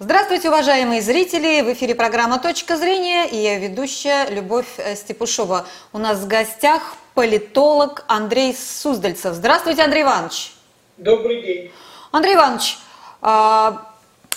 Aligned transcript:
Здравствуйте, 0.00 0.48
уважаемые 0.48 1.02
зрители! 1.02 1.60
В 1.60 1.72
эфире 1.72 1.92
программа 1.96 2.38
«Точка 2.38 2.76
зрения» 2.76 3.26
и 3.26 3.36
я 3.36 3.58
ведущая 3.58 4.30
Любовь 4.30 4.68
э, 4.76 4.94
Степушова. 4.94 5.66
У 5.92 5.98
нас 5.98 6.20
в 6.20 6.28
гостях 6.28 6.94
политолог 7.14 8.04
Андрей 8.06 8.54
Суздальцев. 8.54 9.34
Здравствуйте, 9.34 9.82
Андрей 9.82 10.04
Иванович! 10.04 10.52
Добрый 10.98 11.42
день! 11.42 11.72
Андрей 12.12 12.36
Иванович, 12.36 12.78
а, 13.22 13.88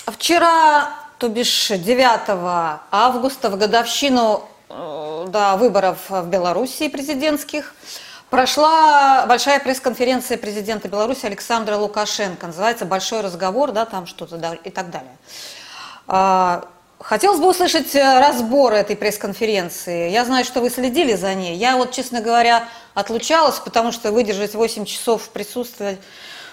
вчера, 0.06 0.94
то 1.18 1.28
бишь 1.28 1.68
9 1.68 2.80
августа, 2.90 3.48
в 3.48 3.56
годовщину 3.56 4.42
э, 4.68 5.26
да, 5.28 5.56
выборов 5.56 5.98
в 6.08 6.26
Белоруссии 6.26 6.88
президентских, 6.88 7.72
Прошла 8.32 9.26
большая 9.26 9.60
пресс-конференция 9.60 10.38
президента 10.38 10.88
Беларуси 10.88 11.26
Александра 11.26 11.76
Лукашенко. 11.76 12.46
Называется 12.46 12.86
«Большой 12.86 13.20
разговор», 13.20 13.72
да, 13.72 13.84
там 13.84 14.06
что-то 14.06 14.38
да, 14.38 14.54
и 14.54 14.70
так 14.70 14.88
далее. 14.88 15.14
А, 16.08 16.64
хотелось 16.98 17.40
бы 17.40 17.48
услышать 17.48 17.94
э, 17.94 18.18
разбор 18.18 18.72
этой 18.72 18.96
пресс-конференции. 18.96 20.10
Я 20.10 20.24
знаю, 20.24 20.44
что 20.44 20.60
вы 20.60 20.70
следили 20.70 21.14
за 21.14 21.34
ней. 21.34 21.56
Я 21.56 21.76
вот, 21.76 21.92
честно 21.92 22.20
говоря, 22.20 22.68
отлучалась, 22.94 23.58
потому 23.58 23.92
что 23.92 24.12
выдержать 24.12 24.54
8 24.54 24.84
часов 24.84 25.28
присутствия, 25.30 25.98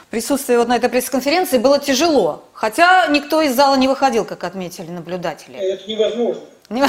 присутствия 0.09 0.57
вот 0.57 0.67
на 0.67 0.75
этой 0.75 0.89
пресс-конференции 0.89 1.57
было 1.57 1.79
тяжело. 1.79 2.43
Хотя 2.53 3.07
никто 3.07 3.41
из 3.41 3.55
зала 3.55 3.75
не 3.75 3.87
выходил, 3.87 4.25
как 4.25 4.43
отметили 4.43 4.89
наблюдатели. 4.89 5.57
Это 5.57 5.89
невозможно. 5.89 6.41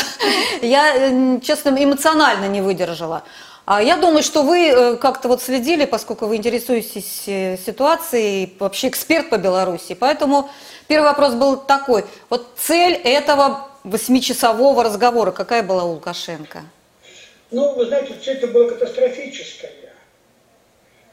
Я, 0.63 0.95
э, 0.95 1.41
честно, 1.41 1.71
эмоционально 1.71 2.47
не 2.47 2.61
выдержала. 2.61 3.23
А 3.67 3.81
я 3.81 3.97
думаю, 3.97 4.23
что 4.23 4.43
вы 4.43 4.67
э, 4.67 4.97
как-то 4.97 5.29
вот 5.29 5.43
следили, 5.43 5.85
поскольку 5.85 6.27
вы 6.27 6.37
интересуетесь 6.37 7.23
э, 7.27 7.57
ситуацией, 7.57 8.57
вообще 8.59 8.89
эксперт 8.89 9.31
по 9.31 9.39
Беларуси. 9.39 9.95
Поэтому 9.95 10.51
первый 10.91 11.07
вопрос 11.07 11.35
был 11.35 11.57
такой. 11.57 12.05
Вот 12.29 12.49
цель 12.57 12.93
этого 12.93 13.69
восьмичасового 13.85 14.85
разговора 14.85 15.31
какая 15.31 15.63
была 15.63 15.85
у 15.85 15.93
Лукашенко? 15.93 16.65
Ну, 17.51 17.75
вы 17.75 17.87
знаете, 17.87 18.15
цель 18.23 18.37
это 18.37 18.49
была 18.49 18.69
катастрофическая. 18.69 19.71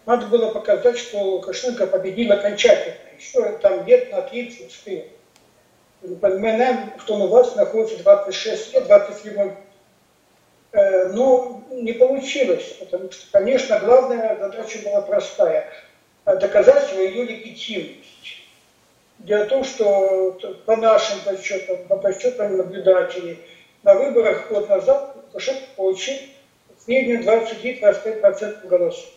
Надо 0.05 0.25
было 0.27 0.51
показать, 0.51 0.97
что 0.97 1.19
Лукашенко 1.19 1.87
победил 1.87 2.33
окончательно. 2.33 2.97
Еще 3.17 3.57
там 3.59 3.85
лет 3.85 4.11
на 4.11 4.21
30 4.21 4.67
успел. 4.67 5.03
Мы 6.01 6.15
понимаем, 6.15 6.93
что 6.99 7.15
у 7.15 7.27
вас 7.27 7.55
находится 7.55 8.03
26 8.03 8.73
лет, 8.73 8.87
27 8.87 9.51
Э, 10.77 11.07
но 11.13 11.63
не 11.71 11.93
получилось, 11.93 12.75
потому 12.79 13.11
что, 13.11 13.25
конечно, 13.31 13.79
главная 13.79 14.37
задача 14.37 14.79
была 14.83 15.01
простая– 15.01 15.71
доказать 16.25 16.87
свою 16.89 17.23
легитимность. 17.23 18.06
Дело 19.19 19.45
в 19.45 19.47
том, 19.47 19.63
что 19.63 20.39
по 20.65 20.75
нашим 20.75 21.19
подсчетам, 21.21 21.77
по 21.87 21.97
подсчетам 21.97 22.57
наблюдателей, 22.57 23.39
на 23.83 23.95
выборах 23.95 24.49
год 24.49 24.69
назад 24.69 25.15
Лукашенко 25.15 25.63
получил 25.75 26.15
в 26.77 26.83
среднем 26.83 27.21
23-25% 27.21 28.67
голосов. 28.67 29.09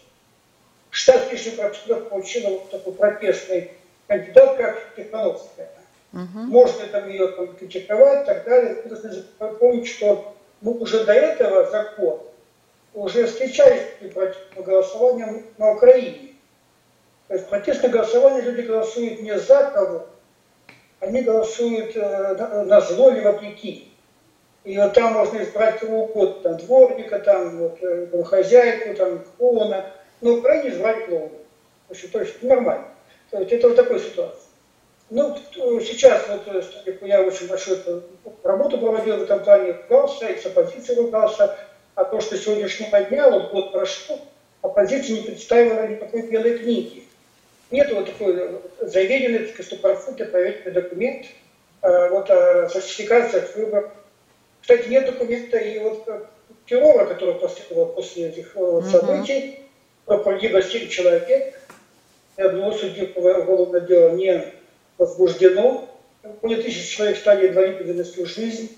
60 0.91 1.29
с 1.29 1.33
лишним 1.33 1.57
процентов 1.57 2.09
получила 2.09 2.51
вот 2.51 2.71
такой 2.71 2.93
протестный 2.95 3.71
кандидат, 4.07 4.57
как 4.57 4.95
Тихановская. 4.97 5.71
Угу. 6.13 6.39
Можно 6.49 6.87
там 6.87 7.09
ее 7.09 7.33
критиковать 7.59 8.23
и 8.23 8.27
так 8.27 8.45
далее. 8.45 8.83
Нужно 8.85 9.23
помнить, 9.59 9.87
что 9.87 10.35
мы 10.61 10.73
уже 10.73 11.05
до 11.05 11.13
этого 11.13 11.67
закон 11.67 12.21
уже 12.93 13.27
встречались 13.27 13.83
против 14.13 14.37
голосования 14.57 15.45
на 15.59 15.73
Украине. 15.73 16.30
То 17.31 17.37
есть 17.37 17.47
протестное 17.47 17.91
голосование 17.91 18.43
люди 18.43 18.63
голосуют 18.63 19.21
не 19.23 19.39
за 19.39 19.71
кого, 19.73 20.09
они 20.99 21.23
голосуют 21.23 21.95
э, 21.95 22.65
на, 22.65 22.81
зло 22.81 23.13
или 23.13 23.21
вопреки. 23.21 23.93
И 24.65 24.77
вот 24.77 24.95
там 24.95 25.13
можно 25.13 25.41
избрать 25.41 25.79
кого 25.79 26.07
угодно, 26.07 26.43
там 26.43 26.57
дворника, 26.57 27.21
там 27.21 27.57
вот, 27.59 27.79
э, 27.83 28.25
хозяйку, 28.25 28.97
там 28.97 29.25
клоуна, 29.39 29.87
но 30.21 30.35
в 30.35 30.39
Украине 30.41 30.71
избрать 30.71 31.07
клоуна. 31.07 31.31
Есть, 31.91 32.11
то 32.11 32.19
есть 32.19 32.43
нормально. 32.43 32.89
То 33.31 33.39
есть 33.39 33.53
это 33.53 33.69
вот 33.69 33.77
такая 33.77 34.01
ситуация. 34.01 34.49
Ну, 35.09 35.37
сейчас 35.55 36.27
вот 36.27 36.49
э, 36.49 36.99
я 37.03 37.23
очень 37.23 37.47
большую 37.47 38.03
работу 38.43 38.77
проводил 38.77 39.19
в 39.19 39.23
этом 39.23 39.45
плане, 39.45 39.77
ругался, 39.89 40.27
и 40.27 40.37
с 40.37 40.47
оппозицией 40.47 40.99
ругался, 40.99 41.57
а 41.95 42.03
то, 42.03 42.21
что 42.21 42.37
сегодняшнего 42.37 43.01
дня, 43.05 43.31
вот 43.31 43.53
год 43.53 43.71
прошел, 43.71 44.19
оппозиция 44.63 45.19
не 45.19 45.23
представила 45.23 45.87
никакой 45.87 46.23
белой 46.23 46.59
книги. 46.59 47.05
Нет 47.71 47.93
вот 47.93 48.07
такой 48.07 48.35
э, 48.37 48.59
заверенной, 48.81 49.47
стопроцентной 49.63 50.27
проверенный 50.27 50.73
документ, 50.73 51.27
э, 51.83 52.09
вот 52.11 52.29
фальсификация 52.29 53.47
выборов. 53.55 53.91
Кстати, 54.61 54.89
нет 54.89 55.07
документа 55.07 55.57
и 55.57 55.79
вот 55.79 56.07
террора, 56.67 57.07
который 57.07 57.35
последовал 57.35 57.87
после 57.87 58.29
этих 58.29 58.55
вот, 58.55 58.85
событий, 58.87 59.61
mm-hmm. 60.07 60.23
погибло 60.23 60.63
7 60.63 60.89
человек, 60.89 61.55
ни 62.37 62.43
одного 62.43 62.73
судьи 62.73 63.13
уголовное 63.15 63.81
дело 63.81 64.11
не 64.11 64.45
возбуждено. 64.99 65.89
Более 66.43 66.63
тысячи 66.63 66.97
человек 66.97 67.17
стали 67.19 67.49
инвалидами 67.49 68.03
всю 68.03 68.27
жизнь. 68.27 68.77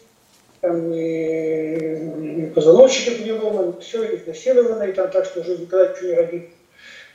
Там 0.60 0.92
и, 0.92 2.44
и 2.44 2.46
позвоночник 2.54 3.18
переломан, 3.18 3.80
все 3.80 4.16
изнасиловано, 4.16 4.84
и 4.84 4.92
там 4.92 5.10
так, 5.10 5.24
что 5.24 5.40
уже 5.40 5.58
никогда 5.58 5.92
ничего 5.92 6.08
не 6.08 6.14
родит. 6.14 6.50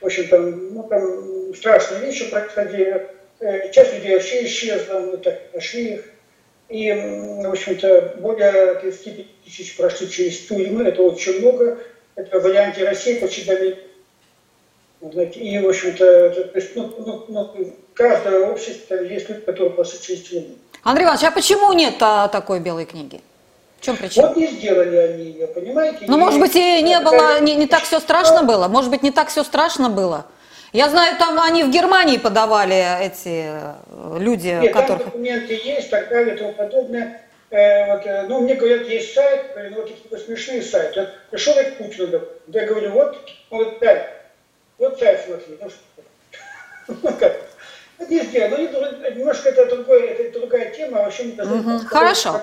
В 0.00 0.06
общем, 0.06 0.28
там, 0.28 0.74
ну, 0.74 0.82
там 0.84 1.54
страшные 1.54 2.02
вещи 2.02 2.30
происходили. 2.30 3.08
Э, 3.40 3.70
часть 3.72 3.94
людей 3.94 4.14
вообще 4.14 4.44
исчезла, 4.44 5.00
мы 5.00 5.16
так 5.18 5.40
нашли 5.54 5.94
их. 5.94 6.04
И, 6.68 6.92
в 6.92 7.50
общем-то, 7.50 8.16
более 8.18 8.74
35 8.74 9.26
тысяч 9.44 9.76
прошли 9.76 10.10
через 10.10 10.46
тюрьмы, 10.46 10.84
это 10.84 11.02
очень 11.02 11.40
много. 11.40 11.78
Это 12.14 12.40
в 12.40 12.42
варианте 12.42 12.84
России 12.84 13.18
почти 13.18 13.44
далеко 13.44 13.88
и, 15.00 15.58
в 15.58 15.68
общем-то, 15.68 16.52
ну, 16.74 16.94
ну, 16.98 17.24
ну, 17.28 17.74
каждое 17.94 18.50
общество 18.50 18.96
есть 18.96 19.28
люди, 19.28 19.42
которые 19.42 19.70
прошли 19.70 20.00
через 20.00 20.22
тюрьму. 20.22 20.56
Андрей 20.82 21.04
Иванович, 21.04 21.24
а 21.24 21.30
почему 21.30 21.72
нет 21.72 21.94
а, 22.00 22.28
такой 22.28 22.58
белой 22.58 22.84
книги? 22.84 23.20
В 23.80 23.84
чем 23.84 23.96
причина? 23.96 24.28
Вот 24.28 24.36
не 24.36 24.48
сделали 24.48 24.96
они 24.96 25.24
ее, 25.24 25.46
понимаете? 25.46 26.04
Ну, 26.08 26.18
может 26.18 26.40
быть, 26.40 26.56
и 26.56 26.82
не 26.82 26.98
было, 27.00 27.40
не, 27.40 27.54
не 27.54 27.66
так 27.66 27.82
все 27.82 28.00
страшно 28.00 28.42
было? 28.42 28.66
Может 28.68 28.90
быть, 28.90 29.02
не 29.02 29.12
так 29.12 29.28
все 29.28 29.44
страшно 29.44 29.88
было? 29.88 30.26
Я 30.72 30.88
знаю, 30.90 31.16
там 31.16 31.40
они 31.40 31.64
в 31.64 31.70
Германии 31.70 32.18
подавали 32.18 32.84
эти 33.00 33.46
э, 33.46 34.18
люди, 34.18 34.58
Нет, 34.60 34.72
которых... 34.72 34.98
там 34.98 35.10
документы 35.12 35.54
есть, 35.54 35.88
так 35.88 36.08
далее, 36.10 36.34
и 36.34 36.38
тому 36.38 36.52
подобное. 36.52 37.22
Э, 37.50 37.94
вот, 37.94 38.04
э, 38.04 38.26
ну, 38.28 38.40
мне 38.40 38.54
говорят, 38.54 38.86
есть 38.86 39.14
сайт, 39.14 39.46
ну, 39.56 39.76
вот 39.76 39.88
такие 39.88 40.22
смешные 40.22 40.62
сайты. 40.62 41.08
Пришел 41.30 41.54
я 41.54 41.70
к 41.70 41.78
Путину, 41.78 42.20
я 42.48 42.66
говорю, 42.66 42.90
вот, 42.90 43.16
вот, 43.48 43.78
да, 43.80 44.06
вот 44.76 44.98
сайт 44.98 45.22
смотри, 45.26 45.58
ну 45.58 45.70
что, 45.70 45.78
ну 47.02 47.12
как, 47.18 47.40
не 48.08 48.20
сделал, 48.20 48.50
ну 48.58 49.10
немножко 49.10 49.48
это, 49.48 49.64
другое, 49.66 50.08
это 50.08 50.38
другая 50.38 50.70
тема, 50.74 50.98
вообще 50.98 51.24
не 51.24 51.40
угу, 51.40 51.86
Хорошо. 51.86 52.42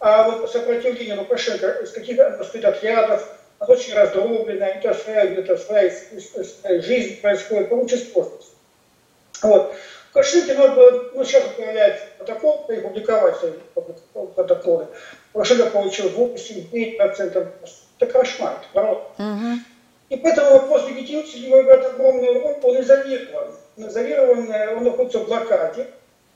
А 0.00 0.30
вот 0.30 0.50
сопротивление 0.50 1.14
Лукашенко 1.14 1.86
с 1.86 1.92
каких 1.92 2.18
стоит 2.44 2.64
отрядов, 2.64 3.28
оно 3.58 3.74
очень 3.74 3.94
раздроблено, 3.94 4.64
это 4.64 4.94
своя, 4.94 5.24
это 5.24 5.58
своя, 5.58 5.90
своя 5.90 6.80
жизнь 6.80 7.20
происходит, 7.20 7.68
получится 7.68 8.06
способ. 8.06 8.42
Вот. 9.42 9.74
Лукашенко 10.14 10.54
надо 10.54 10.74
было, 10.74 11.10
ну 11.14 11.24
сейчас 11.24 11.44
появляется 11.54 12.06
протокол, 12.16 12.64
опубликовать 12.66 13.36
протоколы. 14.34 14.86
Лукашенко 15.34 15.66
получил 15.66 16.08
8-9%. 16.08 17.48
Это 17.98 18.12
кошмар, 18.12 18.56
это. 18.72 19.06
Угу. 19.18 19.58
И 20.08 20.16
поэтому 20.16 20.52
вопрос 20.52 20.88
легитимности 20.88 21.36
его 21.36 21.60
играет 21.60 21.84
огромную 21.84 22.42
роль, 22.42 22.56
он 22.62 22.80
изолирован. 22.80 23.54
Он 23.76 23.88
изолирован, 23.88 24.50
э, 24.50 24.74
он 24.74 24.84
находится 24.84 25.18
в 25.18 25.26
блокаде. 25.26 25.88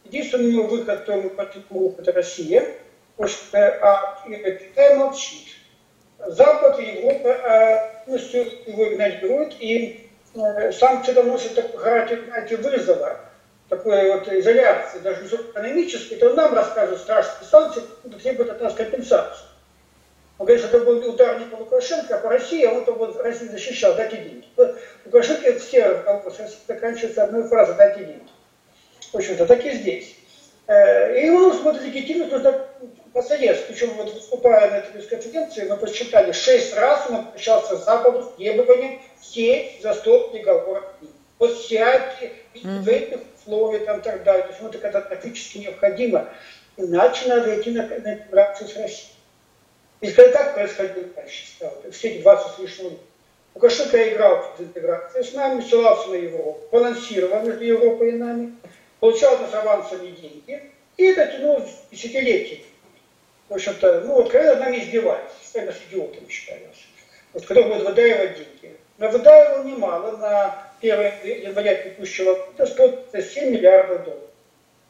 Единственный 0.04 0.52
его 0.52 0.64
выход, 0.64 1.00
который 1.00 1.22
мы 1.22 1.30
это 1.98 2.12
Россия, 2.12 2.76
а 3.18 4.24
Китай 4.26 4.96
молчит. 4.96 5.48
Запад 6.26 6.78
и 6.80 6.84
Европа 6.84 8.02
полностью 8.06 8.46
его 8.66 8.92
игнорируют, 8.92 9.56
и 9.60 10.10
санкции 10.72 11.12
носят 11.12 11.54
такой 11.54 11.80
характер, 11.80 12.24
знаете, 12.26 12.56
вызова, 12.56 13.20
такой 13.68 14.12
вот 14.12 14.28
изоляции, 14.28 14.98
даже 14.98 15.26
экономической, 15.26 16.16
то 16.16 16.32
нам 16.34 16.54
рассказывает 16.54 17.00
страшные 17.00 17.48
санкции, 17.48 17.82
требует 18.22 18.50
от 18.50 18.60
нас 18.60 18.74
компенсацию. 18.74 19.48
Он 20.38 20.46
говорит, 20.46 20.64
что 20.64 20.76
это 20.76 20.86
был 20.86 21.08
удар 21.08 21.38
не 21.38 21.44
по 21.44 21.56
Лукашенко, 21.56 22.16
а 22.16 22.18
по 22.18 22.28
России, 22.30 22.64
а 22.64 22.72
он 22.72 22.84
то 22.84 22.92
вот 22.92 23.20
Россию 23.20 23.52
защищал, 23.52 23.94
дайте 23.94 24.16
деньги. 24.16 24.46
Лукашенко 25.04 25.58
все 25.58 25.86
разговоры 25.86 26.32
заканчивается 26.66 27.24
одной 27.24 27.48
фразой, 27.48 27.76
дайте 27.76 28.04
деньги. 28.04 28.28
В 29.12 29.16
общем-то, 29.16 29.46
так 29.46 29.64
и 29.64 29.70
здесь. 29.70 30.16
И 30.68 31.30
он 31.30 31.52
смотрит 31.52 31.82
легитимность, 31.82 32.32
нужно 32.32 32.66
посадец. 33.14 33.60
Причем 33.66 33.90
вот 33.94 34.12
выступая 34.12 34.70
на 34.70 34.74
этой 34.78 35.00
конференции, 35.02 35.66
мы 35.66 35.76
посчитали, 35.78 36.32
шесть 36.32 36.74
раз 36.74 37.06
он 37.08 37.16
обращался 37.16 37.76
к 37.76 37.84
Западу 37.84 38.22
с 38.22 38.36
требованием 38.36 39.00
сесть 39.22 39.80
за 39.82 39.94
стол 39.94 40.30
переговоров. 40.30 40.84
вот 41.38 41.56
сядьте, 41.56 42.32
в 42.54 42.88
этих 42.88 43.20
условиях 43.38 43.86
там, 43.86 44.02
так 44.02 44.22
далее. 44.24 44.42
То 44.42 44.48
есть, 44.50 44.60
ну, 44.60 44.68
это 44.68 44.78
катастрофически 44.78 45.58
необходимо. 45.58 46.28
Иначе 46.76 47.28
надо 47.28 47.58
идти 47.58 47.70
на, 47.70 47.86
на 47.86 48.14
интеграцию 48.14 48.68
с 48.68 48.76
Россией. 48.76 49.12
И 50.00 50.10
когда 50.10 50.32
так 50.32 50.54
происходило 50.54 51.06
дальше 51.16 51.46
стало, 51.46 51.82
все 51.92 52.08
эти 52.08 52.22
20 52.22 52.56
с 52.56 52.58
лишним 52.58 52.90
лет. 52.90 53.00
Лукашенко 53.54 54.12
играл 54.12 54.52
в 54.58 54.60
интеграцию 54.60 55.22
с 55.22 55.32
нами, 55.32 55.62
ссылался 55.62 56.10
на 56.10 56.16
Европу, 56.16 56.60
балансировал 56.72 57.40
между 57.42 57.64
Европой 57.64 58.08
и 58.10 58.12
нами, 58.12 58.54
получал 58.98 59.38
нас 59.38 59.54
авансами 59.54 60.10
деньги 60.10 60.74
и 60.96 61.04
это 61.04 61.26
тянул 61.26 61.62
десятилетиями. 61.90 62.64
В 63.48 63.54
общем-то, 63.54 64.00
ну 64.02 64.14
вот 64.14 64.30
когда 64.30 64.56
нами 64.56 64.78
издевались, 64.78 65.30
постоянно 65.40 65.72
с 65.72 65.80
идиотами 65.88 66.28
считались. 66.28 66.86
Вот 67.32 67.44
когда 67.46 67.62
будет 67.64 67.84
выдаивать 67.84 68.36
деньги. 68.36 68.76
На 68.98 69.08
выдаивал 69.08 69.64
немало, 69.64 70.16
на 70.16 70.68
1 70.80 71.42
января 71.42 71.74
текущего 71.74 72.34
года 72.34 72.66
стоит 72.66 73.00
7 73.12 73.50
миллиардов 73.50 74.04
долларов. 74.04 74.30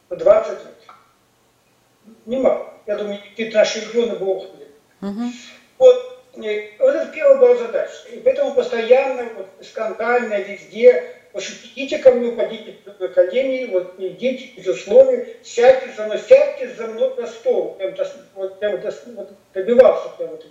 На 0.09 0.15
20 0.15 0.51
лет. 0.51 2.15
Немало. 2.25 2.73
Я 2.85 2.97
думаю, 2.97 3.19
какие-то 3.19 3.57
наши 3.57 3.81
регионы 3.81 4.15
бы 4.15 4.25
охнули. 4.27 4.67
Угу. 5.01 5.31
Вот, 5.79 6.23
э, 6.35 6.71
вот 6.77 6.95
это 6.95 7.11
первая 7.11 7.37
была 7.37 7.55
задача. 7.55 8.09
И 8.11 8.19
поэтому 8.19 8.53
постоянно, 8.53 9.27
вот, 9.35 9.47
скандально 9.65 10.39
везде 10.41 11.15
Пошутите 11.35 11.97
ко 11.97 12.11
мне, 12.11 12.29
упадите 12.29 12.77
на 12.97 13.09
колени, 13.09 13.65
вот 13.69 13.95
идите 13.97 14.51
без 14.55 14.67
условий, 14.67 15.35
сядьте 15.43 15.91
за 15.97 16.05
мной, 16.05 16.17
сядьте 16.17 16.73
за 16.73 16.87
мной 16.87 17.13
на 17.17 17.27
стол. 17.27 17.75
Прям, 17.77 17.93
вот, 18.35 18.57
прям, 18.57 18.79
вот, 19.17 19.29
добивался 19.53 20.07
прям 20.17 20.29
вот 20.29 20.45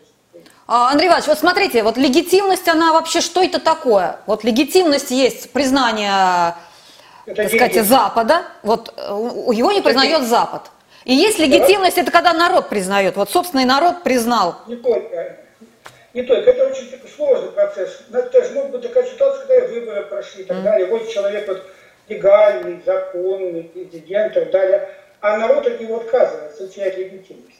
а, 0.67 0.91
Андрей 0.91 1.09
Иванович, 1.09 1.29
вот 1.29 1.39
смотрите, 1.39 1.83
вот 1.83 1.97
легитимность, 1.97 2.69
она 2.69 2.93
вообще 2.93 3.23
что 3.23 3.43
это 3.43 3.61
такое? 3.61 4.19
Вот 4.27 4.45
легитимность 4.45 5.11
есть 5.11 5.53
признание, 5.53 6.55
это 7.25 7.35
так 7.35 7.49
сказать, 7.49 7.83
Запада, 7.87 8.43
вот 8.63 8.93
э, 8.95 9.09
его 9.55 9.73
не 9.73 9.81
признает 9.81 10.19
это 10.19 10.27
Запад. 10.27 10.71
И 11.07 11.15
есть 11.15 11.39
легитимность, 11.39 11.97
да? 11.97 12.03
это 12.03 12.11
когда 12.11 12.35
народ 12.35 12.69
признает. 12.69 13.17
Вот 13.17 13.31
собственный 13.31 13.65
народ 13.65 14.03
признал. 14.03 14.57
Не 14.67 14.77
только 14.77 15.44
не 16.15 16.23
только. 16.23 16.51
Это 16.51 16.67
очень 16.67 16.91
такой 16.91 17.11
сложный 17.11 17.51
процесс. 17.51 18.01
Но 18.09 18.21
это 18.21 18.45
же 18.45 18.53
может 18.53 18.71
быть 18.71 18.83
такая 18.83 19.05
ситуация, 19.05 19.47
когда 19.47 19.67
выборы 19.67 20.03
прошли 20.03 20.43
и 20.43 20.47
так 20.47 20.63
далее. 20.63 20.87
Вот 20.87 21.09
человек 21.11 21.49
вот 21.49 21.63
легальный, 22.09 22.81
законный, 22.87 23.65
президент 23.65 24.37
и 24.37 24.41
так 24.41 24.51
далее. 24.51 24.89
А 25.21 25.37
народ 25.37 25.67
от 25.67 25.81
него 25.81 25.97
отказывается, 25.97 26.69
теряет 26.69 26.99
легитимность. 26.99 27.59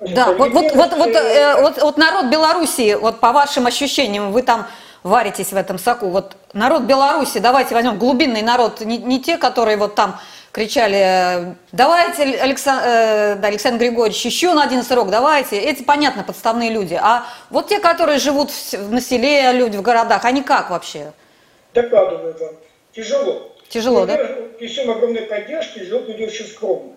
Да, 0.00 0.32
вот, 0.32 0.50
вот, 0.52 0.74
вот, 0.74 0.92
вот, 0.94 1.08
э, 1.08 1.60
вот, 1.60 1.82
вот 1.82 1.98
народ 1.98 2.26
Белоруссии, 2.26 2.94
вот 2.94 3.20
по 3.20 3.32
вашим 3.32 3.66
ощущениям, 3.66 4.32
вы 4.32 4.42
там 4.42 4.66
варитесь 5.02 5.52
в 5.52 5.56
этом 5.56 5.78
соку, 5.78 6.08
вот 6.08 6.36
народ 6.54 6.82
Беларуси, 6.82 7.38
давайте 7.38 7.74
возьмем 7.74 7.98
глубинный 7.98 8.40
народ, 8.40 8.80
не, 8.80 8.96
не 8.96 9.20
те, 9.20 9.36
которые 9.36 9.76
вот 9.76 9.94
там 9.94 10.18
кричали, 10.52 11.56
давайте, 11.72 12.22
Александр, 12.22 12.84
э, 12.86 13.46
Александр 13.46 13.78
Григорьевич, 13.78 14.24
еще 14.24 14.52
на 14.52 14.64
один 14.64 14.82
срок, 14.82 15.10
давайте. 15.10 15.58
Эти, 15.58 15.82
понятно, 15.82 16.22
подставные 16.22 16.70
люди. 16.70 16.98
А 17.00 17.26
вот 17.50 17.68
те, 17.68 17.78
которые 17.78 18.18
живут 18.18 18.50
в, 18.50 18.92
на 18.92 19.00
селе, 19.00 19.52
люди 19.52 19.76
в 19.76 19.82
городах, 19.82 20.24
они 20.24 20.42
как 20.42 20.70
вообще? 20.70 21.12
Докладываю 21.74 22.36
вам. 22.38 22.54
Тяжело. 22.92 23.52
Тяжело, 23.68 24.06
да? 24.06 24.18
Причем 24.58 24.90
огромной 24.90 25.22
поддержки 25.22 25.80
живут 25.84 26.08
люди 26.08 26.24
очень 26.24 26.46
скромно. 26.46 26.92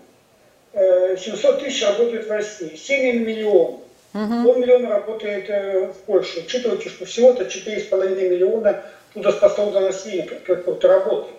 700 0.73 1.55
э, 1.55 1.59
тысяч 1.59 1.83
работают 1.85 2.27
в 2.27 2.31
России, 2.31 2.75
7 2.75 3.23
миллионов. 3.23 3.81
Угу. 4.15 4.43
Полмиллиона 4.43 4.89
работает 4.89 5.49
э, 5.49 5.87
в 5.87 5.97
Польше. 6.05 6.43
Учитывайте, 6.45 6.89
что 6.89 7.05
всего-то 7.05 7.43
4,5 7.43 8.29
миллиона 8.29 8.83
трудоспособного 9.13 9.87
населения 9.87 10.23
как-то 10.23 10.87
работает. 10.87 11.35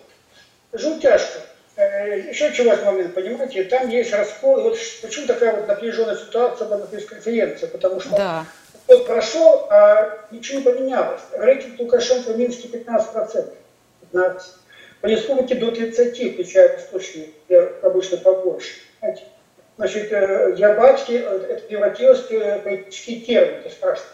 Живут 0.73 1.01
тяжко. 1.01 1.41
Э, 1.77 2.29
еще 2.31 2.47
очень 2.47 2.69
важный 2.69 2.85
момент, 2.85 3.15
понимаете, 3.15 3.65
там 3.65 3.89
есть 3.89 4.13
раскол. 4.13 4.63
Вот 4.63 4.79
почему 5.03 5.27
такая 5.27 5.57
вот 5.57 5.67
напряженная 5.67 6.17
ситуация 6.17 6.69
на 6.69 6.79
пресс-конференции, 6.87 7.67
потому 7.67 8.01
что 8.01 8.11
да. 8.11 8.47
год 8.87 9.07
прошел, 9.07 9.67
а 9.71 10.27
ничего 10.31 10.59
не 10.59 10.65
поменялось. 10.65 11.23
Рейтинг 11.33 11.81
Лукашенко 11.81 12.33
в 12.33 12.39
Минске 12.39 12.69
15%. 12.69 13.55
15%. 14.13 14.43
По 15.01 15.07
республике 15.07 15.57
до 15.57 15.71
30%, 15.71 16.35
включая 16.35 16.75
восточные, 16.75 17.31
обычно 17.83 18.19
побольше. 18.19 18.75
Знаете? 19.01 19.25
Значит, 19.77 20.13
э, 20.13 20.55
Ярбатский, 20.57 21.17
э, 21.17 21.47
это 21.51 21.67
превратилось 21.67 22.31
в 22.31 22.59
политический 22.61 23.21
термин, 23.23 23.59
это 23.59 23.71
страшно. 23.71 24.07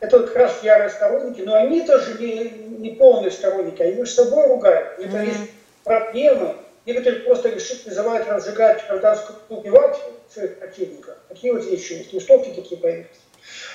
Это 0.00 0.18
вот 0.18 0.26
как 0.26 0.36
раз 0.36 0.62
ярые 0.62 0.90
сторонники, 0.90 1.40
но 1.40 1.54
они 1.54 1.86
тоже 1.86 2.18
не, 2.20 2.50
не 2.78 2.90
полные 2.90 3.30
сторонники, 3.30 3.80
они 3.80 3.94
между 3.94 4.14
собой 4.14 4.46
ругают. 4.46 4.98
Это 4.98 5.16
mm-hmm 5.16 5.48
проблемы, 5.84 6.56
некоторые 6.86 7.22
просто 7.22 7.50
решили 7.50 7.78
призывать 7.78 8.26
разжигать 8.26 8.86
гражданскую 8.88 9.38
убивать 9.48 9.96
своих 10.32 10.58
противников. 10.58 11.16
Такие 11.28 11.52
вот 11.52 11.64
вещи 11.64 11.92
есть, 11.92 12.12
листовки 12.12 12.50
такие 12.50 12.80
появились. 12.80 13.06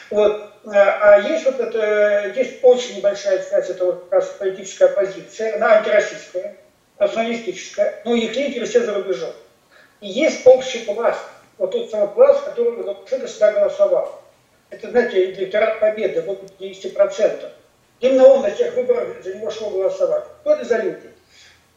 Вот. 0.10 0.52
А, 0.66 1.14
а 1.14 1.20
есть 1.20 1.46
вот 1.46 1.60
это, 1.60 2.34
есть 2.36 2.60
очень 2.64 2.98
небольшая 2.98 3.38
часть, 3.38 3.70
это 3.70 3.86
вот 3.86 4.04
как 4.06 4.14
раз 4.14 4.36
политическая 4.40 4.86
оппозиция, 4.86 5.56
она 5.56 5.78
антироссийская, 5.78 6.58
националистическая, 6.98 8.02
но 8.06 8.16
их 8.16 8.36
лидеры 8.36 8.66
все 8.66 8.84
за 8.84 8.94
рубежом. 8.94 9.32
И 10.02 10.08
есть 10.08 10.46
общий 10.46 10.86
власть, 10.86 11.20
вот 11.58 11.72
тот 11.72 11.92
самый 11.92 12.08
власть, 12.14 12.44
который 12.46 12.84
Лукашенко 12.84 13.28
всегда 13.28 13.52
голосовал. 13.52 14.22
Это, 14.70 14.90
знаете, 14.90 15.32
электорат 15.32 15.80
победы, 15.80 16.22
вот 16.22 16.44
50%. 16.60 17.50
Именно 18.00 18.28
он 18.28 18.42
на 18.44 18.52
тех 18.52 18.74
выборах 18.76 19.22
за 19.24 19.34
него 19.36 19.52
шел 19.52 19.70
голосовать. 19.72 20.24
Кто 20.42 20.54
это 20.54 20.66
за 20.66 20.78
люди? 20.78 21.12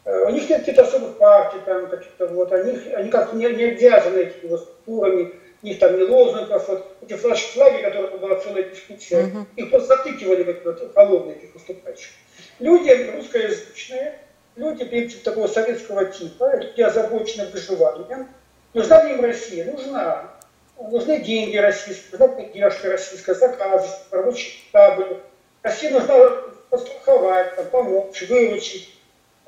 Э, 0.04 0.24
у 0.26 0.30
них 0.30 0.48
нет 0.48 0.60
каких-то 0.60 0.82
особых 0.82 1.18
партий, 1.18 1.58
там, 1.64 1.88
каких-то 1.88 2.26
вот, 2.28 2.52
они, 2.52 2.78
они 2.94 3.10
как-то 3.10 3.36
не, 3.36 3.48
не 3.50 3.64
обвязаны 3.70 4.18
этими 4.18 4.50
вот 4.50 4.60
структурами, 4.60 5.34
у 5.62 5.66
них 5.66 5.78
там 5.78 5.96
не 5.96 6.02
лозунгов, 6.02 6.68
вот 6.68 6.96
эти 7.02 7.14
флаг-флаги, 7.14 7.82
которые 7.82 8.18
была 8.18 8.36
целая 8.40 8.64
дискуссия, 8.64 9.20
uh-huh. 9.20 9.44
их 9.56 9.70
просто 9.70 9.96
затыкивали 9.96 10.42
как 10.42 10.64
вот 10.64 10.92
холодные 10.94 11.36
этих 11.36 11.54
выступающих. 11.54 12.10
Люди 12.58 13.12
русскоязычные, 13.16 14.18
люди, 14.56 14.84
в 14.84 14.88
принципе, 14.88 15.22
такого 15.22 15.46
советского 15.46 16.06
типа, 16.06 16.56
люди 16.56 16.80
озабочены 16.80 17.46
выживанием. 17.46 18.28
Нужна 18.74 19.04
ли 19.04 19.14
им 19.14 19.20
Россия? 19.20 19.70
Нужна. 19.70 20.30
Нужны 20.78 21.20
деньги 21.20 21.56
российские, 21.58 22.18
нужна 22.18 22.28
поддержка 22.28 22.90
российская, 22.90 23.34
заказы, 23.34 23.88
рабочие 24.10 24.52
штабы. 24.68 25.20
Россия 25.62 25.92
нужна 25.92 26.30
постраховать, 26.70 27.54
там, 27.54 27.66
помочь, 27.66 28.22
выручить. 28.28 28.98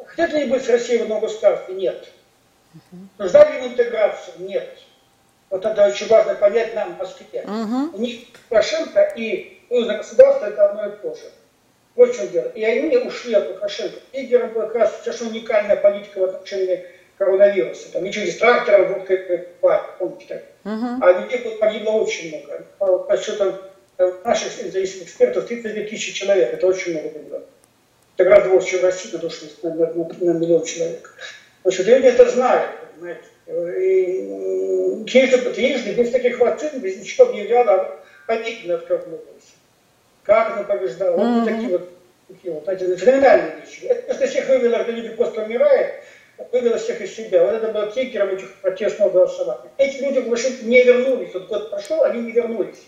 Хотят 0.07 0.33
ли 0.33 0.47
быть 0.47 0.65
с 0.65 0.69
Россией 0.69 0.99
в 0.99 1.03
одном 1.03 1.21
государстве? 1.21 1.75
Нет. 1.75 2.09
Нужна 3.19 3.51
ли 3.51 3.67
интеграция? 3.69 4.35
Нет. 4.39 4.79
Вот 5.51 5.65
это 5.65 5.87
очень 5.87 6.09
важно 6.09 6.35
понять 6.35 6.75
нам 6.75 6.95
в 6.95 6.99
Москве. 6.99 7.43
Угу. 7.45 7.97
У 7.97 8.01
них 8.01 8.23
Лукашенко 8.51 9.13
и 9.17 9.61
союзное 9.69 9.99
государство 9.99 10.47
это 10.47 10.69
одно 10.69 10.89
и 10.89 10.97
то 10.97 11.15
же. 11.15 11.31
Вот 11.95 12.11
в 12.11 12.17
чем 12.17 12.29
дело. 12.31 12.49
И 12.49 12.65
они 12.65 12.97
ушли 12.97 13.35
от 13.35 13.49
Лукашенко. 13.49 13.99
Лидером 14.13 14.53
была 14.53 14.67
как 14.67 14.75
раз 14.75 15.01
совершенно 15.03 15.31
уникальная 15.31 15.77
политика 15.77 16.19
в 16.19 16.25
отношении 16.25 16.87
коронавируса. 17.19 17.93
Там 17.93 18.03
ничего 18.05 18.25
из 18.25 18.37
трактора, 18.39 18.85
вот 18.89 19.07
как 19.07 19.99
помните 19.99 20.27
так. 20.29 20.43
Угу. 20.65 20.87
А 21.01 21.13
людей 21.21 21.59
погибло 21.61 21.91
очень 21.93 22.31
много. 22.31 22.65
По 22.79 22.99
подсчетам 22.99 23.55
э, 23.99 24.13
наших 24.25 24.63
независимых 24.63 25.07
экспертов 25.07 25.47
32 25.47 25.85
тысячи 25.85 26.13
человек. 26.13 26.53
Это 26.53 26.67
очень 26.67 26.93
много 26.93 27.19
было. 27.19 27.43
Больше, 28.17 28.71
чем 28.71 28.81
в 28.81 28.85
России, 28.85 29.11
потому 29.11 29.31
что 29.31 29.69
на, 29.69 29.75
на, 29.75 30.05
на 30.05 30.39
миллион 30.39 30.65
человек. 30.65 31.15
Значит, 31.63 31.87
люди 31.87 32.07
это 32.07 32.31
знают, 32.31 32.71
понимаете. 32.95 33.25
И 33.47 35.05
трижды, 35.05 35.39
трижды 35.53 35.93
без 35.93 36.11
таких 36.11 36.39
вакцин, 36.39 36.79
без 36.81 36.97
ничего 36.97 37.29
объявляла 37.29 37.99
победно 38.27 38.75
отказывалась. 38.77 39.55
Как 40.23 40.53
она 40.53 40.63
побеждала? 40.63 41.17
Mm-hmm. 41.17 41.41
Вот 41.41 41.49
такие 41.49 41.79
вот, 41.79 41.91
такие 42.29 42.55
вот 42.55 42.69
эти 42.69 42.97
феноменальные 42.97 43.61
вещи. 43.61 43.85
Это 43.85 44.03
просто 44.03 44.27
всех 44.27 44.49
вывело, 44.49 44.79
когда 44.79 44.93
люди 44.93 45.09
просто 45.11 45.43
умирают, 45.43 45.95
вывело 46.53 46.79
всех 46.79 47.01
из 47.01 47.15
себя. 47.15 47.45
Вот 47.45 47.55
это 47.55 47.73
было 47.73 47.87
триггером 47.91 48.31
этих 48.31 48.55
протестного 48.61 49.11
голосования. 49.11 49.71
Эти 49.77 50.03
люди 50.03 50.21
в 50.21 50.29
Вашингтоне 50.29 50.71
не 50.71 50.85
вернулись. 50.85 51.35
Вот 51.35 51.49
год 51.49 51.71
прошел, 51.71 52.05
они 52.05 52.23
не 52.23 52.33
вернулись. 52.33 52.83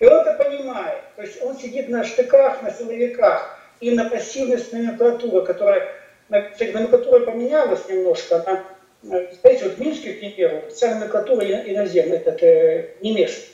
И 0.00 0.04
он 0.04 0.26
это 0.26 0.42
понимает. 0.44 1.00
То 1.16 1.22
есть 1.22 1.40
он 1.40 1.56
сидит 1.56 1.88
на 1.88 2.04
штыках, 2.04 2.62
на 2.62 2.70
силовиках 2.70 3.58
и 3.84 3.90
на 3.90 4.08
пассивность 4.08 4.72
номенклатуры, 4.72 5.44
которая, 5.44 5.86
кстати, 6.30 6.70
номенклатура 6.70 7.20
поменялась 7.20 7.86
немножко, 7.86 8.36
она, 8.36 8.64
знаете, 9.02 9.64
вот 9.64 9.74
в 9.74 9.78
Минске, 9.78 10.14
к 10.14 10.20
примеру, 10.20 10.62
вся 10.74 10.94
номенклатура 10.94 11.44
иноземная, 11.44 12.16
это, 12.16 12.30
это 12.30 12.88
не 13.02 13.12
местная. 13.12 13.44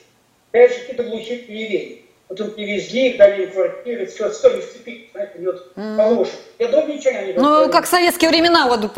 Конечно, 0.53 0.79
какие-то 0.79 1.03
глухие 1.03 1.39
плевели. 1.41 2.05
Вот 2.29 2.39
им 2.39 2.53
привезли, 2.53 3.15
дали 3.15 3.47
им 3.47 3.51
квартиры, 3.51 4.07
все, 4.07 4.31
все 4.31 4.55
не 4.55 4.61
вцепить, 4.61 5.09
знаете, 5.13 5.33
вот 5.41 5.73
mm. 5.75 5.97
положено. 5.97 6.37
Я 6.61 6.69
дом 6.69 6.89
ничего 6.89 7.13
не 7.13 7.33
Ну, 7.33 7.69
как 7.69 7.87
в 7.87 7.89
советские 7.89 8.31
времена, 8.31 8.69
вот 8.69 8.95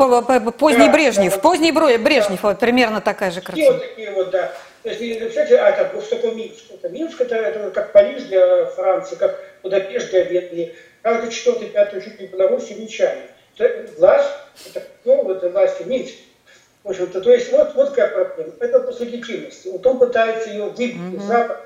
поздний 0.57 0.85
да, 0.85 0.93
Брежнев, 0.93 1.33
да, 1.33 1.39
поздний 1.39 1.71
Брежнев, 1.71 2.41
да. 2.43 2.49
вот 2.49 2.59
примерно 2.59 3.01
такая 3.01 3.31
же 3.31 3.41
картина. 3.41 3.71
вот 3.71 3.81
такие 3.81 4.11
вот, 4.11 4.29
да. 4.29 4.53
То 4.83 4.89
есть, 4.89 5.29
кстати, 5.29 5.53
а 5.53 5.69
это, 5.69 5.99
что 5.99 6.17
такое 6.17 6.35
Минск? 6.35 6.65
Это 6.71 6.89
Минск, 6.89 7.21
это, 7.21 7.35
это 7.35 7.71
как 7.71 7.91
Париж 7.91 8.21
для 8.23 8.65
Франции, 8.65 9.15
как 9.15 9.39
Будапешт 9.63 10.11
для 10.11 10.25
Венгрии. 10.25 10.75
Каждый 11.03 11.31
четвертый, 11.31 11.69
пятый 11.69 12.01
житель 12.01 12.25
Беларуси 12.25 12.73
нечаянно. 12.73 13.27
Власть, 13.97 14.31
это 14.65 14.79
кто 14.79 15.31
это 15.31 15.49
власти 15.49 15.83
Минск. 15.83 16.15
В 16.83 16.89
общем-то, 16.89 17.21
то 17.21 17.31
есть 17.31 17.51
вот, 17.51 17.75
вот 17.75 17.89
какая 17.91 18.25
проблема. 18.25 18.53
Это 18.59 18.79
по 18.79 18.91
легитимности. 19.03 19.67
Вот 19.67 19.85
он 19.85 19.99
пытается 19.99 20.49
ее 20.49 20.65
выбить 20.65 20.95
mm-hmm. 20.95 21.21
Запад, 21.21 21.59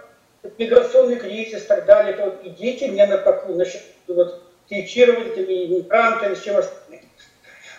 миграционный 0.58 1.16
кризис 1.16 1.64
и 1.64 1.68
так 1.68 1.86
далее. 1.86 2.14
Это 2.14 2.26
вот 2.26 2.40
идите 2.44 2.88
мне 2.88 3.06
на 3.06 3.18
поклон, 3.18 3.56
значит, 3.56 3.82
вот, 4.08 4.44
течирователями, 4.70 5.78
мигрантами, 5.78 6.36
всем 6.36 6.58
остальным. 6.58 7.02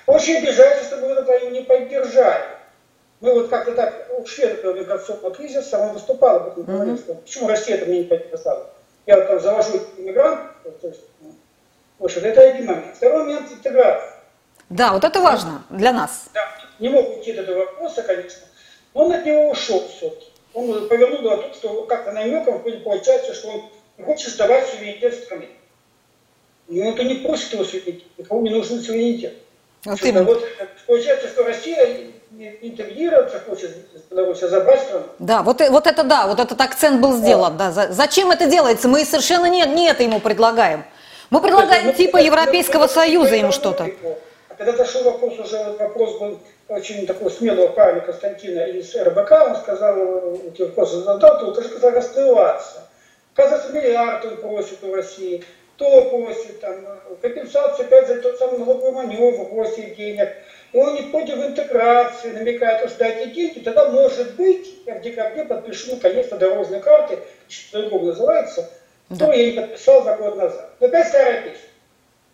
Очень 0.06 0.38
обижается, 0.38 0.84
что 0.84 0.96
мы 0.96 1.08
это 1.08 1.50
не 1.50 1.60
поддержали. 1.60 2.44
Мы 3.20 3.34
вот 3.34 3.50
как-то 3.50 3.72
так 3.72 4.08
ушли 4.16 4.44
от 4.44 4.52
этого 4.54 4.74
миграционного 4.74 5.34
кризиса, 5.34 5.78
он 5.78 5.92
выступал 5.92 6.36
об 6.36 6.48
этом, 6.48 6.64
говорил, 6.64 6.94
mm-hmm. 6.94 6.98
что 6.98 7.14
почему 7.14 7.48
Россия 7.48 7.76
это 7.76 7.86
мне 7.86 8.00
не 8.00 8.04
поддержала. 8.04 8.70
Я 9.06 9.16
вот 9.16 9.28
там 9.28 9.40
завожу 9.40 9.80
иммигрант, 9.96 10.40
то 10.62 10.88
есть, 10.88 11.00
ну, 11.98 12.02
в 12.02 12.04
общем, 12.04 12.24
это 12.24 12.40
один 12.40 12.66
момент. 12.66 12.96
Второй 12.96 13.24
момент– 13.24 13.52
интеграция. 13.52 14.14
Да, 14.68 14.92
вот 14.92 15.04
это 15.04 15.20
важно 15.20 15.64
для 15.70 15.92
нас. 15.92 16.26
Да, 16.34 16.46
не 16.78 16.88
мог 16.88 17.16
уйти 17.16 17.32
от 17.32 17.38
этого 17.38 17.60
вопроса, 17.60 18.02
конечно. 18.02 18.46
Но 18.94 19.06
он 19.06 19.12
от 19.12 19.26
него 19.26 19.50
ушел 19.50 19.86
все-таки. 19.88 20.26
Он 20.54 20.88
повернул 20.88 21.22
на 21.22 21.36
то, 21.38 21.54
что 21.54 21.82
как-то 21.84 22.12
намеком 22.12 22.62
получается, 22.84 23.34
что 23.34 23.48
он 23.48 24.04
хочет 24.04 24.30
сдавать 24.30 24.68
суверенитет 24.68 25.14
страны. 25.14 25.48
Он 26.68 26.88
это 26.88 27.04
не 27.04 27.14
просит 27.16 27.52
его 27.52 27.64
суверенитет, 27.64 28.04
никому 28.18 28.42
не 28.42 28.50
нужен 28.50 28.80
суверенитет. 28.80 29.34
Вот, 29.84 30.00
вот 30.02 30.44
получается, 30.86 31.28
что 31.28 31.44
Россия 31.44 32.10
интегрироваться 32.60 33.40
хочет 33.40 33.70
с 33.70 34.10
Беларусью, 34.10 34.48
забрать 34.48 34.82
страну. 34.82 35.06
Да, 35.18 35.42
вот, 35.42 35.60
вот 35.68 35.86
это 35.86 36.04
да, 36.04 36.26
вот 36.26 36.40
этот 36.40 36.60
акцент 36.60 37.00
был 37.00 37.16
сделан. 37.16 37.56
Да. 37.56 37.72
Да. 37.72 37.92
Зачем 37.92 38.30
это 38.30 38.46
делается? 38.46 38.88
Мы 38.88 39.04
совершенно 39.04 39.46
не, 39.46 39.64
не 39.66 39.88
это 39.88 40.02
ему 40.02 40.20
предлагаем. 40.20 40.84
Мы 41.30 41.42
предлагаем 41.42 41.92
типа 41.92 42.16
Европейского 42.16 42.86
Союза 42.86 43.36
ему 43.36 43.52
что-то. 43.52 43.90
А 44.48 44.54
когда 44.54 44.72
зашел 44.72 45.02
вопрос, 45.04 45.38
уже 45.38 45.58
вопрос 45.78 46.18
был 46.18 46.40
очень 46.68 47.06
такого 47.06 47.28
смелого 47.28 47.68
парня 47.68 48.00
Константина 48.00 48.60
из 48.60 48.94
РБК, 48.96 49.32
он 49.32 49.56
сказал, 49.56 50.38
вопрос 50.58 50.92
задал, 50.92 51.38
то 51.38 51.46
уже 51.50 51.68
сказал 51.68 51.90
раскрываться. 51.90 52.88
Оказывается, 53.34 53.72
миллиард 53.72 54.24
он 54.24 54.36
просит 54.38 54.82
у 54.82 54.94
России, 54.94 55.44
то 55.76 56.02
просит, 56.10 56.60
там, 56.60 56.74
компенсацию 57.20 57.86
опять 57.86 58.08
за 58.08 58.22
тот 58.22 58.38
самый 58.38 58.58
налоговый 58.58 58.92
маневр 58.92 59.44
просит 59.50 59.96
денег. 59.96 60.30
И 60.72 60.78
он 60.78 60.94
не 60.94 61.02
против 61.02 61.36
интеграции, 61.36 62.30
намекает, 62.30 62.88
что 62.88 62.98
дайте 62.98 63.26
деньги, 63.30 63.60
тогда 63.60 63.88
может 63.90 64.34
быть, 64.34 64.66
я 64.86 64.94
в 64.94 65.02
декабре 65.02 65.44
подпишу 65.44 65.94
наконец-то 65.94 66.36
дорожные 66.36 66.80
карты, 66.80 67.18
что 67.48 67.82
другого 67.82 68.06
называется, 68.06 68.68
да. 69.08 69.26
то 69.26 69.32
я 69.32 69.46
не 69.46 69.60
подписал 69.60 70.02
два 70.02 70.16
года 70.16 70.36
назад. 70.36 70.70
Но 70.80 70.86
опять 70.86 71.08
старая 71.08 71.42
песня. 71.42 71.68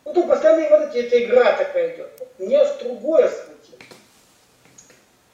Ну, 0.04 0.12
тут 0.12 0.28
постоянно 0.28 0.76
вот 0.76 0.94
эти, 0.94 1.06
эта 1.06 1.24
игра 1.24 1.52
такая 1.52 1.94
идет. 1.94 2.10
Мне 2.38 2.64
другое 2.82 3.28
смутило. 3.28 3.78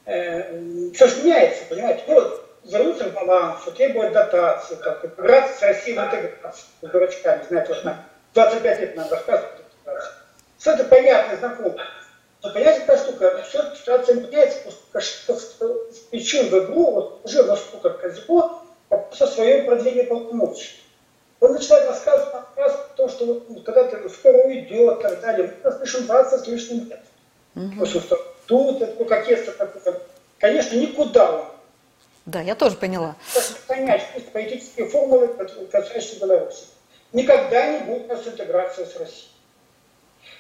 Э, 0.07 0.91
все 0.95 1.07
же 1.07 1.23
меняется, 1.23 1.65
понимаете? 1.69 2.05
Ну, 2.07 2.15
вот, 2.15 2.51
вернуться 2.65 3.05
к 3.11 3.15
балансу, 3.15 3.73
требовать 3.73 4.13
дотации, 4.13 4.77
как 4.77 5.05
играться 5.05 5.59
с 5.59 5.63
Россией 5.63 5.97
в 5.97 6.01
интеграцию, 6.01 6.65
с 6.83 6.87
дурачками, 6.89 7.45
знаете, 7.49 7.75
вот 7.75 7.85
на 7.85 8.05
25 8.35 8.81
лет 8.81 8.97
нам 8.97 9.11
рассказывают 9.11 9.65
Все 10.59 10.73
это 10.73 10.85
понятно, 10.85 11.37
знакомо. 11.37 11.77
Но 12.43 12.53
понимаете, 12.53 12.81
какая 12.81 12.99
штука, 12.99 13.45
все 13.49 13.75
ситуация 13.75 14.15
меняется, 14.17 14.71
что 15.01 15.89
причин 16.11 16.49
в 16.49 16.65
игру, 16.65 16.91
вот 16.93 17.21
уже 17.25 17.43
настолько 17.43 17.91
Козько 17.91 18.61
со 19.13 19.27
своим 19.27 19.67
продвижением 19.67 20.07
полномочий. 20.07 20.81
Он 21.41 21.53
начинает 21.53 21.89
рассказывать 21.89 22.35
раз 22.57 22.75
о 22.75 22.97
том, 22.97 23.09
что 23.09 23.27
вот, 23.27 23.65
когда 23.65 23.85
ты 23.85 24.09
скоро 24.11 24.47
уйдет 24.47 24.99
и 24.99 25.03
так 25.03 25.21
далее. 25.21 25.55
Мы 25.65 25.73
слышим 25.73 26.07
20 26.07 26.41
с 26.41 26.47
лишним 26.47 26.89
лет. 26.89 27.01
Угу. 27.57 27.87
Что 27.87 28.17
тут 28.47 28.83
это 28.83 29.05
как 29.05 29.29
если 29.29 29.53
Конечно, 30.39 30.77
никуда 30.77 31.33
он. 31.33 31.45
Да, 32.27 32.41
я 32.41 32.55
тоже 32.55 32.77
поняла. 32.77 33.17
Понять, 33.67 34.03
политические 34.33 34.89
формулы, 34.89 35.29
касающиеся 35.71 36.21
Беларуси. 36.21 36.67
Никогда 37.13 37.73
не 37.73 37.79
будет 37.81 38.05
у 38.05 38.15
нас 38.15 38.27
интеграция 38.27 38.87
с 38.87 38.97
Россией. 38.97 39.31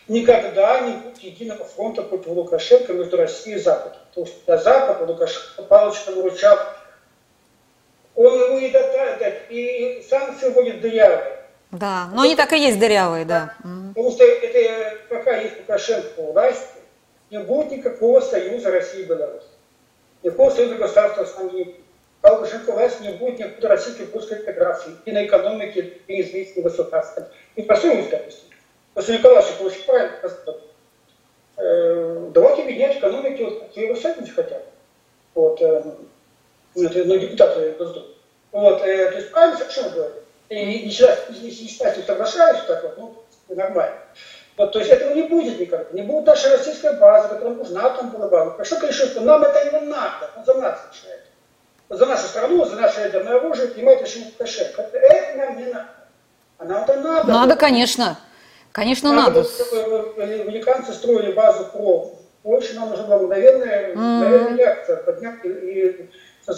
Никогда 0.08 0.80
не 0.80 0.92
будет 0.92 1.18
единого 1.18 1.64
фронта 1.64 2.02
против 2.02 2.28
Лукашенко 2.28 2.92
между 2.92 3.16
Россией 3.16 3.56
и 3.56 3.60
Западом. 3.60 3.98
Потому 4.08 4.26
что 4.26 4.36
для 4.46 4.58
Запада 4.58 5.10
Лукашенко 5.10 5.62
палочка 5.62 6.10
выручал 6.10 6.58
он 8.14 8.34
его 8.34 8.58
и 8.58 8.70
дотратит, 8.70 9.42
и 9.48 10.04
санкции 10.08 10.50
будет 10.50 10.80
дырявые. 10.80 11.40
Да, 11.70 12.08
но 12.12 12.22
они 12.22 12.34
так 12.34 12.52
и 12.52 12.58
есть 12.58 12.78
дырявые, 12.78 13.24
да. 13.24 13.54
Потому 13.94 14.10
что 14.10 14.24
это 14.24 14.98
пока 15.08 15.36
есть 15.36 15.58
Лукашенко 15.58 16.18
у 16.18 16.32
власти, 16.32 16.80
не 17.30 17.38
будет 17.38 17.70
никакого 17.70 18.20
союза 18.20 18.72
России 18.72 19.02
и 19.02 19.04
Беларуси. 19.04 19.46
Никакого 20.22 20.50
союза 20.50 20.74
государства 20.74 21.24
с 21.24 21.36
нами 21.36 21.52
не 21.52 21.64
будет. 21.64 21.76
Пока 22.20 22.36
Лукашенко 22.36 22.72
власти 22.72 23.02
не 23.02 23.12
будет 23.12 23.38
никакой 23.38 23.68
российской 23.70 24.06
польской 24.06 24.38
интеграции 24.38 24.92
и 25.04 25.12
на 25.12 25.24
экономике, 25.24 25.98
и 26.08 26.52
на 26.56 26.62
государствах. 26.62 27.28
И 27.54 27.62
по 27.62 27.76
сути, 27.76 28.08
допустим, 28.10 28.48
после 28.94 29.18
Николаевича 29.18 29.62
очень 29.62 29.84
правильно 29.84 30.18
э, 31.56 32.30
давайте 32.34 32.64
менять 32.64 32.98
экономики, 32.98 33.42
вот, 33.42 33.60
какие 33.60 33.86
вы 33.86 33.96
сами 33.96 34.26
хотят. 34.26 34.64
Вот, 35.34 35.62
э, 36.74 36.84
это, 36.84 37.04
ну, 37.04 37.18
депутаты 37.18 37.74
Госдумы. 37.78 38.06
Вот, 38.52 38.82
э, 38.82 39.10
то 39.10 39.16
есть 39.18 39.30
правильно 39.30 39.58
совершенно 39.58 39.90
говорит. 39.90 40.22
И 40.48 40.84
не 40.84 40.90
считать, 40.90 41.94
что 41.94 42.02
соглашаюсь, 42.04 42.60
так 42.66 42.82
вот, 42.82 42.98
ну, 42.98 43.54
нормально. 43.54 43.96
Вот, 44.56 44.72
то 44.72 44.78
есть 44.78 44.90
этого 44.90 45.14
не 45.14 45.22
будет 45.22 45.58
никогда. 45.60 45.86
Не 45.92 46.02
будет 46.02 46.26
наша 46.26 46.50
российская 46.50 46.92
база, 46.94 47.28
которая 47.28 47.54
нужна 47.54 47.88
там 47.90 48.10
была 48.10 48.28
бы. 48.28 48.52
Хорошо, 48.52 48.76
конечно, 48.78 49.06
что 49.06 49.20
нам 49.20 49.42
это 49.42 49.80
не 49.80 49.86
надо, 49.86 50.30
он 50.36 50.44
за 50.44 50.54
нас 50.54 50.80
решает. 50.92 51.20
За 51.88 52.06
нашу 52.06 52.26
страну, 52.26 52.64
за 52.64 52.76
наше 52.76 53.00
ядерное 53.00 53.36
оружие 53.36 53.68
принимает 53.68 54.02
решение 54.02 54.28
Лукашенко. 54.28 54.82
Это 54.82 55.38
нам 55.38 55.56
не 55.56 55.64
надо. 55.64 55.88
А 56.58 56.64
нам 56.64 56.82
это 56.84 56.96
надо. 56.96 57.32
Надо, 57.32 57.56
конечно. 57.56 58.18
Конечно, 58.72 59.12
надо. 59.12 59.44
надо. 59.44 60.22
Американцы 60.22 60.92
строили 60.92 61.32
базу 61.32 61.64
ПРО 61.72 61.98
в 61.98 62.42
Польше, 62.42 62.74
нам 62.74 62.90
нужна 62.90 63.04
была 63.04 63.18
мгновенная, 63.18 63.94
мгновенная 63.94 64.56
реакция 64.56 64.96
поднять 64.96 65.44
и 65.44 66.08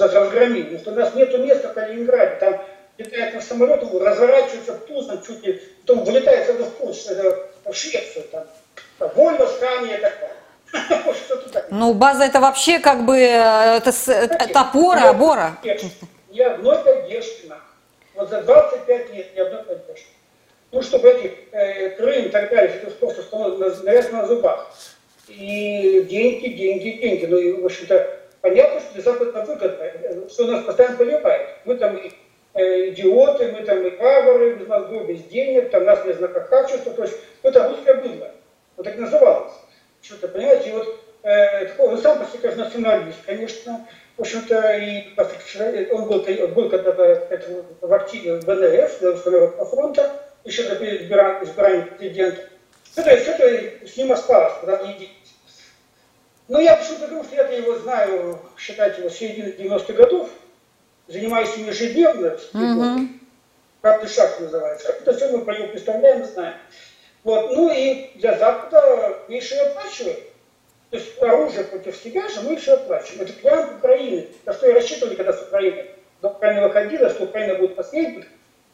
разгромить. 0.01 0.71
Потому 0.71 0.81
что 0.81 0.91
у 0.93 0.95
нас 0.95 1.15
нет 1.15 1.39
места 1.39 1.69
в 1.69 1.75
Калининграде. 1.75 2.37
Там 2.37 2.61
летает 2.99 3.35
на 3.35 3.41
самолет, 3.41 3.83
разворачивается 3.83 4.75
Тузом 4.75 5.23
чуть 5.23 5.45
ли, 5.45 5.63
потом 5.81 6.05
вылетает 6.05 6.49
это 6.49 6.65
в 6.65 6.75
Польшу, 6.75 7.15
в 7.65 7.75
Швецию. 7.75 8.25
Там. 8.31 8.45
Вольво, 9.15 9.47
Скания 9.47 9.99
такая. 9.99 10.33
Ну, 11.71 11.93
база 11.95 12.25
это 12.25 12.41
вообще 12.41 12.79
как 12.79 13.05
бы 13.05 13.19
э, 13.19 13.77
это, 13.77 13.91
это 14.11 14.61
опора, 14.61 15.11
обора. 15.11 15.59
Ни 16.31 16.41
одной 16.41 16.79
поддержки 16.79 17.47
нам. 17.47 17.61
Вот 18.15 18.31
за 18.31 18.43
25 18.43 19.15
лет 19.15 19.35
ни 19.35 19.41
одной 19.41 19.65
поддержки. 19.65 20.07
Ну, 20.71 20.81
чтобы 20.81 21.11
эти 21.11 21.35
э, 21.53 21.91
Крым 21.91 22.27
и 22.27 22.29
так 22.31 22.51
далее, 22.51 22.75
это 22.83 22.91
просто 22.93 23.23
становится 23.23 23.83
на, 24.13 24.23
на 24.23 24.27
зубах. 24.27 24.71
И 25.29 26.07
деньги, 26.09 26.49
деньги, 26.49 26.91
деньги. 26.93 27.27
Ну, 27.27 27.37
и, 27.37 27.53
в 27.53 27.67
общем-то, 27.67 28.22
понятно, 28.43 28.81
что 28.81 28.93
для 28.93 29.03
Запада 29.03 29.45
выгодно, 29.45 30.29
что 30.29 30.47
нас 30.47 30.65
постоянно 30.65 30.99
поливает. 30.99 31.49
Мы 31.65 31.77
там 31.77 31.97
и 31.97 32.13
э, 32.53 32.91
идиоты, 32.91 33.53
мы 33.53 33.63
там 33.65 33.87
и 33.87 33.97
варвары, 33.97 34.57
без 34.57 34.67
мозгов, 34.67 35.09
без 35.09 35.23
денег, 35.25 35.71
там 35.71 35.85
нас 35.85 36.05
не 36.05 36.13
знаю 36.13 36.35
как 36.35 36.51
качество, 36.51 36.93
то 36.93 37.03
есть 37.03 37.19
это 37.43 37.69
русское 37.69 37.95
быдло. 37.95 38.31
Вот 38.77 38.85
так 38.85 38.99
называлось. 38.99 39.53
Что-то, 40.03 40.29
понимаете, 40.29 40.71
и 40.71 40.73
вот 40.73 41.01
э, 41.23 41.67
такой, 41.67 41.89
он 41.89 41.99
сам 41.99 42.19
по 42.19 42.25
себе, 42.27 42.55
националист, 42.55 43.19
конечно, 43.25 43.87
в 44.17 44.21
общем-то, 44.21 44.77
и 44.77 45.91
он 45.91 46.05
был, 46.05 46.25
он 46.45 46.55
был 46.55 46.69
когда-то 46.69 47.29
в 47.81 47.93
активе 47.95 48.41
в 48.41 48.45
БНФ, 48.45 49.01
Белорусского 49.01 49.65
фронта, 49.65 50.13
еще 50.45 50.65
до 50.65 50.75
избрания 50.75 51.87
президента. 51.87 52.43
Это, 52.97 53.11
это 53.11 53.87
с 53.87 53.97
ним 53.97 54.13
осталось, 54.13 54.55
когда 54.61 54.79
они 54.79 55.11
но 56.53 56.61
я 56.61 56.77
почему-то 56.77 57.09
думаю, 57.09 57.25
что 57.25 57.37
я 57.37 57.49
его 57.49 57.79
знаю, 57.79 58.39
считать 58.59 58.99
его 58.99 59.09
с 59.09 59.15
середины 59.15 59.55
90-х 59.59 59.95
годов, 59.95 60.29
занимаюсь 61.07 61.57
им 61.57 61.67
ежедневно, 61.67 62.37
mm-hmm. 62.53 63.09
правда 63.81 64.07
шаг 64.07 64.39
называется. 64.39 64.89
Это 64.89 65.15
все 65.15 65.33
мы 65.33 65.47
про 65.47 65.57
него 65.57 65.69
представляем, 65.69 66.27
знаем. 66.27 66.57
Вот. 67.25 67.57
Ну 67.57 67.73
и 67.73 68.11
для 68.17 68.37
Запада 68.37 69.19
меньше 69.29 69.55
оплачивают. 69.55 70.19
То 70.91 70.99
есть 70.99 71.23
оружие 71.23 71.65
против 71.65 71.97
себя 71.97 72.29
же 72.29 72.43
мы 72.43 72.53
еще 72.53 72.75
оплачиваем. 72.75 73.23
Это 73.23 73.33
прямо 73.33 73.77
Украины. 73.79 74.29
На 74.45 74.53
что 74.53 74.69
и 74.69 74.75
рассчитывали, 74.75 75.15
когда 75.15 75.33
с 75.33 75.41
Украины, 75.41 75.87
до 76.21 76.29
Украины 76.29 76.69
выходила, 76.69 77.09
что 77.09 77.25
Украина 77.25 77.55
будет 77.55 77.77
последней, 77.77 78.27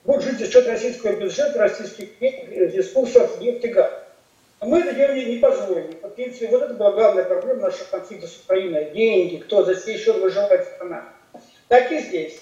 будет 0.03 0.23
жить 0.23 0.41
за 0.41 0.51
счет 0.51 0.67
российского 0.67 1.13
бюджета, 1.13 1.61
российских 1.61 2.21
ресурсов, 2.21 3.41
нефть 3.41 3.67
и 3.67 3.69
газ. 3.69 3.93
Но 3.93 4.08
мы 4.61 4.81
это 4.81 4.93
делали 4.93 5.25
не 5.25 5.39
позволили. 5.39 5.99
В 6.03 6.09
принципе, 6.11 6.49
вот 6.49 6.63
это 6.63 6.75
была 6.75 6.93
главная 6.93 7.25
проблема 7.25 7.63
нашего 7.63 7.85
конфликта 7.91 8.27
с 8.27 8.41
Украиной. 8.45 8.91
Деньги, 8.91 9.37
кто 9.37 9.65
за 9.65 9.77
сей 9.77 9.99
счет 9.99 10.17
выживает 10.17 10.67
страна. 10.67 11.05
Так 11.69 11.93
и 11.93 11.99
здесь. 11.99 12.41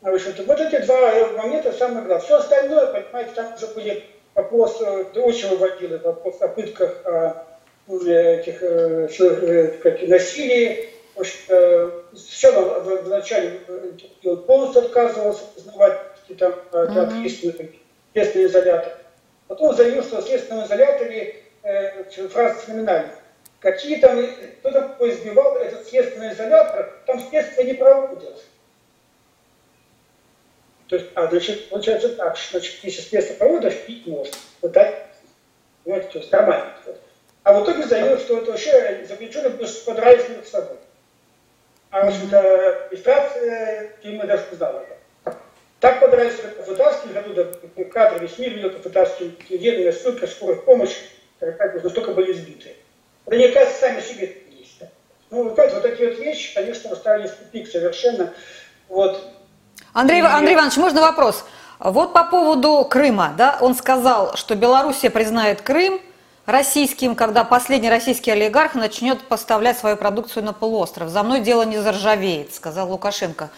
В 0.00 0.08
общем-то, 0.08 0.42
вот 0.42 0.60
эти 0.60 0.84
два 0.84 1.12
момента 1.36 1.72
самое 1.72 2.04
главное. 2.04 2.18
Все 2.18 2.36
остальное, 2.36 2.86
понимаете, 2.88 3.30
там 3.34 3.54
уже 3.54 3.68
были 3.68 4.04
вопрос, 4.34 4.80
очень 4.80 5.48
выводил 5.48 5.98
вопрос 6.00 6.42
о 6.42 6.48
пытках, 6.48 7.00
о 7.06 7.46
этих, 7.88 8.60
как, 9.80 10.02
насилии. 10.08 10.88
В 11.14 13.08
начале 13.08 13.60
он 14.24 14.42
полностью 14.44 14.82
отказывался 14.82 15.44
признавать 15.54 16.00
там, 16.38 16.54
mm-hmm. 16.72 16.98
ответственный, 16.98 17.80
изолятор. 18.14 18.92
Потом 19.46 19.74
заявил, 19.76 20.02
что 20.02 20.20
в 20.20 20.26
следственном 20.26 20.64
изоляторе 20.66 21.43
э, 21.64 22.28
фраза 22.28 22.60
феноменальная. 22.60 23.14
Какие 23.60 23.98
там, 23.98 24.24
кто 24.60 24.70
там 24.70 24.96
избивал 25.00 25.56
этот 25.56 25.88
следственный 25.88 26.32
изолятор, 26.32 26.92
там 27.06 27.18
следствие 27.18 27.66
не 27.66 27.74
проводилось. 27.74 28.44
То 30.88 30.96
есть, 30.96 31.10
а, 31.14 31.26
значит, 31.28 31.70
получается 31.70 32.10
так, 32.10 32.36
что, 32.36 32.58
значит, 32.58 32.84
если 32.84 33.00
следствие 33.00 33.38
проводишь, 33.38 33.80
пить 33.86 34.06
можно. 34.06 34.34
Пытать, 34.60 35.06
понимаете, 35.82 36.08
то 36.08 36.18
есть 36.18 36.30
нормально. 36.30 36.74
А 37.42 37.52
в 37.52 37.64
итоге 37.64 37.84
заявил, 37.84 38.18
что 38.18 38.38
это 38.38 38.50
вообще 38.52 39.04
заключенные 39.06 39.50
подрались 39.86 40.28
между 40.28 40.46
собой. 40.46 40.76
А, 41.90 42.04
в 42.04 42.08
общем-то, 42.08 42.84
администрация 42.86 43.92
тюрьмы 44.02 44.26
даже 44.26 44.44
знала 44.52 44.84
это. 45.24 45.38
Так 45.80 46.00
подрались, 46.00 46.36
как 46.36 46.66
вытаскивали 46.66 47.18
оттуда 47.18 47.44
кадры, 47.92 48.20
весь 48.20 48.38
мир 48.38 48.50
видел, 48.54 48.70
как 48.70 48.84
вытаскивали 48.84 49.34
единая 49.48 49.92
ссылка, 49.92 50.26
скорая 50.26 50.56
помощь, 50.56 50.96
как 51.52 51.82
настолько 51.82 52.12
были 52.12 52.32
избиты. 52.32 52.74
Да 53.26 53.36
мне 53.36 53.48
кажется, 53.48 53.80
сами 53.80 54.00
себе 54.00 54.42
есть. 54.50 54.80
Ну, 55.30 55.44
вот, 55.44 55.56
вот 55.56 55.82
такие 55.82 56.10
вот 56.10 56.18
вещи, 56.18 56.54
конечно, 56.54 56.90
поставили 56.90 57.28
в 57.28 57.34
тупик 57.34 57.68
совершенно. 57.68 58.32
Вот, 58.88 59.20
Андрей, 59.92 60.22
Андрей 60.22 60.54
Иванович, 60.54 60.76
можно 60.76 61.00
вопрос? 61.00 61.44
Вот 61.78 62.12
по 62.12 62.24
поводу 62.24 62.84
Крыма, 62.84 63.32
да, 63.36 63.58
он 63.60 63.74
сказал, 63.74 64.36
что 64.36 64.56
Белоруссия 64.56 65.08
признает 65.08 65.62
Крым 65.62 66.00
российским, 66.46 67.14
когда 67.14 67.44
последний 67.44 67.88
российский 67.88 68.30
олигарх 68.30 68.74
начнет 68.74 69.20
поставлять 69.22 69.78
свою 69.78 69.96
продукцию 69.96 70.44
на 70.44 70.52
полуостров. 70.52 71.10
За 71.10 71.22
мной 71.22 71.40
дело 71.40 71.62
не 71.62 71.78
заржавеет, 71.78 72.54
сказал 72.54 72.90
Лукашенко. 72.90 73.50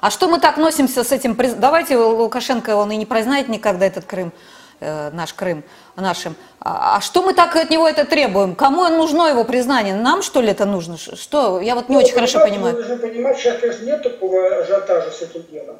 А 0.00 0.10
что 0.10 0.28
мы 0.28 0.38
так 0.40 0.56
носимся 0.56 1.02
с 1.02 1.10
этим? 1.10 1.36
Давайте 1.58 1.96
Лукашенко, 1.96 2.76
он 2.76 2.92
и 2.92 2.96
не 2.96 3.06
признает 3.06 3.48
никогда 3.48 3.86
этот 3.86 4.04
Крым, 4.04 4.32
э, 4.80 5.10
наш 5.10 5.32
Крым 5.34 5.64
нашим. 5.96 6.34
А, 6.60 6.96
а 6.96 7.00
что 7.00 7.22
мы 7.22 7.34
так 7.34 7.54
от 7.56 7.70
него 7.70 7.88
это 7.88 8.04
требуем? 8.04 8.54
Кому 8.54 8.88
нужно 8.88 9.28
его 9.28 9.44
признание? 9.44 9.94
Нам, 9.94 10.22
что 10.22 10.40
ли, 10.40 10.50
это 10.50 10.64
нужно? 10.64 10.96
Что? 10.96 11.60
Я 11.60 11.74
вот 11.74 11.88
не 11.88 11.96
ну, 11.96 12.02
очень 12.02 12.14
хорошо 12.14 12.40
понимаю. 12.40 12.74
Должны 12.74 12.96
понимать, 12.96 13.38
сейчас, 13.38 13.60
конечно, 13.60 13.84
нет 13.84 14.02
такого 14.02 14.56
ажиотажа 14.62 15.10
с 15.10 15.22
этим 15.22 15.44
делом. 15.50 15.78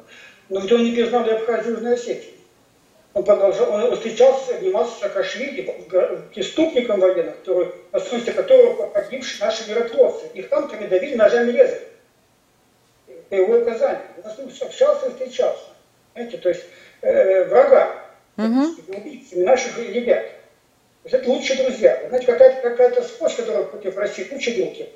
Но 0.49 0.59
ведь 0.59 0.71
он 0.71 0.83
не 0.83 0.91
признал 0.91 1.21
Абхазию 1.21 1.75
Южной 1.75 1.95
Осетии. 1.95 2.35
Он, 3.13 3.25
продолжал, 3.25 3.73
он 3.73 3.93
встречался, 3.95 4.55
обнимался 4.55 4.95
с 4.95 4.99
Саакашвили, 4.99 5.63
преступником 6.33 7.01
военным, 7.01 7.33
который, 7.33 7.67
на 7.91 7.99
совести 7.99 8.31
которого 8.31 8.87
погибшие 8.87 9.45
наши 9.45 9.69
миротворцы. 9.69 10.27
Их 10.33 10.47
там 10.47 10.69
давили 10.69 11.15
ножами 11.15 11.51
резали. 11.51 11.87
По 13.29 13.35
его 13.35 13.57
указанию. 13.57 14.01
Он 14.23 14.31
с 14.31 14.37
ним 14.37 14.49
общался 14.61 15.07
и 15.07 15.09
встречался. 15.09 15.63
Знаете, 16.13 16.37
то 16.37 16.49
есть 16.49 16.63
э, 17.01 17.45
врага, 17.45 17.95
угу. 18.37 18.75
убийцами 18.87 19.43
наших 19.43 19.77
ребят. 19.77 20.23
То 21.03 21.09
есть 21.09 21.15
это 21.15 21.29
лучшие 21.29 21.63
друзья. 21.63 22.03
Знаете, 22.07 22.27
какая-то 22.27 22.61
какая 22.61 23.03
спорт, 23.03 23.35
которая 23.35 23.63
против 23.63 23.97
России, 23.97 24.23
куча 24.23 24.51
белки. 24.51 24.89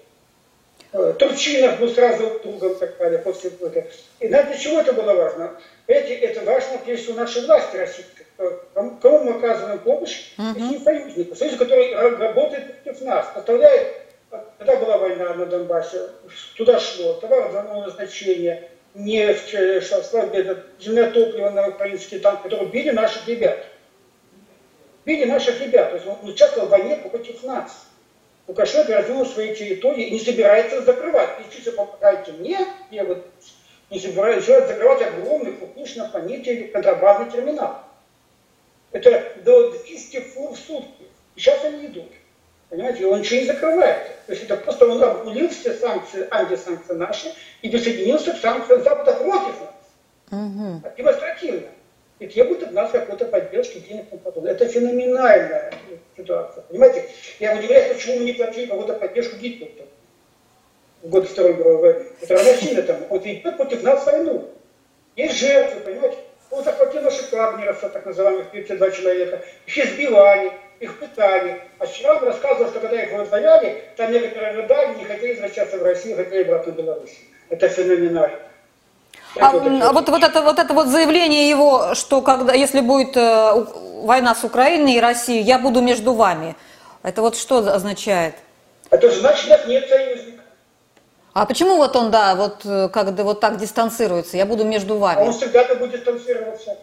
Э, 0.91 1.13
Турчинов 1.17 1.79
был 1.79 1.89
сразу 1.89 2.39
другом, 2.43 2.75
так 2.75 2.97
далее, 2.97 3.19
после 3.19 3.49
этого. 3.49 3.83
И 4.19 4.27
знаете, 4.27 4.49
для 4.49 4.57
чего 4.57 4.81
это 4.81 4.93
было 4.93 5.13
важно? 5.13 5.59
Эти, 5.87 6.11
это 6.13 6.41
важно, 6.41 6.77
прежде 6.85 7.03
всего, 7.03 7.17
нашей 7.17 7.45
власти 7.45 7.75
российской. 7.75 8.25
Кому 8.73 9.23
мы 9.23 9.35
оказываем 9.37 9.79
помощь? 9.79 10.33
Таким 10.37 10.81
союзникам. 10.81 11.35
Союз, 11.35 11.57
который 11.57 11.93
работает 11.95 12.83
против 12.83 13.01
нас, 13.01 13.27
поставляет 13.33 14.05
когда 14.57 14.75
была 14.77 14.97
война 14.97 15.33
на 15.33 15.45
Донбассе, 15.45 16.09
туда 16.57 16.79
шло 16.79 17.13
товар 17.13 17.51
двойного 17.51 17.85
назначения, 17.85 18.69
нефть, 18.95 19.53
э, 19.53 19.81
земное 20.79 21.11
топливо 21.11 21.51
на 21.51 21.67
украинские 21.67 22.19
танки, 22.19 22.43
которые 22.43 22.69
били 22.69 22.91
наших 22.91 23.27
ребят 23.27 23.65
били 25.05 25.25
наших 25.25 25.61
ребят. 25.61 25.91
То 25.91 25.95
есть 25.95 26.07
он 26.07 26.29
участвовал 26.29 26.67
в 26.67 26.71
войне 26.71 26.97
против 26.97 27.43
нас. 27.43 27.87
Лукашенко 28.47 28.93
развил 28.93 29.25
свои 29.25 29.55
территории 29.55 30.05
и 30.05 30.11
не 30.11 30.19
собирается 30.19 30.81
закрывать. 30.81 31.29
И 31.39 31.55
чисто 31.55 31.71
попадайте 31.71 32.31
мне, 32.33 32.59
я 32.91 33.05
вот 33.05 33.25
не 33.89 33.99
собираюсь 33.99 34.45
закрывать 34.45 35.01
огромный, 35.01 35.53
крупнейший 35.53 36.01
на 36.01 36.09
планете 36.09 36.65
контрабандный 36.65 37.31
терминал. 37.31 37.83
Это 38.91 39.33
до 39.43 39.71
200 39.71 40.19
фур 40.21 40.53
в 40.53 40.57
сутки. 40.57 41.05
Сейчас 41.35 41.63
они 41.63 41.87
идут. 41.87 42.11
Понимаете, 42.69 43.05
он 43.05 43.19
ничего 43.19 43.41
не 43.41 43.45
закрывает. 43.45 43.97
То 44.25 44.33
есть 44.33 44.43
это 44.43 44.57
просто 44.57 44.87
он 44.87 45.03
обнулил 45.03 45.49
все 45.49 45.73
санкции, 45.73 46.27
антисанкции 46.31 46.93
наши 46.93 47.33
и 47.61 47.69
присоединился 47.69 48.33
к 48.33 48.37
санкциям 48.37 48.83
Запада 48.83 49.13
против 49.13 49.55
нас. 49.61 50.31
Угу. 50.31 50.81
Демонстративно 50.97 51.67
и 52.19 52.27
требует 52.27 52.63
от 52.63 52.71
нас 52.71 52.91
какой-то 52.91 53.25
поддержки, 53.25 53.79
денег 53.79 54.05
и 54.11 54.17
подобное. 54.17 54.53
Это 54.53 54.67
феноменальная 54.67 55.73
ситуация. 56.15 56.63
Понимаете? 56.63 57.05
Я 57.39 57.55
удивляюсь, 57.55 57.93
почему 57.93 58.19
мы 58.19 58.25
не 58.25 58.33
платили 58.33 58.67
кого-то 58.67 58.93
поддержку 58.93 59.35
Гитлеру 59.37 59.71
в 61.03 61.09
год 61.09 61.27
Второй 61.27 61.53
мировой 61.53 61.77
войны. 61.77 62.05
Это 62.21 62.35
равносильно 62.35 62.81
там. 62.81 62.97
Он 63.09 63.19
идет 63.19 63.57
против 63.57 63.83
нас 63.83 64.05
войну. 64.05 64.49
Есть 65.15 65.35
жертвы, 65.37 65.81
понимаете? 65.81 66.17
Он 66.51 66.63
захватил 66.63 67.01
наших 67.01 67.31
Вагнеров, 67.31 67.79
так 67.79 68.05
называемых 68.05 68.51
32 68.51 68.91
человека, 68.91 69.43
их 69.65 69.77
избивали, 69.77 70.51
их 70.79 70.99
пытали. 70.99 71.61
А 71.79 71.85
вчера 71.85 72.15
он 72.15 72.23
рассказывал, 72.23 72.69
что 72.69 72.79
когда 72.79 73.01
их 73.01 73.11
вызволяли, 73.11 73.83
там 73.95 74.11
некоторые 74.11 74.53
рыдали, 74.53 74.95
не 74.95 75.05
хотели 75.05 75.33
возвращаться 75.33 75.77
в 75.77 75.83
Россию, 75.83 76.17
хотели 76.17 76.43
обратно 76.43 76.73
в 76.73 76.75
Беларусь. 76.75 77.17
Это 77.49 77.67
феноменально. 77.69 78.39
А, 79.39 79.49
а 79.49 79.91
вот, 79.91 80.09
вот, 80.09 80.23
это, 80.23 80.41
вот 80.41 80.59
это 80.59 80.73
вот 80.73 80.87
заявление 80.87 81.49
его, 81.49 81.93
что 81.93 82.21
когда, 82.21 82.53
если 82.53 82.79
будет 82.79 83.17
э, 83.17 83.65
война 84.03 84.33
с 84.33 84.43
Украиной 84.43 84.93
и 84.93 84.99
Россией, 84.99 85.41
я 85.41 85.59
буду 85.59 85.81
между 85.81 86.13
вами. 86.13 86.55
Это 87.03 87.21
вот 87.21 87.35
что 87.35 87.57
означает? 87.57 88.35
Это 88.89 89.11
значит, 89.11 89.47
нет, 89.49 89.67
нет 89.67 89.89
союзника. 89.89 90.41
А 91.33 91.45
почему 91.45 91.75
вот 91.75 91.95
он, 91.97 92.11
да, 92.11 92.35
вот 92.35 92.65
э, 92.65 92.87
как 92.87 93.09
вот 93.11 93.41
так 93.41 93.57
дистанцируется? 93.57 94.37
Я 94.37 94.45
буду 94.45 94.63
между 94.63 94.97
вами. 94.97 95.19
А 95.19 95.23
он 95.25 95.33
всегда 95.33 95.65
будет 95.75 95.91
дистанцироваться. 95.91 96.77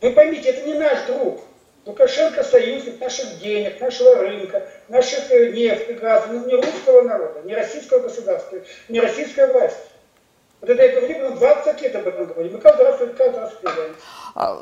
Вы 0.00 0.12
поймите, 0.12 0.50
это 0.50 0.66
не 0.66 0.74
наш 0.74 1.06
друг. 1.06 1.40
Лукашенко 1.84 2.44
союзник 2.44 3.00
наших 3.00 3.40
денег, 3.40 3.80
нашего 3.80 4.14
рынка, 4.16 4.68
наших 4.88 5.30
э, 5.32 5.50
нефти, 5.50 5.92
газа, 5.92 6.28
ну, 6.30 6.46
не 6.46 6.54
русского 6.54 7.02
народа, 7.02 7.40
не 7.44 7.56
российского 7.56 7.98
государства, 7.98 8.58
не 8.88 9.00
российская 9.00 9.48
власть. 9.48 9.78
Вот 10.60 10.70
это 10.70 10.80
я 10.80 11.00
говорю, 11.00 11.30
мы 11.30 11.36
20 11.36 11.82
лет 11.82 11.96
об 11.96 12.06
этом 12.06 12.26
говорим, 12.26 12.52
мы 12.52 12.58
каждый 12.60 12.86
раз, 12.86 13.00
каждый 13.18 13.40
раз 13.40 13.50
вспоминаем. 13.50 13.96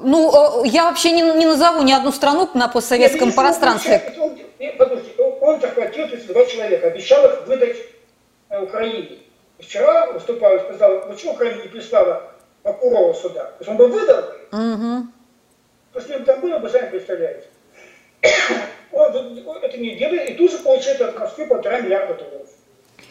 Ну, 0.00 0.64
я 0.64 0.85
вообще 0.85 1.12
не, 1.12 1.20
не 1.20 1.44
назову 1.44 1.83
ни 1.83 1.92
одну 1.92 2.11
страну 2.11 2.48
на 2.54 2.68
постсоветском 2.68 3.28
Нет, 3.28 3.37
пространстве. 3.37 4.14
Он, 4.18 4.38
подождите, 4.78 5.22
он 5.22 5.61
захватил 5.61 6.09
32 6.09 6.46
человека, 6.46 6.87
обещал 6.87 7.26
их 7.26 7.46
выдать 7.46 7.76
э, 8.48 8.62
Украине. 8.62 9.18
Вчера 9.59 10.11
выступал 10.12 10.56
и 10.56 10.61
сказал, 10.61 11.06
почему 11.06 11.33
Украина 11.33 11.62
не 11.62 11.68
прислала 11.68 12.33
прокурора 12.62 13.12
сюда? 13.12 13.44
То 13.44 13.56
есть 13.59 13.68
он 13.68 13.76
бы 13.76 13.88
выдал. 13.88 14.24
Угу. 14.52 15.06
Если 15.94 16.16
бы 16.16 16.24
там 16.24 16.40
было 16.40 16.59
бы, 16.59 16.68
сами 16.68 16.90
представляете. 16.90 17.46
Он, 18.92 19.14
он 19.46 19.62
это 19.62 19.79
не 19.79 19.94
делает 19.94 20.31
и 20.31 20.35
тут 20.35 20.50
же 20.50 20.59
получает 20.59 21.00
от 21.00 21.16
Москвы 21.16 21.46
полтора 21.46 21.79
миллиарда 21.79 22.14
долларов. 22.14 22.48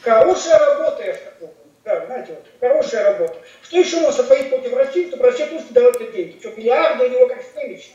Хорошая 0.02 0.60
работа, 0.60 1.04
я 1.06 1.16
скажу. 1.16 1.54
Да, 1.86 2.06
знаете, 2.06 2.34
вот, 2.34 2.46
хорошая 2.60 3.14
работа. 3.14 3.36
Что 3.62 3.80
еще 3.80 4.02
можно 4.02 4.12
сотворить 4.12 4.50
против 4.50 4.76
России, 4.76 5.08
чтобы 5.08 5.24
Россия 5.24 5.48
тут 5.48 5.72
дала 5.72 5.90
эти 5.92 6.12
деньги? 6.12 6.40
Что, 6.40 6.50
миллиарды 6.50 7.06
у 7.06 7.10
него 7.10 7.28
как 7.28 7.42
Стелич? 7.42 7.94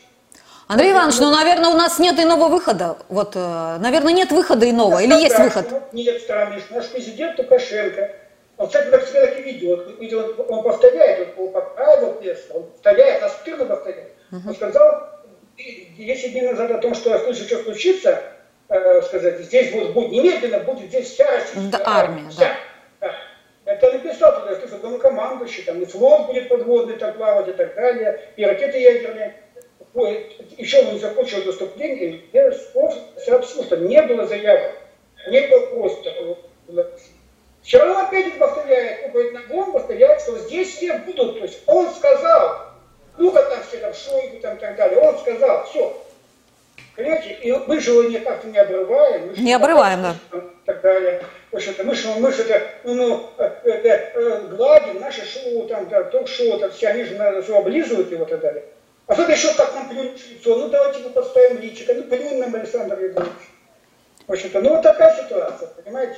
Андрей 0.67 0.93
Иванович, 0.93 1.19
ну, 1.19 1.31
наверное, 1.31 1.69
у 1.69 1.75
нас 1.75 1.99
нет 1.99 2.19
иного 2.19 2.47
выхода. 2.47 2.97
Вот, 3.07 3.35
э, 3.35 3.77
наверное, 3.79 4.13
нет 4.13 4.31
выхода 4.31 4.67
иного. 4.67 4.99
Или 4.99 5.13
есть 5.13 5.37
выход? 5.37 5.93
Нет 5.93 6.21
страны. 6.21 6.59
Наш 6.71 6.87
президент 6.87 7.37
Лукашенко, 7.37 8.11
он, 8.57 8.67
кстати, 8.67 8.89
как 8.89 9.03
всегда 9.03 9.27
так 9.27 9.39
и 9.39 9.43
видео, 9.43 9.79
он, 10.47 10.63
повторяет, 10.63 11.37
он 11.37 11.51
поправил 11.51 12.19
текст, 12.19 12.49
он 12.51 12.63
повторяет, 12.63 13.21
настырно 13.21 13.65
повторяет. 13.65 14.14
Он 14.47 14.55
сказал 14.55 15.09
10 15.57 16.31
дней 16.31 16.41
назад 16.41 16.71
о 16.71 16.77
том, 16.79 16.93
что 16.95 17.15
если 17.27 17.45
что 17.45 17.63
случится, 17.63 18.21
э, 18.69 19.01
сказать, 19.03 19.39
здесь 19.39 19.71
будет, 19.71 19.93
будет 19.93 20.11
немедленно, 20.11 20.59
будет 20.59 20.89
здесь 20.89 21.11
вся 21.11 21.29
российская 21.31 21.69
да, 21.69 21.83
армия. 21.85 22.29
Вся. 22.29 22.55
Да. 22.99 23.15
Это 23.65 23.93
написал 23.93 24.41
туда, 24.41 24.55
что 24.55 24.77
главнокомандующий, 24.77 25.63
там 25.63 25.81
и 25.81 25.85
флот 25.85 26.27
будет 26.27 26.49
подводный 26.49 26.97
там 26.97 27.13
плавать 27.13 27.47
и 27.47 27.53
так 27.53 27.75
далее, 27.75 28.29
и 28.35 28.45
ракеты 28.45 28.79
ядерные. 28.79 29.35
Ой, 29.93 30.35
еще 30.57 30.81
он 30.81 30.93
не 30.93 30.99
закончил 30.99 31.41
выступление, 31.41 32.21
я 32.33 32.51
с 32.51 33.27
абсурдом, 33.29 33.87
не 33.87 34.01
было 34.01 34.27
заявок, 34.27 34.73
не 35.29 35.47
было 35.47 35.65
просто. 35.67 36.13
Вчера 37.63 37.91
он 37.91 38.05
опять 38.05 38.37
повторяет, 38.37 39.11
говорит, 39.11 39.33
на 39.33 39.71
повторяет, 39.71 40.21
что 40.21 40.37
здесь 40.37 40.75
все 40.75 40.99
будут, 40.99 41.39
то 41.39 41.45
есть 41.45 41.63
он 41.65 41.89
сказал, 41.91 42.74
ну-ка 43.17 43.43
там 43.43 43.59
все 43.67 43.77
там 43.77 43.93
Шойгу 43.93 44.39
там 44.39 44.55
и 44.55 44.59
так 44.59 44.75
далее. 44.75 44.99
Он 44.99 45.17
сказал, 45.17 45.65
все. 45.65 46.01
Понимаете, 46.95 47.33
и 47.41 47.51
мы 47.51 47.79
же 47.79 47.91
его 47.91 48.03
никак 48.03 48.43
не 48.45 48.57
обрываем. 48.57 49.33
Не 49.35 49.53
обрываем, 49.53 50.01
да. 50.01 50.15
И 50.33 50.65
так 50.65 50.81
далее. 50.81 51.21
В 51.51 51.55
общем-то, 51.55 51.83
мы 51.83 51.93
же, 51.93 52.07
мы 52.19 52.31
же 52.31 52.43
это, 52.43 52.67
ну, 52.83 52.93
ну, 52.93 53.29
это, 53.37 53.89
э, 53.89 54.47
гладим 54.55 54.99
наши 54.99 55.25
шоу, 55.25 55.67
там, 55.67 55.89
да, 55.89 56.03
ток-шоу, 56.03 56.59
там, 56.59 56.71
все, 56.71 56.87
они 56.89 57.03
же 57.03 57.15
нас 57.15 57.43
все 57.43 57.57
облизывают 57.57 58.11
его 58.11 58.23
и 58.23 58.27
так 58.27 58.39
далее. 58.39 58.63
А 59.07 59.15
тут 59.15 59.29
еще 59.29 59.53
как 59.53 59.73
нам 59.75 59.89
плюнуть 59.89 60.19
в 60.19 60.31
лицо, 60.31 60.55
ну 60.55 60.69
давайте 60.69 60.99
мы 60.99 61.09
поставим 61.11 61.59
личико, 61.59 61.93
ну 61.93 62.03
плюнь 62.03 62.39
нам, 62.39 62.55
Александр 62.55 62.99
Егорович. 62.99 63.31
В 64.27 64.31
общем-то, 64.31 64.61
ну 64.61 64.69
вот 64.69 64.81
такая 64.81 65.15
ситуация, 65.21 65.67
понимаете. 65.67 66.17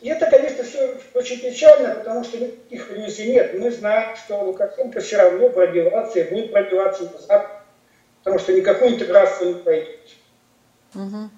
И 0.00 0.08
это, 0.08 0.26
конечно, 0.26 0.64
все 0.64 0.98
очень 1.14 1.40
печально, 1.40 1.94
потому 1.94 2.24
что 2.24 2.38
никаких 2.38 2.90
иллюзий 2.90 3.32
нет. 3.32 3.58
Мы 3.58 3.70
знаем, 3.70 4.16
что 4.16 4.40
Лукашенко 4.40 5.00
все 5.00 5.16
равно 5.16 5.48
пробиваться 5.48 6.20
и 6.20 6.30
будет 6.30 6.52
пробиваться 6.52 7.04
на 7.04 7.18
Запад, 7.18 7.50
потому 8.18 8.38
что 8.38 8.52
никакой 8.52 8.88
интеграции 8.88 9.46
не 9.46 9.54
пойдет. 9.54 10.00
Угу. 10.94 11.30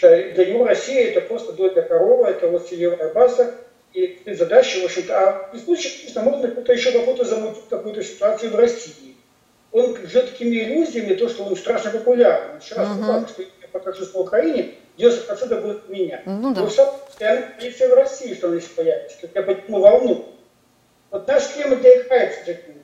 Для 0.00 0.46
него 0.46 0.66
Россия 0.66 1.10
это 1.10 1.20
просто 1.20 1.52
доля 1.52 1.82
корова, 1.82 2.26
это 2.26 2.48
вот 2.48 2.68
сырьевая 2.68 3.12
база, 3.12 3.54
и 3.92 4.20
задача, 4.34 4.80
в 4.80 4.84
общем-то, 4.84 5.18
а 5.18 5.50
в 5.52 5.58
случае, 5.58 5.92
конечно, 5.98 6.22
можно 6.22 6.48
кто-то 6.48 6.72
еще 6.72 6.92
какую-то 6.92 7.24
замутить 7.24 7.68
какую-то 7.70 8.02
ситуацию 8.02 8.52
в 8.52 8.56
России. 8.56 9.16
Он 9.72 9.96
живет 9.96 10.30
такими 10.30 10.56
иллюзиями, 10.56 11.14
то, 11.14 11.28
что 11.28 11.44
он 11.44 11.56
страшно 11.56 11.90
популярен. 11.90 12.58
Еще 12.60 12.74
раз 12.74 12.88
uh-huh. 12.88 13.28
что 13.28 13.42
я 13.72 13.80
покажу 13.80 14.06
по 14.06 14.18
Украине, 14.18 14.74
90% 14.98 15.60
будет 15.60 15.88
меня. 15.88 16.22
Ну 16.26 16.54
да. 16.54 16.62
Постоянно 16.62 17.46
полиция 17.58 17.88
в 17.88 17.94
России, 17.94 18.34
что 18.34 18.48
он 18.48 18.58
здесь 18.58 18.70
появится, 18.70 19.16
как 19.20 19.30
я 19.34 19.42
подниму 19.42 19.80
волну. 19.80 20.26
Вот 21.10 21.26
наш 21.26 21.48
климат 21.48 21.82
не 21.82 21.88
играется 21.88 22.40
таким. 22.44 22.74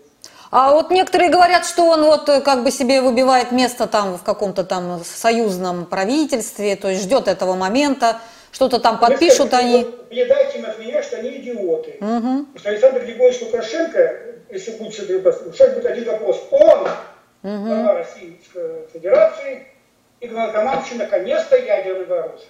А 0.51 0.73
вот 0.73 0.91
некоторые 0.91 1.31
говорят, 1.31 1.67
что 1.67 1.83
он 1.85 2.05
вот 2.05 2.29
э, 2.29 2.41
как 2.41 2.63
бы 2.63 2.71
себе 2.71 3.01
выбивает 3.01 3.51
место 3.51 3.89
там 3.89 4.17
в 4.17 4.23
каком-то 4.23 4.63
там 4.63 5.03
союзном 5.05 5.85
правительстве, 5.85 6.77
то 6.77 6.89
есть 6.89 7.03
ждет 7.03 7.27
этого 7.27 7.55
момента, 7.55 8.21
что-то 8.53 8.79
там 8.79 9.01
подпишут 9.01 9.51
Вы, 9.51 9.59
они. 9.59 9.87
Передайте 10.09 10.59
им 10.59 10.67
от 10.67 10.79
меня, 10.79 11.03
что 11.03 11.17
они 11.17 11.39
идиоты. 11.39 11.97
Угу. 12.01 12.47
Что 12.57 12.69
Александр 12.69 13.01
Григорьевич 13.01 13.43
Лукашенко, 13.43 14.21
если 14.49 14.71
будет 14.77 14.95
сейчас 14.95 15.75
будет 15.75 15.87
один 15.87 16.05
вопрос, 16.05 16.41
он, 16.53 16.83
угу. 16.83 17.67
глава 17.67 17.95
Российской 17.95 18.87
Федерации, 18.93 19.67
и 20.25 20.29
главнокомандующий 20.29 20.97
наконец-то 20.97 21.57
ядерного 21.57 22.25
оружия. 22.25 22.49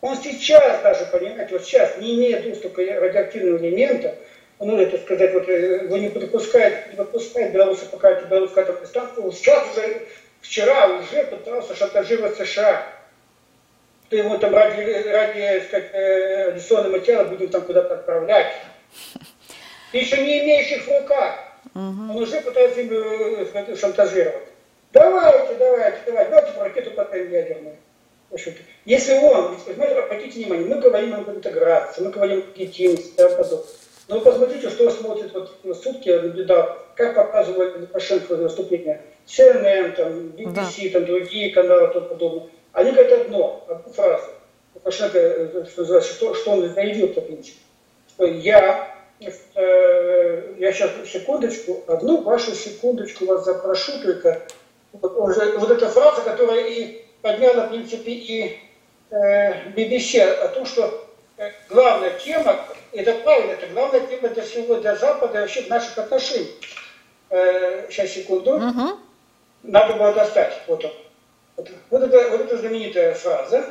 Он 0.00 0.16
сейчас 0.16 0.82
даже, 0.82 1.06
понимаете, 1.06 1.52
вот 1.52 1.64
сейчас, 1.64 1.96
не 1.98 2.16
имея 2.16 2.42
доступа 2.42 2.74
к 2.84 3.00
радиоактивным 3.00 3.58
элементам, 3.58 4.12
ну, 4.58 4.78
это 4.78 4.98
сказать, 4.98 5.32
вот 5.34 5.48
э, 5.48 5.84
его 5.84 5.96
не 5.98 6.08
допускает, 6.08 6.90
не 6.90 6.96
допускает 6.96 7.52
белорусы 7.52 7.86
пока 7.86 8.10
это 8.10 8.26
белорусское 8.26 8.64
атомное 8.64 8.86
станция, 8.86 9.30
сейчас 9.30 9.70
уже, 9.72 10.02
вчера 10.40 10.86
уже 10.98 11.24
пытался 11.24 11.76
шантажировать 11.76 12.36
США, 12.36 12.86
что 14.06 14.16
его 14.16 14.38
там 14.38 14.54
ради, 14.54 14.80
ради 15.08 15.64
сказать, 15.66 15.90
э, 15.92 16.46
радиационного 16.48 16.92
материала 16.98 17.24
будем 17.24 17.48
там 17.48 17.62
куда-то 17.62 17.94
отправлять. 17.94 18.52
Еще 19.92 20.18
не 20.22 20.40
имеющих 20.40 20.84
в 20.84 21.00
руках. 21.00 21.38
Он 21.74 22.10
уже 22.10 22.40
пытается 22.40 22.80
им 22.80 22.88
э, 22.92 23.76
шантажировать. 23.76 24.55
Давайте, 24.96 25.56
давайте, 25.56 25.98
давайте, 26.06 26.30
давайте 26.30 26.58
ракету 26.58 26.90
поставим 26.92 27.30
ядерную. 27.30 27.76
Если 28.86 29.12
он, 29.18 29.56
понимаете, 29.66 30.00
обратите 30.00 30.40
внимание, 30.40 30.66
мы 30.74 30.80
говорим 30.80 31.14
об 31.14 31.28
интеграции, 31.28 32.02
мы 32.02 32.10
говорим 32.10 32.38
о 32.38 32.58
легитимности 32.58 33.10
и 33.10 33.36
подобное. 33.36 33.66
Но 34.08 34.20
посмотрите, 34.20 34.70
что 34.70 34.90
смотрит 34.90 35.32
вот 35.34 35.82
сутки, 35.82 36.18
да, 36.44 36.78
как 36.94 37.14
показывает 37.14 37.78
Лукашенко 37.78 38.36
выступление. 38.36 39.02
CNN, 39.26 39.96
там, 39.96 40.12
BBC, 40.28 40.92
да. 40.92 41.00
там, 41.00 41.04
другие 41.04 41.52
каналы 41.52 41.90
и 41.90 41.92
тому 41.92 42.08
подобное. 42.08 42.48
Они 42.72 42.92
говорят 42.92 43.20
одно, 43.20 43.64
одну 43.68 43.92
фразу. 43.92 44.26
Лукашенко, 44.76 45.18
э, 45.18 45.64
что, 45.70 46.00
что, 46.00 46.34
что 46.34 46.50
он 46.52 46.72
заявил, 46.72 47.08
в 47.08 47.20
принципе. 47.20 47.58
Что 48.14 48.24
я, 48.26 48.96
э, 49.20 50.54
я 50.58 50.72
сейчас 50.72 50.90
секундочку, 51.06 51.84
одну 51.86 52.22
вашу 52.22 52.54
секундочку 52.54 53.26
вас 53.26 53.44
запрошу 53.44 53.92
только. 54.02 54.46
Вот, 55.00 55.16
уже, 55.16 55.58
вот 55.58 55.70
эта 55.70 55.88
фраза, 55.88 56.22
которая 56.22 56.66
и 56.66 57.04
подняла, 57.22 57.66
в 57.66 57.70
принципе, 57.70 58.12
и 58.12 58.58
э, 59.10 59.70
BBC 59.70 60.22
о 60.22 60.48
том, 60.48 60.64
что 60.64 61.06
э, 61.36 61.50
главная 61.68 62.18
тема 62.18 62.58
это 62.92 63.12
правильно, 63.14 63.52
это 63.52 63.66
главная 63.68 64.06
тема 64.06 64.28
для 64.28 64.42
всего, 64.42 64.76
для 64.76 64.96
Запада, 64.96 65.40
вообще 65.40 65.66
наших 65.68 65.98
отношений. 65.98 66.50
Э, 67.28 67.86
сейчас, 67.90 68.10
секунду. 68.10 68.56
Угу. 68.56 68.98
Надо 69.64 69.94
было 69.94 70.12
достать. 70.14 70.62
Вот 70.66 70.84
он. 70.84 70.92
Вот, 71.56 71.70
вот, 71.90 72.02
это, 72.02 72.30
вот 72.30 72.40
эта 72.42 72.58
знаменитая 72.58 73.14
фраза. 73.14 73.66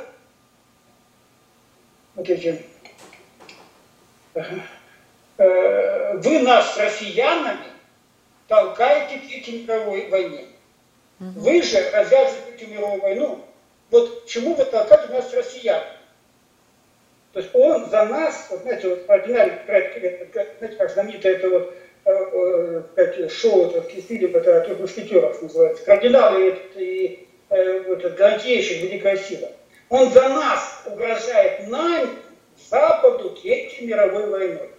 Вот 2.16 2.30
эти. 2.30 2.66
Э, 5.38 6.18
вы 6.18 6.40
нас 6.40 6.78
россиянами 6.78 7.66
толкаете 8.48 9.18
к 9.20 9.48
мировой 9.48 10.10
войне. 10.10 10.46
Вы 11.20 11.62
же 11.62 11.90
развязываете 11.92 12.68
мировую 12.68 13.02
войну. 13.02 13.46
Вот 13.92 14.26
чему 14.26 14.56
вы 14.56 14.66
толкаете 14.66 15.14
нас 15.14 15.30
с 15.30 15.34
россиянами? 15.34 15.96
То 17.34 17.40
есть 17.40 17.54
он 17.54 17.90
за 17.90 18.06
нас, 18.06 18.48
вот 18.50 18.62
знаете, 18.62 18.90
вот 18.90 19.10
оригинальный 19.10 19.58
проект, 19.66 20.00
знаете, 20.00 20.78
как 20.78 20.90
знаменитое 20.92 21.34
это 21.34 21.50
вот 21.50 21.76
э, 22.06 22.84
э, 22.96 23.30
шоу 23.30 23.72
это, 23.72 23.82
в 23.82 23.92
стиле 23.92 24.30
это 24.32 24.62
трех 24.62 24.80
мушкетеров 24.80 25.42
называется, 25.42 25.84
кардиналы 25.84 26.58
и, 26.76 26.82
и 26.82 27.28
э, 27.50 27.58
этот 27.92 28.16
гарантиющий 28.16 28.88
великая 28.88 29.18
сила. 29.18 29.52
Он 29.90 30.12
за 30.12 30.30
нас 30.30 30.84
угрожает 30.86 31.68
нам, 31.68 32.10
Западу, 32.70 33.32
Третьей 33.32 33.88
мировой 33.88 34.28
войной. 34.28 34.70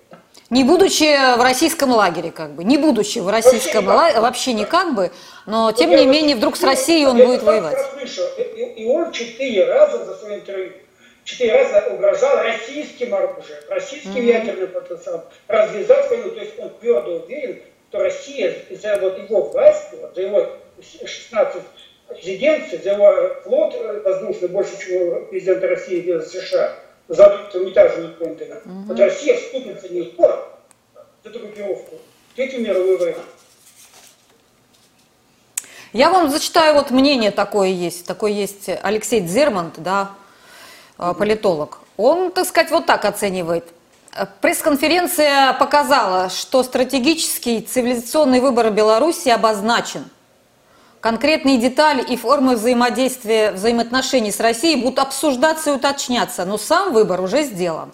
Не 0.48 0.62
будучи 0.62 1.36
в 1.36 1.42
российском 1.42 1.90
лагере, 1.90 2.30
как 2.30 2.52
бы, 2.52 2.62
не 2.62 2.78
будучи 2.78 3.18
в 3.18 3.28
российском 3.28 3.84
вообще 3.84 3.98
лагере, 3.98 4.20
вообще 4.20 4.52
никак 4.52 4.94
бы, 4.94 5.10
но 5.44 5.72
тем 5.72 5.90
не 5.90 6.06
менее 6.06 6.36
вдруг 6.36 6.56
с 6.56 6.62
Россией 6.62 7.06
он 7.06 7.16
будет 7.16 7.42
воевать. 7.42 7.78
И, 8.56 8.62
и 8.82 8.86
он 8.86 9.10
четыре 9.12 9.64
раза 9.64 10.04
за 10.04 10.14
свое 10.14 10.36
интервью 10.36 10.72
четыре 11.26 11.52
раза 11.52 11.88
угрожал 11.88 12.36
российским 12.42 13.14
оружием, 13.14 13.58
российским 13.68 14.14
mm-hmm. 14.14 14.24
ядерным 14.24 14.68
потенциалом, 14.68 15.22
развязать 15.48 16.08
войну. 16.08 16.30
То 16.30 16.40
есть 16.40 16.58
он 16.58 16.70
твердо 16.80 17.16
уверен, 17.16 17.62
что 17.90 17.98
Россия 17.98 18.54
за 18.70 18.96
вот 18.98 19.18
его 19.18 19.42
власть, 19.42 19.88
вот, 19.92 20.14
за 20.14 20.22
его 20.22 20.46
16 20.80 21.62
резиденций, 22.10 22.78
за 22.78 22.90
его 22.92 23.34
флот 23.42 23.74
воздушный 24.04 24.48
больше, 24.48 24.78
чем 24.78 25.26
президент 25.26 25.64
России 25.64 26.00
делал 26.00 26.22
США, 26.22 26.76
за 27.08 27.48
унитазами 27.54 28.14
Клинтона. 28.14 28.54
Mm-hmm. 28.54 28.84
Вот 28.86 28.98
Россия 28.98 29.36
вступит 29.36 29.80
за 29.80 29.88
него 29.88 30.28
за 31.22 31.30
эту 31.30 31.38
группировку, 31.40 31.96
Третью 32.34 32.60
мировую 32.60 32.98
войну. 32.98 33.18
Я 35.92 36.10
вам 36.10 36.30
зачитаю 36.30 36.74
вот 36.74 36.90
мнение 36.90 37.30
такое 37.30 37.68
есть. 37.68 38.06
Такое 38.06 38.32
есть 38.32 38.68
Алексей 38.82 39.20
Дзермант, 39.20 39.74
да, 39.78 40.10
Э, 40.98 41.14
политолог, 41.16 41.80
он, 41.96 42.30
так 42.30 42.46
сказать, 42.46 42.70
вот 42.70 42.86
так 42.86 43.04
оценивает. 43.04 43.64
Пресс-конференция 44.40 45.52
показала, 45.52 46.30
что 46.30 46.62
стратегический 46.62 47.60
цивилизационный 47.60 48.40
выбор 48.40 48.70
Беларуси 48.70 49.28
обозначен. 49.28 50.08
Конкретные 51.06 51.56
детали 51.58 52.02
и 52.02 52.16
формы 52.16 52.56
взаимодействия, 52.56 53.52
взаимоотношений 53.52 54.32
с 54.32 54.40
Россией 54.40 54.82
будут 54.82 54.98
обсуждаться 54.98 55.70
и 55.70 55.72
уточняться, 55.74 56.44
но 56.44 56.58
сам 56.58 56.92
выбор 56.92 57.20
уже 57.20 57.44
сделан. 57.44 57.92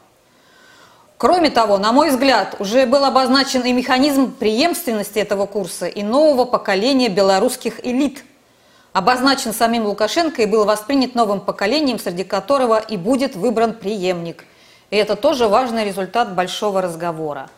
Кроме 1.19 1.51
того, 1.51 1.77
на 1.77 1.93
мой 1.93 2.09
взгляд, 2.09 2.57
уже 2.59 2.87
был 2.87 3.05
обозначен 3.05 3.61
и 3.65 3.73
механизм 3.75 4.33
преемственности 4.33 5.19
этого 5.19 5.45
курса 5.45 5.89
и 5.89 6.03
нового 6.03 6.47
поколения 6.47 7.11
белорусских 7.11 7.85
элит– 7.85 8.25
обозначен 8.95 9.53
самим 9.53 9.85
Лукашенко 9.85 10.41
и 10.41 10.47
был 10.47 10.65
воспринят 10.65 11.15
новым 11.15 11.43
поколением, 11.43 11.99
среди 11.99 12.25
которого 12.25 12.79
и 12.79 12.97
будет 12.97 13.37
выбран 13.37 13.75
преемник. 13.75 14.47
И 14.89 14.97
это 14.97 15.17
тоже 15.17 15.49
важный 15.49 15.85
результат 15.85 16.35
большого 16.35 16.81
разговора. 16.81 17.51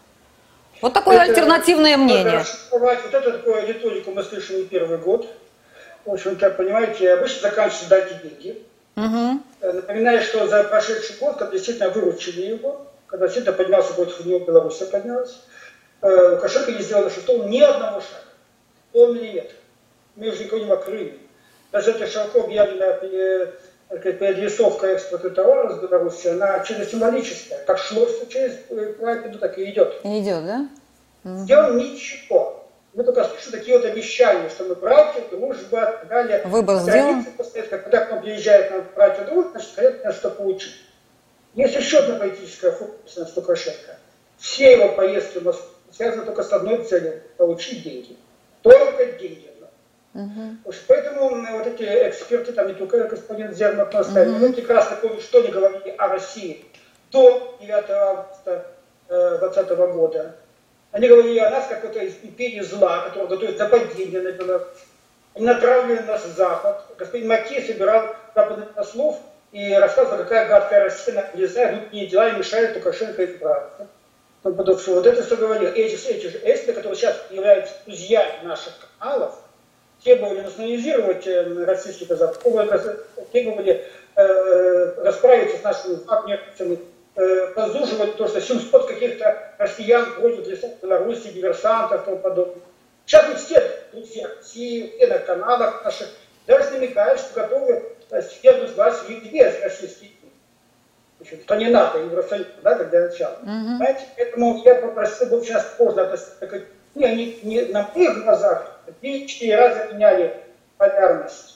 Вот 0.83 0.93
такое 0.93 1.14
это, 1.14 1.31
альтернативное 1.31 1.97
мнение. 1.97 2.45
Вот 2.73 3.14
эту 3.14 3.67
риторику 3.69 4.11
мы 4.11 4.25
слышим 4.25 4.57
не 4.59 4.64
первый 4.64 4.99
год. 4.99 5.29
В 6.05 6.12
общем, 6.12 6.37
как 6.37 6.57
понимаете, 6.57 7.12
обычно 7.12 7.49
заканчивается 7.49 7.88
дать 7.88 8.23
деньги. 8.23 8.62
Угу. 8.97 9.73
Напоминаю, 9.73 10.23
что 10.23 10.47
за 10.47 10.64
прошедший 10.64 11.17
год, 11.17 11.37
когда 11.37 11.53
действительно 11.53 11.90
выручили 11.90 12.43
его, 12.43 12.87
когда 13.07 13.27
действительно 13.27 13.57
поднялся 13.57 13.95
против 13.95 14.25
него 14.25 14.40
Беларусь 14.40 14.77
поднялась, 14.77 15.40
э, 16.03 16.29
Лукашенко 16.35 16.73
не 16.73 16.83
сделал 16.83 17.05
на 17.05 17.11
шестом 17.11 17.49
ни 17.51 17.61
одного 17.61 18.01
шага. 18.01 18.25
Он 18.93 19.14
миллиметр. 19.14 19.55
Мы 20.17 20.29
уже 20.29 20.45
не 20.45 20.45
говорим 20.45 20.73
о 20.73 20.77
Крыме. 20.77 21.14
Даже 21.73 21.90
эта 21.90 22.07
широко 22.07 22.45
объявленная 22.45 23.01
переадресовка 23.88 24.88
экспорта 24.88 25.31
товаров 25.31 25.73
с 25.73 25.81
Беларуси, 25.81 26.29
она 26.29 26.61
чисто 26.61 26.87
символическая. 26.87 27.64
Как 27.64 27.79
шло 27.79 28.07
все 28.07 28.27
через 28.27 28.59
Клайпеду, 28.99 29.38
так 29.38 29.59
и 29.59 29.71
идет. 29.71 29.95
Идет, 30.05 30.45
да? 30.45 30.69
Сделал 31.25 31.75
ничего. 31.75 32.63
Мы 32.95 33.03
только 33.03 33.25
слышим 33.25 33.53
такие 33.53 33.77
вот 33.77 33.85
обещания, 33.87 34.49
что 34.49 34.65
мы 34.65 34.75
братья, 34.77 35.23
дружба, 35.31 35.87
так 35.87 36.09
далее. 36.09 36.43
Выбор 36.45 36.79
сделан. 36.79 37.27
Когда 37.71 38.05
к 38.05 38.11
нам 38.11 38.23
приезжают 38.23 38.71
нам 38.71 38.87
братья 38.95 39.25
друг, 39.25 39.51
значит, 39.51 39.75
хотят 39.75 40.05
нас 40.05 40.17
что 40.17 40.31
получить. 40.31 40.75
Есть 41.55 41.77
еще 41.77 41.99
одна 41.99 42.17
политическая 42.17 42.73
функция 42.73 43.27
Лукашенко. 43.35 43.97
Все 44.39 44.73
его 44.73 44.93
поездки 44.93 45.39
в 45.39 45.45
Москву 45.45 45.69
связаны 45.91 46.25
только 46.25 46.43
с 46.43 46.53
одной 46.53 46.85
целью– 46.85 47.23
получить 47.37 47.83
деньги. 47.85 48.17
Только 48.63 49.07
деньги. 49.19 49.55
Угу. 50.15 50.73
Поэтому 50.87 51.45
вот 51.59 51.67
эти 51.67 51.83
эксперты, 52.09 52.53
там 52.53 52.69
не 52.69 52.75
только 52.75 53.05
господин 53.05 53.53
Зернов, 53.53 53.93
но 53.93 53.99
остальные, 53.99 54.49
угу. 54.49 54.55
прекрасно 54.55 54.97
помнят, 54.97 55.23
что 55.23 55.41
они 55.41 55.49
говорили 55.49 55.95
о 55.99 56.09
России 56.09 56.65
до 57.11 57.57
9 57.61 57.91
августа 57.91 58.67
2020 59.09 59.71
э, 59.71 59.93
года. 59.93 60.37
Они 60.95 61.09
говорили 61.09 61.41
о 61.41 61.51
нас 61.51 61.67
как 61.67 61.85
это 61.85 62.07
империи 62.07 62.61
зла, 62.61 63.01
которая 63.01 63.27
готовит 63.27 63.59
нападение 63.59 64.21
на 64.21 64.31
Беларусь. 64.31 64.69
Они 65.35 65.45
натравливали 65.45 66.07
нас 66.07 66.25
в 66.25 66.37
Запад. 66.37 66.85
Господин 66.97 67.27
Макей 67.27 67.67
собирал 67.67 68.15
западных 68.33 68.75
послов 68.75 69.19
и 69.51 69.75
рассказывал, 69.75 70.19
какая 70.19 70.47
гадкая 70.47 70.85
Россия 70.85 71.29
влезает, 71.35 71.73
внутренние 71.81 72.07
дела 72.07 72.29
и 72.29 72.39
мешает 72.39 72.77
Лукашенко 72.77 73.25
избраться. 73.25 73.89
Потому 74.45 74.79
что 74.79 74.95
вот 74.95 75.07
это, 75.09 75.25
что 75.25 75.37
говорил, 75.37 75.69
эти, 75.71 75.97
эти 76.11 76.29
же 76.29 76.41
эсты, 76.45 76.73
которые 76.73 76.95
сейчас 76.95 77.21
являются 77.29 77.75
друзьями 77.87 78.45
наших 78.45 78.75
каналов, 79.01 79.37
требовали 80.05 80.43
национализировать 80.43 81.27
э, 81.27 81.65
российский 81.65 82.07
казак, 82.07 82.39
требовали 82.39 83.85
э, 84.15 85.03
расправиться 85.03 85.59
с 85.59 85.63
нашими 85.65 85.97
партнерами, 85.97 86.79
э, 87.16 87.53
разуживать 87.55 88.16
то, 88.16 88.29
что 88.29 88.40
700 88.40 88.88
каких-то 88.88 89.55
россиян 89.59 90.05
ходят 90.14 90.46
в 90.46 90.50
лесах 90.50 90.70
Беларуси, 90.83 91.29
диверсантов 91.29 92.03
и 92.03 92.05
тому 92.05 92.18
подобное. 92.18 92.62
Сейчас 93.07 93.29
мы 93.29 93.35
все 93.35 93.62
друзья 93.92 94.29
России, 94.29 94.94
все 94.96 95.07
на 95.07 95.18
каналах 95.18 95.85
наших, 95.85 96.09
даже 96.46 96.70
намекают, 96.70 97.20
что 97.20 97.40
готовы 97.40 97.85
свергнуть 98.09 98.74
власть 98.74 99.09
без 99.09 99.61
российских 99.62 100.09
общем, 101.24 101.40
что 101.42 101.57
не 101.57 101.68
НАТО, 101.68 101.98
Евросоюз, 101.98 102.46
да, 102.62 102.74
когда 102.77 103.00
начало. 103.00 103.35
Угу. 103.42 103.77
Знаете, 103.77 104.03
поэтому 104.16 104.62
я 104.64 104.74
попросил 104.77 105.29
бы 105.29 105.44
сейчас 105.44 105.64
поздно 105.79 106.03
относиться 106.03 106.64
не, 106.94 107.05
они 107.05 107.38
не 107.42 107.62
на 107.62 107.90
моих 107.94 108.22
глазах 108.22 108.81
три-четыре 109.00 109.57
раза 109.57 109.92
меняли 109.92 110.37
полярность. 110.77 111.54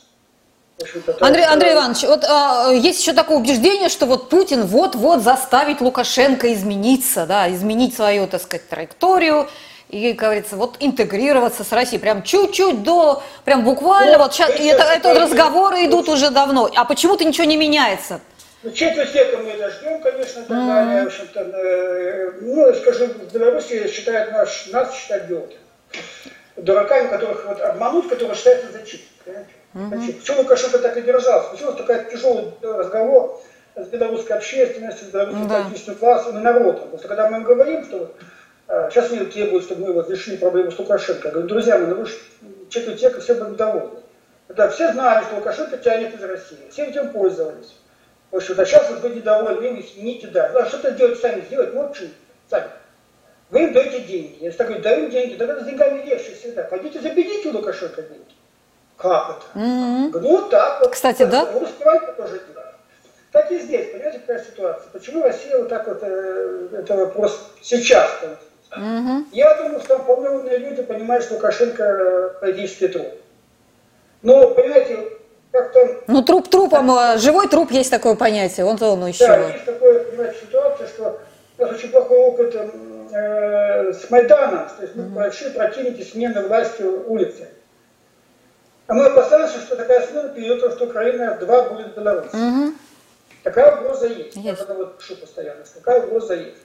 Андрей, 1.20 1.44
Андрей 1.44 1.74
Иванович, 1.74 2.04
вот 2.04 2.24
а, 2.24 2.70
есть 2.72 3.00
еще 3.00 3.12
такое 3.12 3.38
убеждение, 3.38 3.88
что 3.88 4.06
вот 4.06 4.28
Путин 4.28 4.64
вот-вот 4.64 5.22
заставит 5.22 5.80
Лукашенко 5.80 6.52
измениться, 6.54 7.26
да, 7.26 7.50
изменить 7.52 7.96
свою, 7.96 8.28
так 8.28 8.40
сказать, 8.40 8.68
траекторию 8.68 9.48
и, 9.90 10.12
как 10.12 10.28
говорится, 10.28 10.56
вот 10.56 10.76
интегрироваться 10.78 11.64
с 11.64 11.72
Россией, 11.72 12.00
прям 12.00 12.22
чуть-чуть 12.22 12.84
до, 12.84 13.22
прям 13.44 13.64
буквально, 13.64 14.18
ну, 14.18 14.24
вот 14.24 14.34
сейчас, 14.34 14.50
и 14.60 14.66
это, 14.66 14.84
это 14.84 15.14
разговоры 15.14 15.86
идут 15.86 16.08
уже 16.08 16.30
давно, 16.30 16.70
а 16.74 16.84
почему-то 16.84 17.24
ничего 17.24 17.44
не 17.44 17.56
меняется? 17.56 18.20
Ну, 18.62 18.70
четверть 18.70 19.14
века 19.14 19.38
мы 19.38 19.56
дождем, 19.56 20.00
конечно, 20.00 20.42
так 20.42 20.66
далее. 20.66 21.04
В 21.04 21.06
общем-то, 21.06 21.40
э, 21.40 22.32
ну, 22.40 22.74
скажу, 22.74 23.06
в 23.06 23.32
Беларуси 23.32 23.88
считают 23.88 24.32
наш, 24.32 24.66
нас 24.68 24.94
считают 24.94 25.24
белки. 25.26 25.56
Дураками, 26.56 27.08
которых 27.08 27.46
вот 27.46 27.60
обмануть, 27.60 28.08
которые 28.08 28.36
считаются 28.36 28.66
Mm-hmm. 29.74 30.20
Почему 30.20 30.38
Лукашенко 30.38 30.78
так 30.78 30.96
и 30.96 31.02
держался? 31.02 31.50
Почему 31.50 31.72
такой 31.72 32.04
тяжелый 32.10 32.52
разговор 32.62 33.40
с 33.76 33.86
белорусской 33.88 34.36
общественностью, 34.36 35.08
с 35.08 35.10
белорусским 35.10 35.44
mm-hmm. 35.44 35.62
политическим 35.62 35.94
классом 35.96 36.38
и 36.38 36.42
народом? 36.42 36.84
Потому 36.84 36.98
что 36.98 37.08
когда 37.08 37.30
мы 37.30 37.38
им 37.38 37.42
говорим, 37.44 37.84
что 37.84 38.14
э, 38.68 38.88
сейчас 38.90 39.12
они 39.12 39.26
требуют, 39.26 39.64
чтобы 39.64 39.86
мы 39.86 39.92
вот 39.92 40.10
решили 40.10 40.36
проблему 40.36 40.70
с 40.70 40.78
Лукашенко, 40.78 41.28
я 41.28 41.32
говорю, 41.32 41.48
друзья 41.48 41.78
мои, 41.78 41.88
ну 41.88 41.96
вы 41.96 42.06
же 42.06 42.14
четверть 42.70 43.02
века 43.02 43.20
все 43.20 43.34
были 43.34 43.54
довольны. 43.54 44.00
Да, 44.48 44.68
все 44.70 44.92
знали, 44.92 45.24
что 45.24 45.36
Лукашенко 45.36 45.76
тянет 45.76 46.14
из 46.14 46.22
России, 46.22 46.58
все 46.70 46.86
этим 46.86 47.10
пользовались. 47.10 47.74
В 48.30 48.36
общем-то, 48.36 48.64
сейчас 48.64 48.88
вот 48.90 49.00
вы 49.00 49.10
недовольны, 49.10 49.82
смените, 49.82 50.26
да. 50.28 50.50
А 50.54 50.66
что-то 50.66 50.92
делать 50.92 51.20
сами, 51.20 51.42
сделать, 51.42 51.74
молчи, 51.74 52.10
сами. 52.48 52.68
Вы 53.50 53.64
им 53.64 53.72
даете 53.72 54.00
деньги. 54.00 54.44
Я 54.44 54.50
так 54.52 54.66
говорю, 54.66 54.82
даем 54.82 55.10
деньги, 55.10 55.34
тогда 55.34 55.60
с 55.60 55.64
деньгами 55.64 56.02
легче 56.02 56.34
всегда. 56.34 56.64
Пойдите 56.64 57.00
заберите 57.00 57.48
у 57.48 57.52
Лукашенко 57.52 58.02
деньги. 58.02 58.37
Как 58.98 59.30
это? 59.30 59.58
Mm-hmm. 59.58 60.20
Ну, 60.20 60.48
так 60.48 60.80
вот. 60.80 60.90
Кстати, 60.90 61.24
да? 61.24 61.44
Вы 61.44 61.60
успеваете 61.60 62.12
тоже 62.16 62.32
делать. 62.32 62.66
Так 63.30 63.52
и 63.52 63.58
здесь, 63.58 63.92
понимаете, 63.92 64.18
какая 64.18 64.44
ситуация. 64.44 64.90
Почему 64.92 65.22
Россия 65.22 65.56
вот 65.56 65.68
так 65.68 65.86
вот, 65.86 65.98
э, 66.02 66.68
это 66.72 66.96
вопрос 66.96 67.50
сейчас 67.62 68.10
mm-hmm. 68.72 69.24
Я 69.32 69.54
думаю, 69.54 69.80
что 69.80 69.96
там 69.96 70.06
полновые 70.06 70.58
люди 70.58 70.82
понимают, 70.82 71.24
что 71.24 71.34
Лукашенко 71.34 71.82
э, 71.82 72.30
политический 72.40 72.88
труп. 72.88 73.06
Но, 74.22 74.50
понимаете, 74.50 75.12
как-то... 75.52 76.02
Ну, 76.08 76.22
труп 76.22 76.48
трупом, 76.48 76.90
а 76.90 77.18
живой 77.18 77.48
труп 77.48 77.70
есть 77.70 77.90
такое 77.90 78.16
понятие, 78.16 78.66
он 78.66 78.78
то 78.78 78.90
он 78.90 79.06
еще... 79.06 79.26
Да, 79.26 79.48
есть 79.48 79.64
такое, 79.64 80.04
понимаете, 80.04 80.38
ситуация, 80.40 80.88
что 80.88 81.20
у 81.58 81.62
нас 81.62 81.72
очень 81.72 81.90
плохой 81.90 82.18
опыт 82.18 82.56
э, 83.12 83.92
с 83.92 84.10
Майданом, 84.10 84.66
то 84.76 84.82
есть 84.82 84.96
мы 84.96 85.04
mm-hmm. 85.04 85.14
большие 85.14 85.50
противники 85.50 86.02
смены 86.02 86.48
власти 86.48 86.82
улицы. 86.82 87.48
А 88.88 88.94
мы 88.94 89.04
опасаемся, 89.04 89.60
что 89.60 89.76
такая 89.76 90.06
смена 90.06 90.30
тому, 90.30 90.70
что 90.74 90.86
Украина 90.86 91.36
два 91.38 91.68
будет 91.68 91.94
Беларусь. 91.94 92.32
Mm-hmm. 92.32 92.72
Такая 93.42 93.76
угроза 93.76 94.06
есть. 94.06 94.34
есть. 94.34 94.36
Я 94.36 94.56
когда 94.56 94.74
вот 94.74 94.96
пишу 94.96 95.16
постоянно, 95.16 95.62
такая 95.74 96.02
угроза 96.02 96.34
есть. 96.34 96.56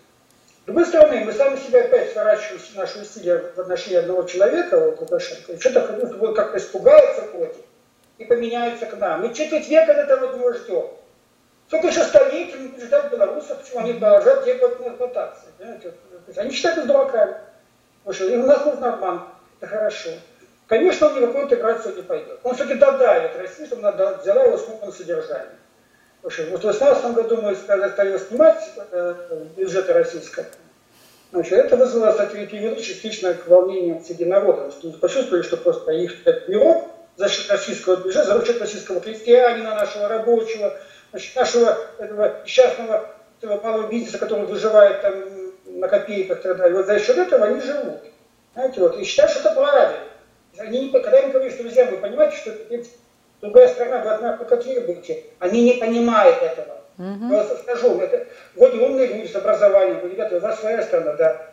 С 0.62 0.66
другой 0.66 0.86
стороны, 0.86 1.26
мы 1.26 1.34
сами 1.34 1.58
себя 1.58 1.82
опять 1.82 2.14
сворачиваем 2.14 2.62
наши 2.76 3.02
усилия 3.02 3.52
в 3.54 3.60
отношении 3.60 3.98
одного 3.98 4.24
человека, 4.24 4.80
вот 4.80 5.02
Лукашенко, 5.02 5.52
и 5.52 5.60
что-то 5.60 6.34
как-то 6.34 6.58
испугается 6.58 7.24
против 7.24 7.62
и 8.18 8.24
поменяются 8.24 8.86
к 8.86 8.98
нам. 8.98 9.22
Мы 9.22 9.34
четверть 9.34 9.68
века 9.68 9.92
этого 9.92 10.38
не 10.38 10.58
ждем. 10.58 10.86
Сколько 11.68 11.88
еще 11.88 12.04
столетий 12.04 12.56
мы 12.56 12.80
ждать 12.80 13.12
белорусов, 13.12 13.60
почему 13.60 13.80
они 13.80 13.94
продолжают 13.94 14.46
требовать 14.46 14.80
эксплуатации. 14.80 15.50
Они 16.38 16.52
считают 16.52 16.78
нас 16.78 16.88
дураками. 16.88 17.36
Потому 18.06 18.14
что 18.14 18.40
у 18.40 18.46
нас 18.46 18.66
нужен 18.66 18.84
обман. 18.86 19.28
Это 19.60 19.68
хорошо. 19.68 20.12
Конечно, 20.74 21.06
он 21.06 21.22
никакой 21.22 21.44
интеграцию 21.44 21.96
не 21.98 22.02
пойдет. 22.02 22.40
Он 22.42 22.56
все-таки 22.56 22.80
додавит 22.80 23.38
России, 23.38 23.68
чтобы 23.68 23.88
она 23.88 24.14
взяла 24.14 24.42
его 24.42 24.58
снова 24.58 24.88
на 24.88 24.92
содержание. 24.92 25.56
В 26.24 26.26
общем, 26.26 26.46
вот 26.50 26.62
в 26.62 26.64
2018 26.64 27.14
году 27.14 27.42
мы 27.44 27.54
стали 27.54 28.18
снимать 28.18 28.72
э, 28.92 29.46
бюджеты 29.56 29.94
российского. 29.94 30.48
Значит, 31.32 31.54
это 31.54 31.78
вызвало, 31.78 32.10
кстати, 32.10 32.48
привело 32.48 32.76
частично 32.78 33.36
к 33.36 33.48
волнениям 33.48 34.04
среди 34.04 34.26
народа. 34.26 34.74
Почувствовали, 35.00 35.44
что 35.44 35.58
просто 35.58 35.92
их 35.92 36.26
мирок 36.48 36.90
за 37.18 37.30
счет 37.30 37.52
российского 37.52 37.98
бюджета, 37.98 38.36
за 38.36 38.44
счет 38.44 38.60
российского 38.60 39.00
крестьянина, 39.00 39.76
нашего 39.76 40.08
рабочего, 40.08 40.76
значит, 41.12 41.36
нашего 41.36 41.78
этого 42.00 42.42
несчастного 42.44 43.12
этого 43.40 43.62
малого 43.62 43.92
бизнеса, 43.92 44.18
который 44.18 44.48
выживает 44.48 45.02
там 45.04 45.14
на 45.68 45.88
копейках 45.88 46.40
и 46.40 46.42
так 46.42 46.58
далее. 46.58 46.78
Вот 46.78 46.88
за 46.88 47.00
счет 47.00 47.20
этого 47.20 47.46
они 47.46 47.62
живут. 47.62 48.02
Знаете, 48.56 48.82
вот, 48.82 48.98
и 48.98 49.04
считают, 49.04 49.30
что 49.30 49.42
это 49.42 49.52
правильно. 49.52 50.12
Они 50.58 50.86
не, 50.86 50.89
когда 50.92 51.20
им 51.20 51.32
говорят, 51.32 51.54
что, 51.54 51.63
друзья, 51.63 51.86
вы 51.86 51.98
понимаете, 51.98 52.38
что 52.38 52.52
это 52.52 52.88
другая 53.42 53.68
страна, 53.68 54.02
вы 54.02 54.10
одна 54.10 54.38
какие 54.38 54.80
будете, 54.80 55.24
они 55.39 55.63
не 55.63 55.74
понимают 55.74 56.42
этого. 56.42 56.82
Угу. 56.98 57.34
Я 57.34 57.44
вас 57.44 57.60
скажу, 57.62 58.00
это, 58.00 58.28
вроде 58.56 58.80
умные 58.80 59.08
люди 59.08 59.32
с 59.32 59.36
образованием, 59.36 60.00
вы, 60.00 60.10
ребята, 60.10 60.38
у 60.38 60.39
вас 60.39 60.60
своя 60.60 60.84
страна, 60.84 61.13
да. 61.13 61.50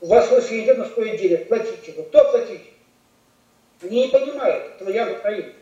У 0.00 0.06
вас 0.06 0.28
свой 0.28 0.42
суверенитет, 0.42 0.78
но 0.78 0.84
стоит 0.84 1.20
денег, 1.20 1.48
платите. 1.48 1.92
Вы 1.96 2.04
кто 2.04 2.30
платите? 2.30 2.64
Они 3.82 4.06
не 4.06 4.08
понимают, 4.08 4.72
это 4.78 4.90
я 4.90 5.10
Украина. 5.10 5.52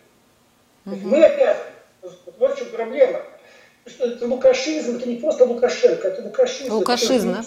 Угу. 0.86 0.96
Мы 1.02 1.24
опять, 1.24 1.56
вот 2.02 2.54
в 2.54 2.58
чем 2.58 2.68
проблема. 2.68 3.20
Что 3.86 4.06
это 4.06 4.26
лукашизм, 4.26 4.96
это 4.96 5.08
не 5.08 5.16
просто 5.16 5.44
Лукашенко, 5.44 6.08
это 6.08 6.22
лукашизм. 6.22 6.72
Лукашизм, 6.72 7.32
да? 7.32 7.44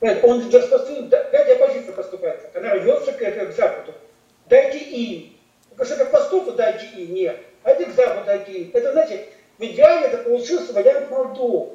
Он 0.00 0.50
распространил, 0.50 1.06
опять 1.06 1.50
оппозиция 1.50 1.92
поступает, 1.92 2.50
она 2.54 2.74
рвется 2.74 3.12
к, 3.12 3.18
к 3.18 3.52
Западу. 3.52 3.92
Дайте 4.48 4.78
им. 4.78 5.36
Лукашенко 5.70 6.06
к 6.06 6.12
Востоку 6.12 6.52
дайте 6.52 6.86
им, 6.96 7.14
нет. 7.14 7.36
А 7.62 7.70
это 7.70 7.84
к 7.84 7.94
Западу 7.94 8.24
дайте 8.24 8.52
им. 8.52 8.70
Это, 8.72 8.92
знаете, 8.92 9.26
в 9.58 9.62
идеале 9.62 10.06
это 10.06 10.18
получился 10.18 10.72
вариант 10.72 11.10
Молдовы. 11.10 11.70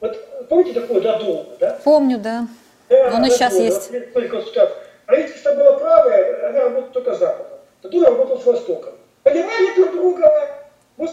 Вот 0.00 0.48
помните 0.48 0.80
такое 0.80 1.00
Додома, 1.00 1.56
да? 1.58 1.78
Помню, 1.82 2.18
да. 2.18 2.46
да 2.88 3.10
Он 3.12 3.26
и 3.26 3.30
сейчас 3.30 3.54
есть. 3.54 3.90
Правительство 5.06 5.54
было 5.54 5.78
правое, 5.78 6.50
она 6.50 6.60
работала 6.60 6.92
только 6.92 7.14
с 7.14 7.18
Западом. 7.18 7.58
Тату 7.82 8.04
работал 8.04 8.40
с 8.40 8.44
Востоком. 8.44 8.92
Понимали 9.24 9.74
друг 9.74 9.92
друга, 9.92 10.50
вот 10.96 11.10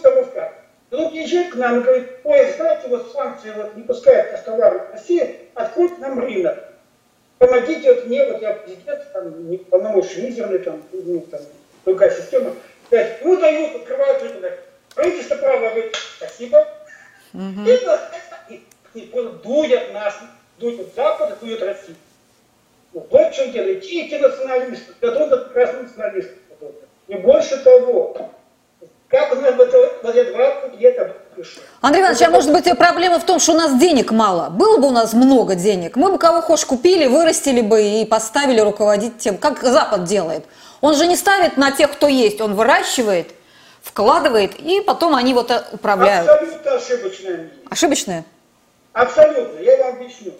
И 0.91 0.95
он 0.95 1.09
приезжает 1.09 1.51
к 1.51 1.55
нам 1.55 1.79
и 1.79 1.83
говорит, 1.83 2.09
ой, 2.23 2.53
знаете, 2.53 2.87
вот 2.87 3.11
санкции 3.11 3.51
вот, 3.51 3.75
не 3.75 3.83
пускают 3.83 4.31
нас 4.31 4.43
товары 4.43 4.79
в 4.79 4.91
Россию, 4.91 5.35
откройте 5.55 5.95
нам 5.99 6.19
рынок. 6.19 6.57
Помогите 7.37 7.93
вот 7.93 8.05
мне, 8.05 8.25
вот 8.31 8.41
я 8.41 8.53
президент, 8.53 9.11
там, 9.11 9.49
не 9.49 9.57
полномочия 9.57 10.21
мизерный, 10.21 10.59
там, 10.59 10.81
ну, 10.91 11.21
там, 11.21 11.41
другая 11.83 12.11
система. 12.11 12.53
Говорит, 12.89 13.13
ну 13.23 13.37
дают, 13.37 13.75
открывают 13.75 14.23
рынок. 14.23 14.59
Правительство 14.93 15.35
право 15.35 15.69
говорит, 15.69 15.95
спасибо. 16.17 16.67
Угу. 17.33 17.65
И, 18.49 18.55
и, 18.93 18.99
и, 18.99 19.29
дует 19.43 19.91
нас, 19.93 20.15
дует 20.57 20.93
Запад, 20.95 21.37
дует 21.41 21.61
Россию. 21.61 21.97
Вот 22.93 23.11
в 23.11 23.31
чем 23.33 23.51
дело. 23.51 23.67
И 23.67 23.75
эти 23.75 24.15
националисты, 24.21 24.93
готовы 25.01 25.37
прекрасные 25.45 25.83
националисты. 25.83 26.35
Не 27.09 27.15
больше 27.15 27.57
того. 27.57 28.31
Как 29.15 29.33
нас 29.33 29.45
это, 29.45 29.55
вот 30.03 30.13
это 30.13 30.33
20 30.33 30.81
лет 30.81 31.15
пишу. 31.37 31.61
Андрей 31.79 32.01
Иванович, 32.01 32.21
а 32.23 32.29
может 32.31 32.51
быть 32.51 32.77
проблема 32.77 33.17
в 33.17 33.25
том, 33.25 33.39
что 33.39 33.53
у 33.53 33.55
нас 33.55 33.79
денег 33.79 34.11
мало? 34.11 34.49
Было 34.49 34.77
бы 34.77 34.89
у 34.89 34.91
нас 34.91 35.13
много 35.13 35.55
денег, 35.55 35.95
мы 35.95 36.11
бы 36.11 36.17
кого 36.17 36.41
хочешь 36.41 36.65
купили, 36.65 37.07
вырастили 37.07 37.61
бы 37.61 37.81
и 37.81 38.05
поставили 38.05 38.59
руководить 38.59 39.17
тем, 39.17 39.37
как 39.37 39.63
Запад 39.63 40.03
делает. 40.03 40.43
Он 40.81 40.95
же 40.95 41.07
не 41.07 41.15
ставит 41.15 41.55
на 41.55 41.71
тех, 41.71 41.93
кто 41.93 42.09
есть, 42.09 42.41
он 42.41 42.55
выращивает, 42.55 43.31
вкладывает, 43.81 44.59
и 44.59 44.81
потом 44.81 45.15
они 45.15 45.33
вот 45.33 45.49
управляют. 45.71 46.29
Абсолютно 46.29 46.75
ошибочное. 46.75 47.49
Ошибочное? 47.69 48.25
Абсолютно, 48.91 49.59
я 49.61 49.77
вам 49.77 49.95
объясню. 49.95 50.33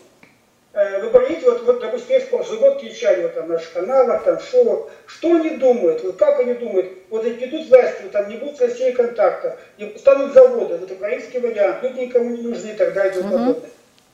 Э, 0.76 1.00
вы 1.00 1.10
говорите, 1.10 1.50
вот, 1.50 1.64
вот 1.64 1.80
допустим, 1.80 2.16
есть 2.16 2.30
прошлый 2.30 2.60
год 2.60 2.82
кричали 2.82 3.24
вот, 3.24 3.34
там, 3.34 3.48
на 3.48 3.54
наших 3.54 3.72
каналах, 3.72 4.26
там, 4.26 4.38
шоу, 4.42 4.90
что 5.06 5.36
они 5.36 5.52
думают, 5.52 6.04
вот 6.04 6.18
как 6.18 6.42
они 6.42 6.54
думают, 6.54 6.92
вот 7.10 7.26
эти 7.26 7.46
идут 7.46 7.70
власти, 7.70 8.02
вот, 8.04 8.12
там 8.12 8.28
не 8.28 8.36
будут 8.36 8.58
с 8.58 8.62
Россией 8.62 8.92
контакта, 8.92 9.58
и 9.78 9.98
станут 9.98 10.34
заводы, 10.34 10.76
вот 10.76 10.92
украинский 10.92 11.40
вариант, 11.40 11.82
люди 11.82 12.02
никому 12.02 12.30
не 12.32 12.42
нужны 12.42 12.72
и 12.72 12.74
так 12.74 12.94
далее 12.94 13.14
и 13.14 13.22
тому 13.22 13.32
подобное. 13.32 13.70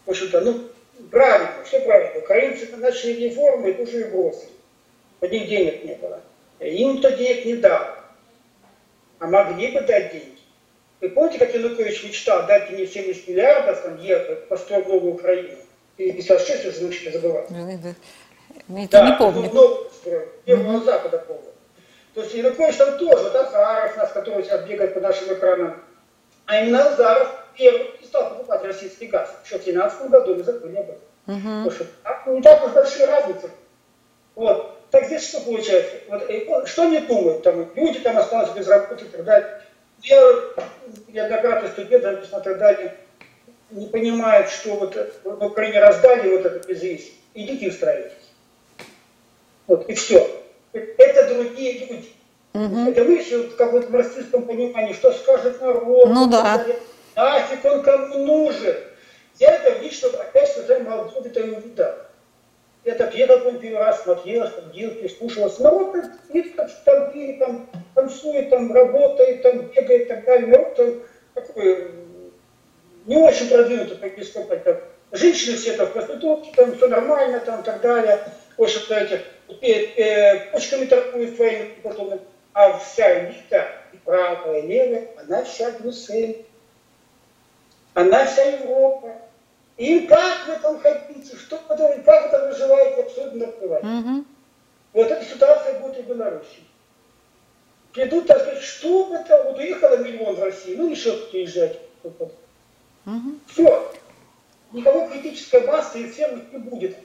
В 0.06 0.12
общем-то, 0.12 0.42
ну, 0.42 0.60
правильно, 1.10 1.50
все 1.66 1.80
правильно, 1.80 2.20
украинцы 2.20 2.68
начали 2.78 3.14
реформы 3.14 3.72
и 3.72 3.74
тоже 3.74 4.02
и 4.02 4.04
бросили, 4.04 4.52
у 5.20 5.26
них 5.26 5.48
денег 5.48 5.84
не 5.84 5.96
было, 5.96 6.20
им 6.60 6.94
никто 6.94 7.10
денег 7.10 7.44
не 7.44 7.56
дал, 7.56 7.88
а 9.18 9.26
могли 9.26 9.70
бы 9.70 9.82
дать 9.82 10.12
деньги. 10.12 10.38
Вы 11.00 11.10
помните, 11.10 11.40
как 11.40 11.56
Янукович 11.56 12.04
мечтал, 12.04 12.46
дайте 12.46 12.74
мне 12.74 12.86
70 12.86 13.28
миллиардов, 13.30 13.82
там, 13.82 14.00
евро, 14.00 14.36
построить 14.48 14.88
новую 14.88 15.16
Украину? 15.16 15.58
И 16.08 16.12
56 16.14 16.66
уже 16.66 16.82
научили 16.82 17.12
забывать. 17.12 17.50
Это 17.50 18.92
да, 18.92 19.10
не 19.10 19.18
помню. 19.18 19.50
Строим, 19.94 20.30
первого 20.46 20.78
угу. 20.78 20.86
Запада 20.86 21.18
помню. 21.20 21.52
То 22.14 22.22
есть 22.24 22.34
Янукович 22.34 22.76
там 22.76 22.98
тоже, 22.98 23.24
вот 23.24 23.36
Азаров 23.36 23.98
нас, 23.98 24.12
который 24.12 24.44
сейчас 24.44 24.68
бегает 24.68 24.94
по 24.94 25.00
нашим 25.00 25.34
экранам, 25.34 25.82
а 26.46 26.62
именно 26.62 26.90
Азаров 26.90 27.34
первый 27.58 27.92
стал 28.04 28.30
покупать 28.30 28.64
российский 28.64 29.08
газ. 29.08 29.30
Еще 29.46 29.58
в 29.58 29.64
2017 29.64 30.10
году 30.10 30.36
мы 30.36 30.44
забыли 30.44 30.78
об 30.78 30.90
этом. 30.90 31.02
Угу. 31.28 31.70
Потому 31.70 31.72
что 31.72 32.32
не 32.32 32.42
так 32.42 32.66
уж 32.66 32.72
большие 32.74 33.06
разницы. 33.06 33.50
Вот. 34.36 34.90
Так 34.90 35.06
здесь 35.06 35.30
что 35.30 35.42
получается? 35.42 35.96
Вот, 36.10 36.68
что 36.68 36.84
они 36.84 37.00
думают? 37.00 37.44
Там, 37.44 37.70
люди 37.76 38.00
там 38.00 38.18
остались 38.18 38.54
без 38.54 38.68
работы 38.68 39.06
и 39.06 39.08
так 39.08 39.24
далее. 39.24 39.62
Я 40.02 40.20
неоднократно 41.08 41.70
студент, 41.70 42.04
и 42.04 42.28
так 42.28 42.58
далее 42.58 42.98
не 43.72 43.88
понимают, 43.88 44.50
что 44.50 44.76
вот 44.76 44.96
в 45.24 45.46
Украине 45.46 45.80
раздали 45.80 46.36
вот 46.36 46.46
этот 46.46 46.68
безвиз, 46.68 47.04
идите 47.34 47.70
устраивайтесь. 47.70 48.18
Вот, 49.68 49.90
и 49.90 49.94
все. 49.94 50.28
Это 50.74 51.34
другие 51.34 51.80
люди. 51.80 52.10
Угу. 52.54 52.90
Это 52.90 53.04
вы 53.04 53.14
еще 53.14 53.44
в 53.44 53.56
каком-то 53.56 53.92
марксистском 53.92 54.46
понимании, 54.46 54.94
что 54.94 55.12
скажет 55.14 55.62
народ. 55.62 56.10
Ну 56.10 56.30
да. 56.30 56.66
Нафиг 57.16 57.64
он 57.66 57.82
кому 57.82 58.26
нужен. 58.26 58.76
Я 59.40 59.56
это 59.56 59.80
лично, 59.82 60.10
опять 60.10 60.50
что 60.50 60.74
я 60.74 60.80
молодой, 60.80 61.26
это 61.26 61.44
не 61.44 61.56
видал. 61.56 61.94
Это 62.84 63.08
приехал 63.08 63.40
по 63.40 63.52
первый 63.52 63.78
раз, 63.78 64.04
смотрел, 64.04 64.50
ходил, 64.50 64.92
прислушивался. 64.96 65.62
Народ 65.64 65.96
видит, 66.30 66.56
как 66.56 66.70
там 66.84 67.12
там 67.40 67.70
танцует, 67.96 68.50
там 68.50 68.74
работает, 68.74 69.44
там 69.44 69.60
бегает 69.68 70.02
и 70.02 70.06
так 70.06 70.26
далее. 70.26 70.48
Народ 70.48 70.76
там 70.76 70.94
такой 71.36 71.92
не 73.06 73.18
очень 73.18 73.50
продвинутый 73.50 73.98
политическом 73.98 74.48
как 74.48 74.84
женщины 75.12 75.58
все 75.58 75.74
там 75.74 75.88
в 75.88 75.94
проститутке, 75.94 76.52
там 76.56 76.76
все 76.76 76.88
нормально, 76.88 77.40
там 77.40 77.62
и 77.62 77.64
так 77.64 77.82
далее. 77.82 78.20
В 78.58 78.64
общем-то, 78.64 78.96
эти, 78.96 80.00
э, 80.00 80.52
почками 80.52 80.86
торгуют 80.86 81.36
своими 81.36 81.76
потом. 81.84 82.20
А 82.54 82.78
вся 82.78 83.30
элита, 83.30 83.70
и 83.94 83.98
правая, 83.98 84.60
и 84.60 84.68
левая, 84.68 85.08
она 85.18 85.44
вся 85.46 85.72
Брюссель. 85.72 86.46
Она 87.94 88.26
вся 88.26 88.44
Европа. 88.44 89.14
И 89.78 90.02
как 90.02 90.48
вы 90.48 90.56
там 90.62 90.80
хотите, 90.80 91.36
что 91.38 91.58
там, 91.58 91.78
как 91.78 92.26
вы 92.26 92.32
там 92.32 92.50
выживаете, 92.50 93.04
абсолютно 93.04 93.48
наплевать. 93.48 93.84
Угу. 93.84 94.26
Вот 94.94 95.12
эта 95.12 95.26
ситуация 95.26 95.80
будет 95.80 96.00
и 96.00 96.02
в 96.02 96.08
Беларуси. 96.08 96.60
Придут, 97.94 98.28
так 98.28 98.42
сказать, 98.42 98.62
что 98.62 99.16
это, 99.16 99.44
вот 99.44 99.58
уехало 99.58 99.98
миллион 99.98 100.36
в 100.36 100.44
Россию, 100.44 100.80
ну 100.80 100.90
еще 100.90 101.16
кто 101.18 101.38
уезжать. 101.38 101.80
Угу. 103.06 103.40
Все. 103.48 103.92
Никакой 104.72 105.10
критической 105.10 105.66
массы 105.68 106.02
и 106.02 106.12
всем 106.12 106.42
не 106.52 106.58
будет. 106.60 106.96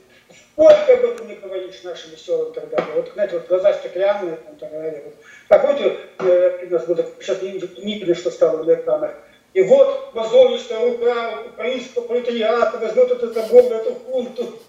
Сколько 0.53 0.93
об 0.93 1.03
этом 1.05 1.27
не 1.27 1.35
говоришь 1.35 1.83
нашим 1.83 2.11
веселым 2.11 2.53
далее. 2.53 2.95
Вот, 2.95 3.11
знаете, 3.13 3.37
вот 3.37 3.47
глаза 3.47 3.73
стеклянные, 3.73 4.37
там, 4.37 4.55
так 4.55 4.71
далее. 4.71 5.03
Вот. 5.05 5.15
Так 5.47 5.63
вот, 5.63 5.79
э, 5.79 6.65
у 6.65 6.73
нас 6.73 6.85
будет, 6.85 7.13
сейчас 7.21 7.41
не, 7.41 7.51
не 7.51 8.13
что 8.13 8.31
стало 8.31 8.63
на 8.63 8.73
экранах. 8.73 9.11
И 9.53 9.61
вот 9.63 10.13
мозолистая 10.13 10.85
рука 10.85 11.41
украинского 11.53 12.03
пролетариата 12.03 12.77
возьмет 12.77 13.11
этот 13.11 13.33
забор, 13.33 13.63
эту 13.73 13.95
хунту. 13.95 14.59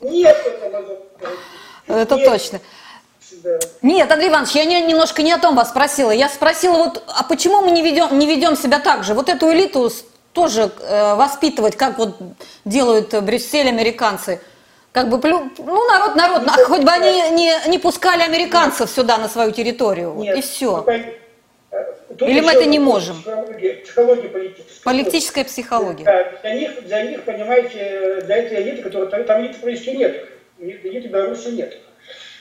Нет 0.00 0.36
этого. 0.46 0.98
Это 1.88 2.14
Нет. 2.14 2.24
точно. 2.24 2.60
Да. 3.42 3.58
Нет, 3.82 4.10
Андрей 4.10 4.30
Иванович, 4.30 4.52
я 4.52 4.64
не, 4.64 4.80
немножко 4.82 5.22
не 5.22 5.32
о 5.32 5.38
том 5.38 5.56
вас 5.56 5.70
спросила. 5.70 6.10
Я 6.10 6.28
спросила, 6.28 6.76
вот, 6.76 7.02
а 7.08 7.24
почему 7.24 7.60
мы 7.60 7.72
не 7.72 7.82
ведем, 7.82 8.16
не 8.18 8.26
ведем 8.26 8.56
себя 8.56 8.78
так 8.78 9.02
же? 9.02 9.14
Вот 9.14 9.28
эту 9.28 9.52
элиту 9.52 9.90
тоже 10.36 10.70
э, 10.80 11.14
воспитывать, 11.14 11.76
как 11.76 11.98
вот 11.98 12.16
делают 12.66 13.14
Брюссель 13.22 13.68
американцы. 13.68 14.38
Как 14.92 15.08
бы, 15.08 15.18
ну, 15.28 15.88
народ, 15.88 16.14
народ, 16.14 16.42
ну, 16.46 16.64
хоть 16.64 16.84
бы 16.84 16.90
они 16.90 17.30
не, 17.30 17.52
не 17.68 17.78
пускали 17.78 18.22
американцев 18.22 18.90
сюда, 18.90 19.16
на 19.16 19.28
свою 19.28 19.50
территорию, 19.50 20.14
нет. 20.14 20.36
и 20.36 20.42
все. 20.42 20.84
Ну, 20.86 22.16
Тут 22.18 22.28
Или 22.28 22.40
мы 22.40 22.52
это 22.52 22.66
не 22.66 22.78
можем? 22.78 23.16
Психология, 23.16 23.74
психология 23.74 24.28
политическая. 24.28 24.84
Политическая 24.84 25.44
психология. 25.44 26.04
Да, 26.04 26.32
для 26.42 26.54
них, 26.54 26.86
для 26.86 27.02
них, 27.02 27.24
понимаете, 27.24 28.22
для 28.24 28.36
этой 28.36 28.62
элиты, 28.62 28.82
которая 28.82 29.08
там, 29.08 29.24
там 29.24 29.40
элиты 29.42 29.58
политики 29.58 29.90
нет, 29.90 30.28
элиты 30.58 31.08
Беларуси 31.08 31.48
нет. 31.48 31.76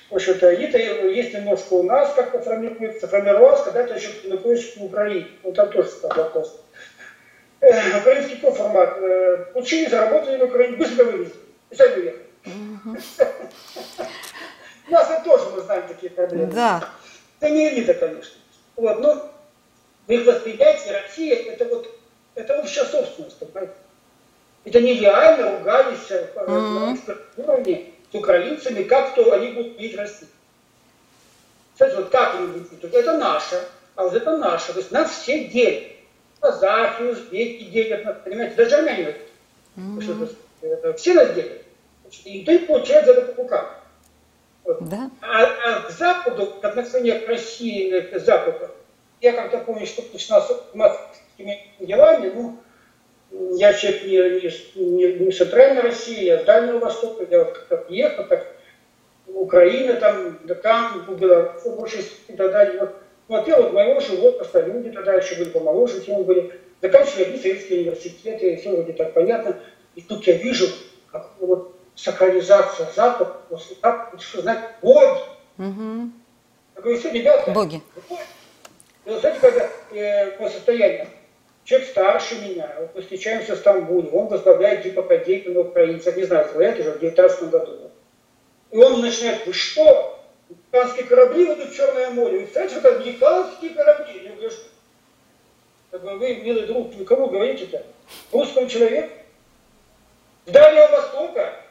В 0.09 0.15
общем-то, 0.15 0.53
элита 0.53 0.77
есть 0.77 1.33
немножко 1.33 1.73
у 1.73 1.83
нас, 1.83 2.13
как-то 2.13 2.39
формируется, 2.39 3.07
формировалась, 3.07 3.63
когда-то 3.63 3.95
еще 3.95 4.09
находишься 4.25 4.79
в 4.79 4.85
Украине. 4.85 5.27
Ну, 5.43 5.51
там 5.51 5.69
тоже 5.71 5.89
стал 5.89 6.11
вопрос 7.65 7.93
э, 7.93 7.99
украинский 7.99 8.51
формат. 8.51 8.97
Э, 8.97 9.45
учили, 9.55 9.89
заработали 9.89 10.37
на 10.37 10.45
Украине, 10.45 10.77
быстро 10.77 11.05
вывезли. 11.05 11.35
И 11.69 11.75
сами 11.75 11.99
уехали. 11.99 12.25
У 14.87 14.91
нас 14.91 15.09
это 15.09 15.23
тоже, 15.23 15.49
мы 15.49 15.61
знаем, 15.61 15.87
такие 15.87 16.11
проблемы. 16.11 16.51
Да. 16.53 16.89
Это 17.39 17.51
не 17.51 17.69
элита, 17.69 17.93
конечно. 17.95 18.35
Вот, 18.75 18.99
но 18.99 19.31
в 20.05 20.11
их 20.11 20.25
восприятии 20.25 20.89
Россия 20.89 21.35
это 21.35 21.65
вот 21.65 21.89
это 22.35 22.59
общая 22.59 22.85
собственность, 22.85 23.39
понимаете? 23.39 23.73
Это 24.65 24.81
нереально 24.81 25.57
ругались 25.57 26.09
mm-hmm. 26.09 27.17
на 27.37 27.43
уровне 27.43 27.91
с 28.11 28.15
украинцами, 28.15 28.83
как 28.83 29.15
то 29.15 29.31
они 29.31 29.51
будут 29.51 29.79
видеть 29.79 29.97
Россию. 29.97 30.29
Кстати, 31.73 31.95
вот 31.95 32.09
как 32.09 32.35
они 32.35 32.47
будут 32.47 32.71
видеть? 32.71 32.93
Это 32.93 33.17
наше, 33.17 33.63
а 33.95 34.03
вот 34.03 34.13
это 34.13 34.37
наше. 34.37 34.73
То 34.73 34.79
есть 34.79 34.91
нас 34.91 35.11
все 35.11 35.45
делят 35.45 35.94
казахи, 36.39 37.03
узбеки 37.03 37.65
делят, 37.65 38.23
понимаете, 38.23 38.55
даже 38.55 38.75
армяне. 38.75 39.15
Mm-hmm. 39.75 40.95
Все 40.97 41.13
нас 41.13 41.33
делят. 41.33 41.61
И 42.23 42.39
никто 42.39 42.51
не 42.51 42.59
получает 42.59 43.05
за 43.05 43.13
это 43.13 43.33
по 43.33 43.43
рукам. 43.43 43.67
Вот. 44.63 44.89
Да? 44.89 45.09
А, 45.21 45.43
а 45.43 45.81
к 45.81 45.91
Западу, 45.91 46.47
к 46.61 46.65
отношению 46.65 47.23
к 47.23 47.27
России, 47.27 47.99
к 48.01 48.19
Западу, 48.19 48.69
я 49.21 49.33
как-то 49.33 49.59
помню, 49.59 49.85
что 49.85 50.03
начинал 50.11 50.41
с 50.41 50.73
московскими 50.73 51.67
делами, 51.79 52.31
ну, 52.33 52.57
я 53.57 53.73
человек 53.73 54.03
не, 54.03 54.81
не, 54.81 54.89
не, 54.89 55.25
не 55.25 55.31
центральной 55.31 55.81
России, 55.81 56.25
я 56.25 56.39
с 56.39 56.45
Дальнего 56.45 56.79
Востока, 56.79 57.25
я 57.29 57.43
вот 57.43 57.53
как-то 57.53 57.77
приехал, 57.77 58.25
как 58.25 58.55
Украина, 59.27 59.95
там, 59.95 60.39
да 60.43 60.55
там, 60.55 61.05
было 61.05 61.55
больше 61.65 62.03
и 62.27 62.33
так 62.33 62.51
далее. 62.51 62.79
Вот 62.79 62.95
Вот 63.27 63.47
моего 63.47 63.99
же 63.99 64.17
возраста, 64.17 64.61
люди 64.61 64.91
тогда 64.91 65.13
еще 65.13 65.35
были 65.35 65.49
помоложе, 65.49 66.05
чем 66.05 66.23
были. 66.23 66.59
Заканчивали 66.81 67.23
одни 67.23 67.39
советские 67.39 67.81
университеты, 67.81 68.57
все 68.57 68.71
вроде 68.71 68.93
так 68.93 69.13
понятно. 69.13 69.57
И 69.95 70.01
тут 70.01 70.27
я 70.27 70.33
вижу, 70.33 70.67
как 71.11 71.31
вот 71.39 71.75
сакрализация 71.95 72.87
Запада, 72.95 73.37
после 73.49 73.75
так, 73.77 74.13
что 74.19 74.41
знать, 74.41 74.59
боги. 74.81 75.21
Угу. 75.57 76.09
Я 76.75 76.81
говорю, 76.81 76.99
все, 76.99 77.11
ребята, 77.11 77.51
боги. 77.51 77.81
Вот 79.05 79.19
знаете, 79.21 79.39
когда 79.39 79.69
э, 79.91 80.31
по 80.31 80.49
состоянию, 80.49 81.07
человек 81.63 81.89
старше 81.89 82.35
меня, 82.41 82.75
вот 82.79 82.95
мы 82.95 83.01
встречаемся 83.01 83.55
в 83.55 83.59
Стамбуле, 83.59 84.09
он 84.09 84.27
возглавляет 84.27 84.83
типа 84.83 85.01
ГИП 85.17 85.49
на 85.49 85.61
украинцев, 85.61 86.15
не 86.17 86.23
знаю, 86.23 86.43
возглавляет 86.43 86.79
уже 86.79 86.91
в 86.91 86.99
19 86.99 87.49
году. 87.49 87.91
И 88.71 88.77
он 88.77 89.01
начинает, 89.01 89.45
вы 89.45 89.53
что, 89.53 90.19
американские 90.49 91.05
корабли 91.05 91.45
идут 91.45 91.69
в 91.69 91.75
Черное 91.75 92.09
море. 92.11 92.39
Вы 92.39 92.43
представляете, 92.45 92.77
это 92.79 92.95
американские 92.95 93.71
корабли. 93.71 94.23
Я 94.23 94.31
говорю, 94.31 94.49
что 94.49 95.97
вы, 95.99 96.35
милый 96.35 96.67
друг, 96.67 96.93
вы 96.93 97.05
кому 97.05 97.27
говорите-то? 97.27 97.85
Русскому 98.31 98.67
человеку? 98.67 99.13
С 100.45 100.51
Дальнего 100.51 100.87
Востока? 100.87 101.65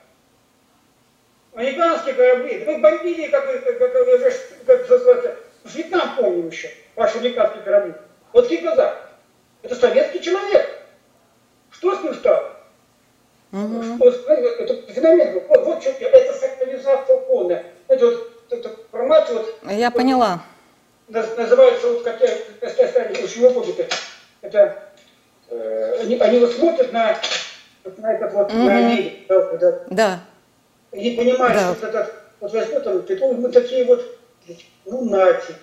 американские 1.55 2.15
корабли. 2.15 2.65
Вы 2.65 2.79
бомбили, 2.79 3.29
как, 3.29 3.47
как, 3.47 3.79
как, 3.79 3.93
как, 3.93 5.23
как 5.23 5.39
Вьетнам 5.65 6.17
помним 6.17 6.49
еще, 6.49 6.71
ваши 6.95 7.19
американские 7.19 7.63
корабли. 7.63 7.95
Вот 8.33 8.49
Кипазак, 8.49 9.11
это 9.63 9.75
советский 9.75 10.21
человек. 10.21 10.69
Что 11.71 11.97
с 11.97 12.03
ним 12.03 12.15
стало? 12.15 12.57
Угу. 13.53 14.05
Это 14.09 14.93
феномен. 14.93 15.43
Вот, 15.49 15.65
вот 15.65 15.83
что, 15.83 15.91
это 15.91 16.33
сакрализация 16.35 17.17
полная. 17.19 17.65
Это 17.89 18.07
вот 18.07 18.34
это 18.51 18.71
формат 18.91 19.31
вот... 19.31 19.55
Я 19.71 19.91
вот, 19.91 19.97
поняла. 19.97 20.43
Называется, 21.09 21.89
вот 21.89 22.03
как 22.03 22.21
я, 22.21 22.29
я 22.29 23.25
очень 23.25 23.45
опыт, 23.45 23.93
это 24.41 24.83
э, 25.51 25.99
они, 26.01 26.19
они 26.19 26.39
вот 26.39 26.53
смотрят 26.53 26.93
на, 26.93 27.19
на 27.99 28.13
этот 28.15 28.33
вот, 28.33 28.51
угу. 28.51 28.59
на 28.59 28.77
Америку. 28.77 29.35
Да. 29.59 29.81
да. 29.91 30.21
И 30.93 31.11
не 31.11 31.17
понимают, 31.17 31.55
да. 31.55 31.75
что 31.75 31.87
этот, 31.89 32.15
вот 32.41 32.53
возьмет 32.53 32.87
он, 32.87 33.03
ты, 33.03 33.17
мы 33.19 33.51
такие 33.51 33.85
вот, 33.85 34.19
ну 34.87 35.05
нати. 35.05 35.55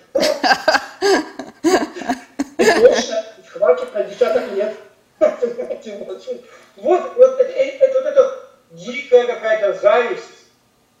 Точно, 2.56 3.24
хватит 3.48 3.94
на 3.94 4.04
десяток 4.04 4.52
лет. 4.52 4.76
Вот, 6.74 7.16
вот 7.16 7.38
это, 7.38 7.52
это, 7.52 8.00
вот 8.00 8.06
это 8.06 8.40
дикая 8.70 9.26
какая-то 9.26 9.74
зависть. 9.78 10.41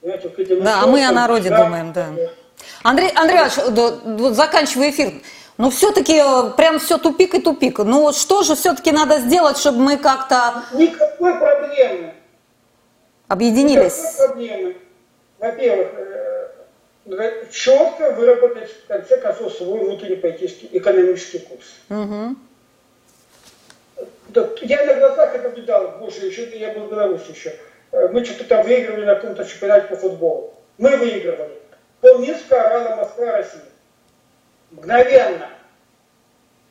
Да, 0.02 0.80
а 0.82 0.86
мы 0.86 1.06
о 1.06 1.12
народе 1.12 1.48
да, 1.48 1.64
думаем, 1.64 1.92
да. 1.92 2.08
Андрей, 2.82 3.10
Андрей 3.14 3.38
Иванович, 3.38 4.02
вот 4.18 4.34
заканчивая 4.34 4.90
эфир, 4.90 5.12
но 5.58 5.70
все-таки 5.70 6.16
э, 6.16 6.50
прям 6.56 6.78
все 6.80 6.98
тупик 6.98 7.34
и 7.34 7.40
тупик. 7.40 7.78
Ну 7.78 8.12
что 8.12 8.42
же 8.42 8.56
все-таки 8.56 8.90
надо 8.90 9.18
сделать, 9.18 9.58
чтобы 9.58 9.78
мы 9.78 9.96
как-то... 9.96 10.64
Никакой 10.72 11.38
проблемы. 11.38 12.14
Объединились. 13.28 13.96
Никакой 13.96 14.28
проблемы. 14.28 14.76
Во-первых, 15.38 15.88
э, 17.06 17.44
четко 17.52 18.12
выработать 18.12 18.70
в 18.70 18.86
конце 18.88 19.18
концов 19.18 19.52
свой 19.52 19.84
внутренний 19.84 20.16
политический 20.16 20.68
экономический 20.72 21.38
курс. 21.40 21.66
Угу. 21.90 22.36
Я 24.62 24.84
на 24.86 24.94
глазах 24.94 25.34
это 25.34 25.48
наблюдал 25.48 25.98
больше, 26.00 26.26
еще 26.26 26.58
я 26.58 26.72
был 26.72 26.86
в 26.86 26.90
Беларуси 26.90 27.30
еще. 27.30 27.54
Э, 27.92 28.08
мы 28.08 28.24
что-то 28.24 28.44
там 28.44 28.64
выигрывали 28.64 29.04
на 29.04 29.14
каком-то 29.14 29.44
чемпионате 29.44 29.88
по 29.88 29.96
футболу. 29.96 30.54
Мы 30.78 30.96
выигрывали. 30.96 31.58
Пол 32.00 32.18
Минска 32.18 32.66
орала 32.66 32.96
Москва, 32.96 33.32
Россия. 33.32 33.62
Мгновенно. 34.72 35.48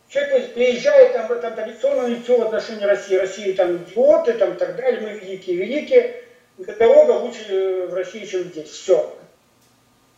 Человек 0.09 0.53
приезжает, 0.53 1.13
там, 1.13 1.28
там 1.39 1.55
традиционно 1.55 2.07
лицо 2.07 2.38
в 2.38 2.41
отношении 2.41 2.84
России. 2.84 3.15
России 3.15 3.53
там 3.53 3.78
идиоты, 3.78 4.34
там 4.34 4.57
так 4.57 4.76
далее, 4.76 4.99
мы 4.99 5.11
великие, 5.11 5.55
великие. 5.55 6.24
Дорога 6.57 7.11
лучше 7.11 7.45
э, 7.47 7.88
в 7.88 7.93
России, 7.93 8.26
чем 8.26 8.43
здесь. 8.43 8.69
Все. 8.69 9.15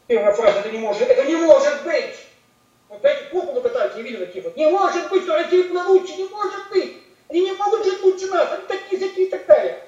Первая 0.07 0.33
фраза, 0.33 0.59
это 0.59 0.69
не 0.69 0.79
может, 0.79 1.07
это 1.07 1.23
не 1.25 1.35
может 1.35 1.83
быть. 1.83 2.15
Вот 2.89 3.01
по 3.01 3.41
полу 3.41 3.61
катаются, 3.61 3.97
я 3.99 4.03
видел 4.03 4.25
такие 4.25 4.43
вот. 4.43 4.55
Не 4.55 4.67
может 4.67 5.09
быть, 5.09 5.23
что 5.23 5.35
Россия 5.35 5.67
была 5.69 5.85
лучше, 5.85 6.13
не 6.15 6.25
может 6.25 6.69
быть. 6.71 6.97
Они 7.29 7.41
не 7.41 7.53
могут 7.53 7.85
жить 7.85 8.01
лучше 8.01 8.27
нас, 8.27 8.49
они 8.51 8.67
такие, 8.67 8.99
такие 9.01 9.27
и 9.27 9.29
так 9.29 9.45
далее. 9.45 9.82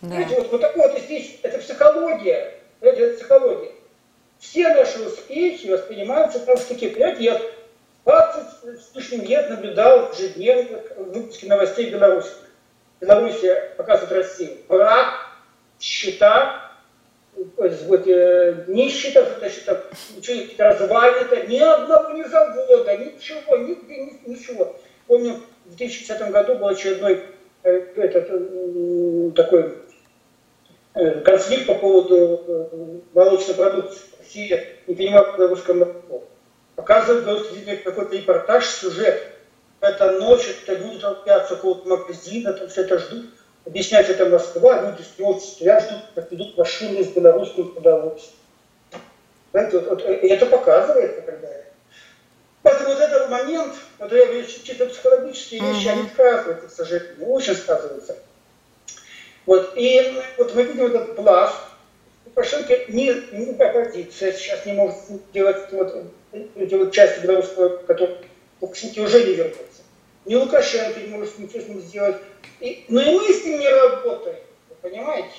Да. 0.00 0.08
Знаете, 0.08 0.36
вот, 0.36 0.52
вот 0.52 0.60
такое 0.60 0.88
вот 0.88 1.00
здесь, 1.00 1.38
это 1.42 1.58
психология. 1.58 2.54
Знаете, 2.80 3.02
это 3.02 3.16
психология. 3.16 3.72
Все 4.38 4.68
наши 4.68 5.02
успехи 5.02 5.66
воспринимаются 5.66 6.38
как 6.40 6.60
такие. 6.64 6.92
Понимаете, 6.92 7.24
я 7.24 7.40
20 8.04 8.80
с 8.80 8.94
лишним 8.94 9.24
лет 9.24 9.50
наблюдал 9.50 10.12
ежедневно 10.12 10.80
выпуски 10.96 11.46
новостей 11.46 11.90
Беларуси. 11.90 12.30
Белоруссия 13.00 13.74
показывает 13.76 14.12
Россию. 14.12 14.58
Брак, 14.68 15.14
счета, 15.80 16.72
вот, 17.34 18.06
э, 18.06 18.64
нищета, 18.68 19.26
значит, 19.38 19.64
там, 19.64 19.76
ничего 20.16 20.64
развалено, 20.64 21.46
ни 21.46 21.58
одного 21.58 22.10
ни 22.12 22.22
завода, 22.22 22.96
ничего, 22.96 23.56
ни, 23.56 23.74
ни, 23.88 24.30
ничего. 24.30 24.76
Помню, 25.06 25.40
в 25.66 25.76
2010 25.76 26.30
году 26.30 26.54
был 26.56 26.68
очередной 26.68 27.22
э, 27.62 27.70
этот, 27.96 29.34
такой 29.34 29.74
конфликт 31.24 31.66
по 31.66 31.74
поводу 31.74 32.44
э, 32.46 33.00
молочной 33.14 33.54
продукции. 33.54 34.00
Россия 34.18 34.64
не 34.86 34.94
понимала 34.94 35.36
белорусское 35.36 35.76
молоко. 35.76 36.24
Показывают 36.76 37.24
какой-то 37.84 38.16
репортаж, 38.16 38.66
сюжет. 38.66 39.22
Это 39.80 40.12
ночь, 40.12 40.48
это 40.62 40.74
люди 40.74 40.98
толпятся 40.98 41.54
около 41.54 41.82
магазина, 41.84 42.52
там 42.52 42.68
все 42.68 42.82
это 42.82 42.98
ждут 42.98 43.26
объяснять 43.68 44.08
это 44.08 44.26
Москва, 44.26 44.80
люди 44.82 45.02
с 45.02 45.44
стоят, 45.44 45.82
ждут, 45.84 46.02
как 46.14 46.32
идут 46.32 46.56
машины 46.56 47.04
с 47.04 47.08
белорусским 47.08 47.72
продовольствием. 47.72 48.38
Знаете, 49.52 49.78
вот, 49.78 49.88
вот, 49.88 50.02
это 50.02 50.46
показывает, 50.46 51.24
когда 51.24 51.48
Поэтому 52.62 52.90
вот 52.90 53.00
этот 53.00 53.30
момент, 53.30 53.74
вот 53.98 54.12
я 54.12 54.26
говорю, 54.26 54.44
чисто 54.46 54.86
психологические 54.86 55.60
вещи, 55.60 55.86
mm-hmm. 55.86 55.92
они 55.92 56.08
сказываются, 56.08 56.68
к 56.68 56.70
сожалению, 56.70 57.28
очень 57.28 57.54
сказываются. 57.54 58.16
Вот, 59.48 59.72
и 59.76 60.12
вот 60.36 60.54
мы 60.54 60.62
видим 60.62 60.84
этот 60.84 61.16
пласт, 61.16 61.56
Лукашенко 62.26 62.80
не, 62.88 63.06
не 63.32 63.54
оппозиция 63.54 64.32
сейчас 64.34 64.66
не 64.66 64.74
может 64.74 64.98
делать 65.32 65.72
вот, 65.72 66.04
эти 66.54 66.74
вот 66.74 66.92
части 66.92 67.20
белорусского, 67.22 67.78
которые 67.78 68.18
Лукашенко 68.60 68.98
уже 68.98 69.24
не 69.24 69.32
вернутся. 69.36 69.82
Ни 70.26 70.34
Лукашенко 70.34 71.00
не 71.00 71.16
может 71.16 71.38
ничего 71.38 71.60
с 71.62 71.66
ним 71.66 71.80
сделать, 71.80 72.18
и, 72.60 72.84
но 72.88 73.00
и 73.00 73.10
мы 73.10 73.32
с 73.32 73.42
ним 73.46 73.58
не 73.58 73.70
работаем, 73.70 74.36
вы 74.68 74.76
понимаете? 74.82 75.32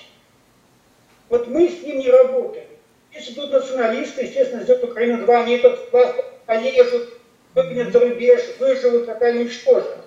Вот 1.30 1.48
мы 1.48 1.70
с 1.70 1.84
ним 1.84 2.00
не 2.00 2.10
работаем. 2.10 2.66
Если 3.14 3.36
тут 3.36 3.52
националисты, 3.52 4.24
естественно, 4.24 4.64
ждет 4.64 4.84
Украину 4.84 5.24
2, 5.24 5.40
они 5.44 5.58
этот 5.58 5.92
власть 5.92 6.16
полежат, 6.48 7.10
выгонят 7.54 7.94
за 7.94 8.00
рубеж, 8.00 8.42
выживут, 8.58 9.08
не 9.08 9.42
уничтожат. 9.42 10.00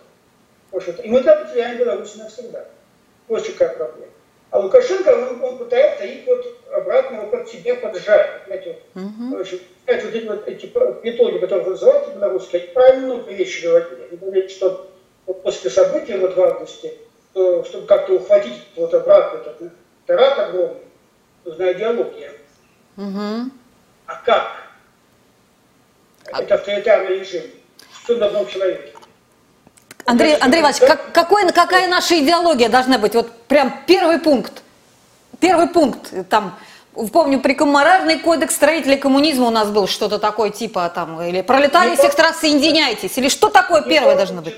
И 1.04 1.08
мы 1.08 1.22
там 1.22 1.46
потеряем 1.46 1.78
Беларусь 1.78 2.16
навсегда. 2.16 2.66
Вот 3.32 3.46
какая 3.46 3.70
проблема. 3.70 4.12
А 4.50 4.58
Лукашенко, 4.58 5.08
он, 5.08 5.42
он 5.42 5.56
пытается 5.56 6.04
их 6.04 6.26
вот 6.26 6.46
обратно 6.70 7.22
вот 7.22 7.30
под 7.30 7.48
себя 7.48 7.76
поджать. 7.76 8.44
Понимаете, 8.44 8.78
uh-huh. 8.94 9.30
вот 9.30 9.48
эти 9.86 10.26
вот 10.26 10.46
эти 10.46 10.66
методы, 11.02 11.38
которые 11.38 11.64
вы 11.64 11.70
называете 11.70 12.10
белорусские, 12.14 12.60
они 12.60 12.72
правильно 12.72 13.14
вещи 13.30 13.64
говорили. 13.64 14.08
Они 14.10 14.18
говорили, 14.18 14.48
что 14.48 14.86
вот 15.24 15.42
после 15.42 15.70
событий 15.70 16.18
вот 16.18 16.36
в 16.36 16.42
августе, 16.42 16.92
то, 17.32 17.64
чтобы 17.64 17.86
как-то 17.86 18.16
ухватить 18.16 18.62
вот 18.76 18.92
обратно 18.92 19.38
этот 19.38 19.72
теракт 20.06 20.38
огромный, 20.38 20.82
нужна 21.46 21.72
идеология. 21.72 22.32
Угу. 22.98 23.50
А 24.08 24.14
как? 24.26 24.52
А... 26.30 26.42
Это 26.42 26.56
авторитарный 26.56 27.20
режим. 27.20 27.44
Что 28.04 28.18
на 28.18 28.26
одном 28.26 28.46
человеке? 28.46 28.91
Андрей, 30.04 30.36
Андрей 30.36 30.60
Иванович, 30.60 30.80
как, 30.80 31.12
какой, 31.12 31.50
какая 31.52 31.88
наша 31.88 32.18
идеология 32.18 32.68
должна 32.68 32.98
быть? 32.98 33.14
Вот 33.14 33.30
прям 33.48 33.72
первый 33.86 34.18
пункт. 34.18 34.62
Первый 35.40 35.68
пункт. 35.68 36.12
Там, 36.28 36.58
помню, 37.12 37.40
прикомморальный 37.40 38.18
кодекс 38.18 38.54
строителей 38.54 38.96
коммунизма 38.96 39.46
у 39.46 39.50
нас 39.50 39.70
был 39.70 39.86
что-то 39.86 40.18
такое 40.18 40.50
типа 40.50 40.90
там, 40.94 41.20
или 41.22 41.42
пролетарии 41.42 41.96
всех 41.96 42.12
стран 42.12 42.34
соединяйтесь, 42.34 43.16
или 43.16 43.28
что 43.28 43.48
такое 43.48 43.82
первое 43.82 44.16
должно 44.16 44.42
быть? 44.42 44.54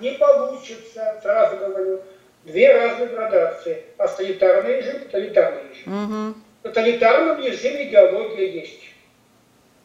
Не 0.00 0.12
получится, 0.12 1.18
сразу 1.22 1.56
говорю. 1.56 2.00
Две 2.44 2.72
разные 2.72 3.08
градации. 3.08 3.84
Авторитарный 3.98 4.78
режим, 4.78 5.00
тоталитарный 5.00 5.62
режим. 5.70 6.04
Угу. 6.04 6.34
В 6.60 6.62
тоталитарном 6.62 7.44
режиме 7.44 7.88
идеология 7.88 8.52
есть. 8.52 8.80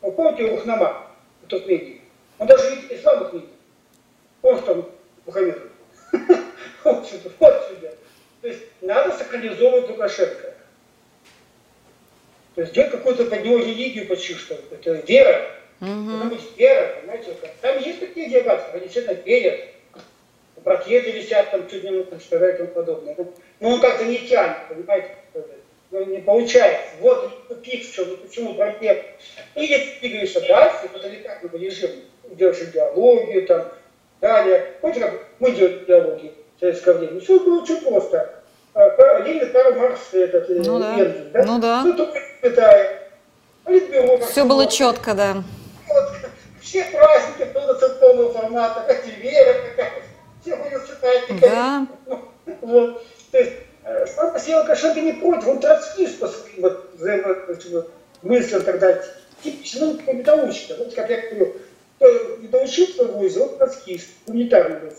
Вы 0.01 0.11
помните 0.14 0.49
Рухнама, 0.49 1.03
тот 1.47 1.68
медий? 1.68 2.01
Он 2.39 2.47
даже 2.47 2.64
ислам 2.89 3.24
их 3.24 3.34
видит. 3.34 3.49
Он 4.41 4.61
там 4.61 4.86
Мухаммед. 5.26 5.60
Вот 6.84 7.08
сюда, 7.08 7.30
вот 7.40 7.68
сюда. 7.70 7.92
То 8.42 8.48
есть 8.50 8.62
надо 8.82 9.18
сакрализовывать 9.18 9.90
Лукашенко. 9.90 10.54
То 12.56 12.62
есть 12.62 12.74
делать 12.74 12.92
какую-то 12.92 13.26
под 13.26 13.44
него 13.44 13.58
религию 13.58 14.06
почти 14.08 14.34
что. 14.34 14.56
Это 14.70 14.92
вера. 15.08 15.50
Угу. 15.80 15.88
Должна 15.90 16.26
быть 16.26 16.58
вера, 16.58 16.96
понимаете. 17.00 17.36
Там 17.62 17.80
есть 17.80 18.02
такие 18.02 18.30
диагаты, 18.30 18.72
они 18.74 18.82
действительно 18.82 19.14
верят. 19.14 19.60
Браслеты 20.64 21.12
висят 21.12 21.52
там 21.52 21.68
чуть 21.70 21.84
не 21.84 22.20
что 22.20 22.50
и 22.50 22.58
тому 22.58 22.70
подобное. 22.70 23.16
Но 23.60 23.70
он 23.70 23.82
как-то 23.82 24.06
не 24.06 24.20
тянет, 24.20 24.68
понимаете. 24.70 25.10
Ну, 25.92 26.06
не 26.06 26.20
получается. 26.20 26.96
Вот 27.02 27.48
тупик 27.48 27.86
в 27.86 27.94
чем, 27.94 28.10
ну, 28.10 28.18
почему 28.18 28.54
браслет. 28.54 29.06
Или 29.56 30.00
двигаешься 30.00 30.42
дальше, 30.42 30.90
тоталитарного 30.92 31.58
режима. 31.58 31.94
Делаешь 32.32 32.62
идеологию 32.62 33.46
там, 33.46 33.72
далее. 34.24 34.74
Помните, 34.80 35.02
как 35.02 35.20
мы 35.40 35.52
делали 35.52 35.84
идеологию 35.84 36.32
в 36.56 36.60
советское 36.60 36.94
время? 36.94 37.20
Все 37.20 37.40
было 37.40 37.62
очень 37.62 37.82
просто. 37.82 38.36
А, 38.74 39.20
Ленин, 39.20 39.52
Карл 39.52 39.76
Маркс, 39.76 40.14
этот, 40.14 40.50
э, 40.50 40.64
ну, 40.66 40.80
да. 40.80 40.96
Ленин, 40.96 41.32
да? 41.32 41.44
Ну 41.44 41.60
да. 41.60 41.84
Ну, 41.84 41.94
только 41.94 42.20
Китая. 42.42 43.00
Все 44.32 44.46
было 44.46 44.66
четко, 44.68 45.14
да. 45.14 45.44
Вот, 45.88 46.10
все 46.62 46.86
праздники 46.86 47.52
было 47.54 47.76
церковного 47.76 48.34
формата, 48.34 48.84
как 48.88 49.06
и 49.06 49.12
вера 49.22 49.54
какая-то. 49.70 50.02
Все 50.42 50.56
были 50.56 50.80
читать. 50.88 51.42
Да. 51.42 51.88
Вот. 52.62 53.04
То 53.32 53.38
есть, 53.38 53.54
сам 54.16 54.34
по 54.34 54.40
себе 54.40 54.58
Лукашенко 54.58 55.02
не 55.02 55.14
против, 55.14 55.48
он 55.48 55.60
троцкист 55.60 56.20
по 56.20 56.28
своим 56.28 57.24
вот, 57.24 57.92
мыслил 58.22 58.62
тогда 58.64 59.02
типично, 59.44 59.88
ну, 59.88 59.98
такой 59.98 60.16
недоучка. 60.16 60.76
Вот 60.78 60.94
как 60.94 61.10
я 61.10 61.18
говорю, 61.30 61.56
в 62.04 63.12
ВУЗе, 63.14 63.41
он 63.41 63.58
троцкист, 63.58 64.10
гуманитарный 64.26 64.91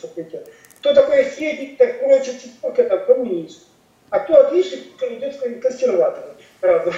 факультет. 0.00 0.48
Кто 0.78 0.94
такой 0.94 1.24
средник, 1.24 1.78
так 1.78 2.00
прочее, 2.00 2.34
сколько 2.58 2.84
там, 2.84 3.04
коммунист. 3.06 3.62
А 4.10 4.20
кто 4.20 4.40
отличник, 4.40 5.02
идет 5.02 5.62
консерватор. 5.62 6.24
Правда. 6.60 6.92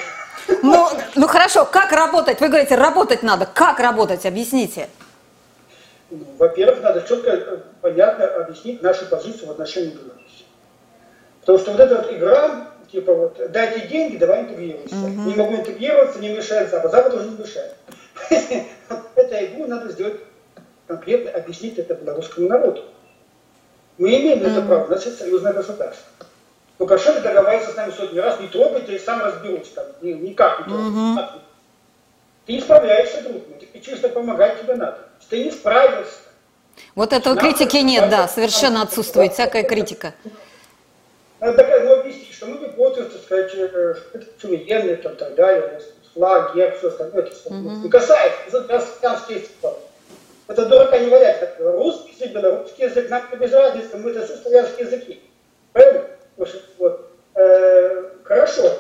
Ну, 0.62 0.88
ну 1.14 1.26
хорошо, 1.26 1.64
как 1.64 1.92
работать? 1.92 2.40
Вы 2.40 2.48
говорите, 2.48 2.74
работать 2.74 3.22
надо. 3.22 3.46
Как 3.46 3.80
работать? 3.80 4.26
Объясните. 4.26 4.88
Ну, 6.10 6.24
во-первых, 6.38 6.82
надо 6.82 7.02
четко, 7.02 7.30
э, 7.30 7.58
понятно 7.80 8.26
объяснить 8.26 8.82
нашу 8.82 9.06
позицию 9.06 9.48
в 9.48 9.50
отношении 9.52 9.90
Беларуси. 9.90 10.44
Потому 11.40 11.58
что 11.58 11.72
вот 11.72 11.80
эта 11.80 11.96
вот 11.96 12.12
игра, 12.12 12.68
типа 12.92 13.12
вот, 13.12 13.50
дайте 13.50 13.88
деньги, 13.88 14.16
давай 14.16 14.42
интегрируемся. 14.42 14.94
Угу. 14.94 15.30
Не 15.30 15.34
могу 15.34 15.56
интегрироваться, 15.56 16.20
не 16.20 16.28
мешает 16.28 16.70
Запад. 16.70 16.92
Запад 16.92 17.14
уже 17.14 17.28
не 17.28 17.38
мешает. 17.38 17.74
Эту 19.16 19.34
игру 19.44 19.66
надо 19.66 19.90
сделать 19.90 20.20
конкретно, 20.86 21.30
объяснить 21.32 21.78
это 21.78 21.94
белорусскому 21.94 22.48
народу. 22.48 22.84
Мы 23.98 24.10
имеем 24.10 24.44
это 24.44 24.62
право, 24.62 24.86
значит, 24.86 25.18
союзное 25.18 25.52
государство. 25.52 26.06
Лукашенко 26.78 27.22
договаривается 27.22 27.72
с 27.72 27.76
нами 27.76 27.90
сотни 27.90 28.18
раз, 28.18 28.38
не 28.38 28.48
трогайте, 28.48 28.98
сам 28.98 29.22
разберусь 29.22 29.70
там, 29.70 29.86
никак 30.02 30.60
не 30.60 30.64
трогайте. 30.64 31.40
Ты 32.44 32.52
не 32.52 32.60
справляешься, 32.60 33.22
друг 33.22 33.48
мой, 33.48 33.58
ты 33.58 33.80
чисто 33.80 34.08
помогать 34.08 34.60
тебе 34.60 34.74
надо. 34.74 34.98
Ты 35.28 35.44
не 35.44 35.50
справился. 35.50 36.12
Вот 36.94 37.12
этого 37.12 37.34
надо 37.34 37.46
критики 37.46 37.78
нет, 37.78 38.08
да, 38.10 38.28
совершенно 38.28 38.82
отсутствует 38.82 39.32
всякая 39.32 39.64
критика. 39.64 40.14
Надо 41.40 41.64
объяснить, 42.00 42.32
что 42.32 42.46
мы 42.46 42.58
не 42.58 42.68
против, 42.68 43.12
так 43.12 43.22
сказать, 43.22 43.52
э, 43.54 43.94
суверенные 44.40 44.96
там 44.96 45.16
так 45.16 45.34
далее, 45.34 45.80
флаг, 46.16 46.54
герб, 46.54 46.78
все 46.78 46.88
остальное. 46.88 47.22
Это 47.22 47.36
угу. 47.46 47.70
Не 47.84 47.88
касается, 47.88 48.58
это 48.58 48.78
христианский 48.78 49.34
язык. 49.34 49.50
Это 50.48 50.66
дурака 50.66 50.98
не 50.98 51.10
валять. 51.10 51.54
Русский 51.58 52.12
язык, 52.12 52.32
белорусский 52.32 52.84
язык, 52.84 53.10
нам 53.10 53.22
без 53.38 53.52
разницы, 53.52 53.96
мы 53.96 54.10
это 54.10 54.24
все 54.24 54.36
славянские 54.36 54.86
языки. 54.86 55.22
Правильно? 55.72 56.04
Вот. 56.78 57.10
Э, 57.34 58.04
хорошо. 58.24 58.72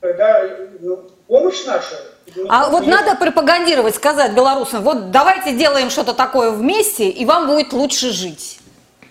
Тогда 0.00 0.44
ну, 0.80 1.04
помощь 1.26 1.64
наша. 1.66 1.96
А 2.48 2.68
вот 2.68 2.86
надо 2.86 3.16
пропагандировать, 3.16 3.94
сказать 3.94 4.32
белорусам, 4.32 4.82
вот 4.82 5.10
давайте 5.10 5.56
делаем 5.56 5.90
что-то 5.90 6.14
такое 6.14 6.50
вместе, 6.50 7.08
и 7.08 7.24
вам 7.24 7.46
будет 7.46 7.72
лучше 7.72 8.10
жить. 8.10 8.60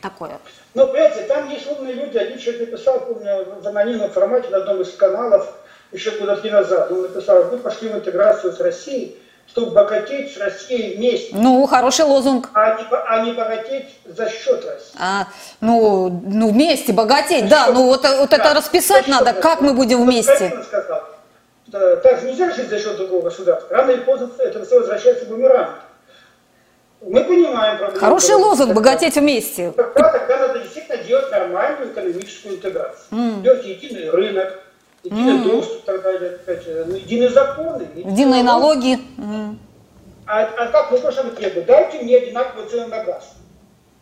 Такое. 0.02 0.40
Ну, 0.76 0.88
понимаете, 0.88 1.24
там 1.24 1.50
есть 1.50 1.66
умные 1.72 1.96
люди. 1.96 2.18
Один 2.18 2.38
человек 2.38 2.70
написал, 2.70 3.00
помню, 3.00 3.48
в 3.62 3.68
анонимном 3.68 4.12
формате 4.12 4.50
на 4.50 4.58
одном 4.58 4.82
из 4.82 4.94
каналов, 4.94 5.52
еще 5.92 6.12
года 6.12 6.38
три 6.38 6.52
назад. 6.52 6.92
Он 6.92 7.04
написал, 7.04 7.44
вы 7.44 7.58
пошли 7.58 7.90
в 7.90 7.96
интеграцию 7.96 8.54
с 8.54 8.60
Россией, 8.60 9.18
чтобы 9.48 9.72
богатеть 9.72 10.34
с 10.34 10.38
Россией 10.38 10.98
вместе. 10.98 11.36
Ну, 11.36 11.66
хороший 11.66 12.06
лозунг. 12.06 12.50
А 12.54 12.76
не, 12.76 12.86
а 12.90 13.26
не 13.26 13.32
богатеть 13.32 13.86
за 14.06 14.30
счет 14.30 14.66
России. 14.66 14.96
А, 15.00 15.28
ну, 15.62 16.22
ну, 16.26 16.52
вместе 16.52 16.94
богатеть, 16.94 17.46
за 17.46 17.50
да, 17.50 17.66
счет, 17.66 17.76
ну 17.76 17.86
вот, 17.86 18.04
вот 18.04 18.30
да, 18.30 18.38
это 18.38 18.54
расписать 18.54 19.08
надо, 19.08 19.28
России. 19.28 19.42
как 19.42 19.62
мы 19.62 19.74
будем 19.74 20.04
вместе. 20.04 20.54
сказал, 20.68 21.04
что 21.68 21.98
так 21.98 22.24
нельзя 22.24 22.52
жить 22.52 22.70
за 22.70 22.80
счет 22.80 22.98
другого 22.98 23.24
государства. 23.24 23.78
Рано 23.78 23.92
или 23.92 24.02
поздно 24.02 24.30
это 24.40 24.66
все 24.66 24.80
возвращается 24.80 25.26
бумеранг. 25.26 25.72
Мы 27.02 27.24
понимаем 27.24 27.78
проблему. 27.78 28.00
Хороший 28.00 28.36
лозунг, 28.36 28.74
богатеть 28.74 29.16
вместе. 29.16 29.72
Тогда, 29.72 30.12
тогда 30.12 30.48
надо 30.48 30.60
действительно 30.60 30.98
делать 31.04 31.32
нормальную 31.32 31.92
экономическую 31.92 32.56
интеграцию. 32.56 33.06
Mm. 33.12 33.42
Делать 33.44 33.66
единый 33.66 34.10
рынок, 34.10 34.60
единый 35.08 35.40
mm-hmm. 35.40 35.52
доступ, 35.52 35.84
тогда, 35.84 36.12
ну, 36.86 36.96
единые 36.96 37.30
законы. 37.30 37.88
Единые 37.96 38.44
налоги. 38.44 39.00
Mm-hmm. 39.18 39.56
А, 40.26 40.44
а 40.44 40.68
как 40.68 40.92
мы 40.92 41.00
тоже 41.00 41.24
требуем? 41.32 41.66
Дайте 41.66 42.00
мне 42.00 42.18
одинаковые 42.18 42.68
цены 42.70 42.88
на 42.88 43.04
газ. 43.04 43.34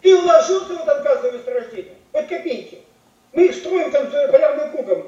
Ты 0.01 0.19
вложился 0.19 0.73
в 0.73 0.81
это 0.81 1.01
газовое 1.03 1.31
месторождение, 1.33 1.93
хоть 2.11 2.27
копейки. 2.27 2.79
Мы 3.33 3.45
их 3.45 3.55
строим 3.55 3.91
там 3.91 4.07
полярным 4.07 4.71
кругом. 4.71 5.07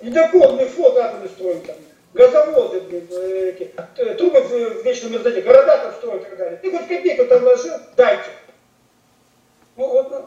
Ледокольный 0.00 0.66
флот 0.66 0.96
атомный 0.96 1.28
строим 1.28 1.60
там. 1.62 1.76
Газовозы, 2.14 2.82
э, 2.90 3.50
эти, 3.50 3.74
э, 3.96 4.14
трубы 4.14 4.40
в 4.40 4.84
вечном 4.84 5.12
мерзляке, 5.12 5.42
города 5.42 5.76
там 5.76 5.92
строят 5.92 6.22
и 6.22 6.24
так 6.24 6.38
далее. 6.38 6.58
Ты 6.62 6.70
хоть 6.70 6.88
копейку 6.88 7.26
там 7.26 7.40
вложил, 7.40 7.74
дайте. 7.96 8.30
Ну 9.76 9.88
вот, 9.88 10.10
ну, 10.10 10.26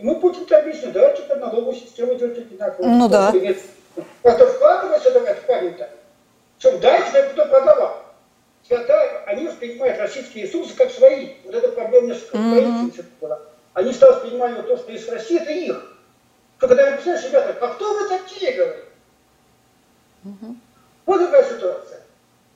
мы 0.00 0.14
Путин-то 0.20 0.58
объяснил, 0.58 0.92
давайте 0.92 1.22
налоговую 1.34 1.74
систему 1.74 2.14
делать 2.14 2.38
одинаковую. 2.38 2.90
Ну 2.90 3.08
да. 3.08 3.32
Как-то 4.22 4.46
вкладывайся 4.46 5.12
давай 5.12 5.34
в 5.34 5.42
парень-то. 5.42 5.90
Чем 6.58 6.80
дальше, 6.80 7.10
я 7.14 7.28
кто 7.30 7.46
продавал. 7.46 8.04
Святая, 8.66 9.24
они 9.26 9.46
воспринимают 9.46 9.98
российские 9.98 10.44
ресурсы 10.44 10.74
как 10.74 10.90
свои. 10.90 11.34
Вот 11.44 11.54
эта 11.54 11.68
проблема 11.68 12.08
несколько 12.08 12.36
mm-hmm. 12.36 13.04
была. 13.20 13.40
Они 13.72 13.92
стали 13.92 14.12
воспринимать 14.12 14.56
вот 14.56 14.68
то, 14.68 14.76
что 14.76 14.92
из 14.92 15.08
России, 15.08 15.40
это 15.40 15.52
их. 15.52 15.96
Когда 16.58 16.82
я 16.82 16.94
объясняешь, 16.94 17.24
ребята, 17.24 17.56
а 17.60 17.68
кто 17.68 17.94
вы 17.94 18.08
такие? 18.08 18.76
Mm-hmm. 20.24 20.56
Вот 21.06 21.20
такая 21.20 21.44
ситуация. 21.44 22.00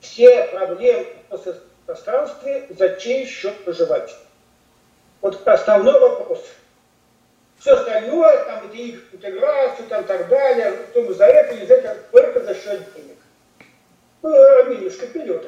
Все 0.01 0.43
проблемы 0.47 1.07
в 1.29 1.55
пространстве 1.85 2.67
за 2.69 2.97
чей 2.97 3.25
счет 3.25 3.65
выживать. 3.65 4.13
Вот 5.21 5.47
основной 5.47 5.99
вопрос– 5.99 6.43
все 7.63 7.75
остальное, 7.75 8.43
там, 8.43 8.65
это 8.65 8.75
их 8.75 8.99
интеграцию, 9.13 9.87
там, 9.87 10.03
так 10.03 10.27
далее, 10.27 10.71
потом 10.71 11.13
за 11.13 11.23
это, 11.23 11.55
и 11.55 11.65
за 11.65 11.75
это, 11.75 11.97
только 12.11 12.41
за 12.41 12.53
счет 12.55 12.93
денег. 12.93 13.17
Ну, 14.21 14.59
Арминюшка 14.59 15.05
вперед. 15.05 15.45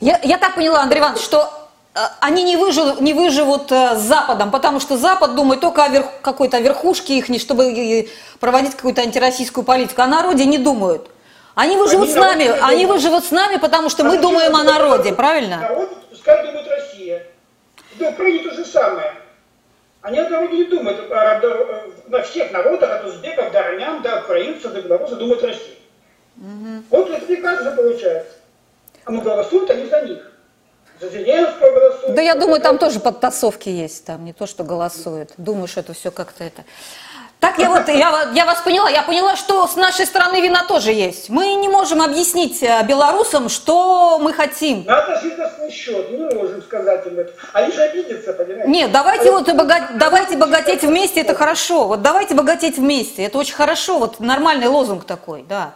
Я, 0.00 0.18
я 0.24 0.38
так 0.38 0.56
поняла, 0.56 0.82
Андрей 0.82 0.98
Иванович, 0.98 1.22
что 1.22 1.48
э, 1.94 2.00
они 2.20 2.42
не 2.42 2.56
выживут, 2.56 3.00
не 3.00 3.14
выживут 3.14 3.70
э, 3.70 3.94
с 3.94 4.00
Западом, 4.00 4.50
потому 4.50 4.80
что 4.80 4.96
Запад 4.96 5.36
думает 5.36 5.60
только 5.60 5.84
о 5.84 5.88
верх, 5.88 6.06
какой-то 6.22 6.58
верхушке 6.58 7.18
их, 7.18 7.26
чтобы 7.40 8.08
проводить 8.40 8.74
какую-то 8.74 9.02
антироссийскую 9.02 9.62
политику. 9.62 10.02
О 10.02 10.08
народе 10.08 10.44
не 10.44 10.58
думают. 10.58 11.08
Они 11.54 11.76
выживут 11.76 12.08
они 12.08 12.14
с 12.14 12.16
нами, 12.16 12.52
они 12.62 12.84
выживут 12.84 13.24
с 13.24 13.30
нами, 13.30 13.58
потому 13.58 13.90
что 13.90 14.02
они 14.02 14.16
мы 14.16 14.20
думаем 14.20 14.56
о 14.56 14.64
народе, 14.64 15.12
правильно? 15.12 15.58
Народ, 15.58 16.10
пускай 16.10 16.44
думает 16.44 16.68
Россия. 16.68 17.26
Да, 17.94 18.08
Украине 18.08 18.50
то 18.50 18.54
же 18.56 18.64
самое. 18.64 19.25
Они 20.06 20.20
о 20.20 20.28
народе 20.28 20.58
не 20.58 20.64
думают. 20.66 21.10
На 22.06 22.22
всех 22.22 22.52
народах, 22.52 22.88
от 22.92 23.06
узбеков 23.06 23.50
до 23.50 23.58
армян, 23.58 24.02
до 24.02 24.20
украинцев, 24.20 24.72
до 24.72 24.80
белорусов 24.80 25.18
думают 25.18 25.42
Россия. 25.42 25.74
Угу. 26.36 26.84
Вот 26.90 27.10
кажется 27.42 27.72
получается. 27.72 28.32
А 29.04 29.10
мы 29.10 29.20
голосуют 29.20 29.68
они 29.68 29.88
за 29.88 30.02
них. 30.02 30.32
За 31.00 31.08
Зеленского 31.08 31.72
голосуют. 31.72 32.14
Да 32.14 32.22
я 32.22 32.36
думаю, 32.36 32.60
там 32.60 32.78
тоже 32.78 33.00
подтасовки 33.00 33.68
есть, 33.68 34.04
там 34.06 34.24
не 34.24 34.32
то, 34.32 34.46
что 34.46 34.62
голосуют. 34.62 35.32
Думаю, 35.38 35.66
что 35.66 35.80
это 35.80 35.92
все 35.92 36.12
как-то 36.12 36.44
это... 36.44 36.62
Так 37.40 37.58
я 37.58 37.68
вот, 37.68 37.86
я, 37.88 38.30
я 38.34 38.46
вас 38.46 38.60
поняла, 38.62 38.88
я 38.88 39.02
поняла, 39.02 39.36
что 39.36 39.66
с 39.66 39.76
нашей 39.76 40.06
стороны 40.06 40.40
вина 40.40 40.64
тоже 40.66 40.92
есть. 40.92 41.28
Мы 41.28 41.54
не 41.54 41.68
можем 41.68 42.00
объяснить 42.00 42.62
э, 42.62 42.82
белорусам, 42.84 43.50
что 43.50 44.18
мы 44.18 44.32
хотим. 44.32 44.84
Надо 44.84 45.20
жить 45.20 45.36
на 45.36 45.50
свой 45.50 45.70
счет, 45.70 46.10
не 46.10 46.34
можем 46.34 46.62
сказать 46.62 47.06
им 47.06 47.18
это. 47.18 47.32
Они 47.52 47.72
же 47.72 47.82
обидятся, 47.82 48.32
понимаете? 48.32 48.68
Нет, 48.68 48.90
давайте 48.90 49.30
вот 49.30 49.52
богат... 49.52 49.98
давайте 49.98 50.36
богатеть 50.36 50.82
вместе, 50.82 51.20
это 51.20 51.34
хорошо. 51.34 51.86
Вот 51.86 52.00
давайте 52.00 52.34
богатеть 52.34 52.78
вместе, 52.78 53.24
это 53.24 53.36
очень 53.38 53.54
хорошо, 53.54 53.98
вот 53.98 54.18
нормальный 54.18 54.68
лозунг 54.68 55.04
такой, 55.04 55.44
да. 55.46 55.74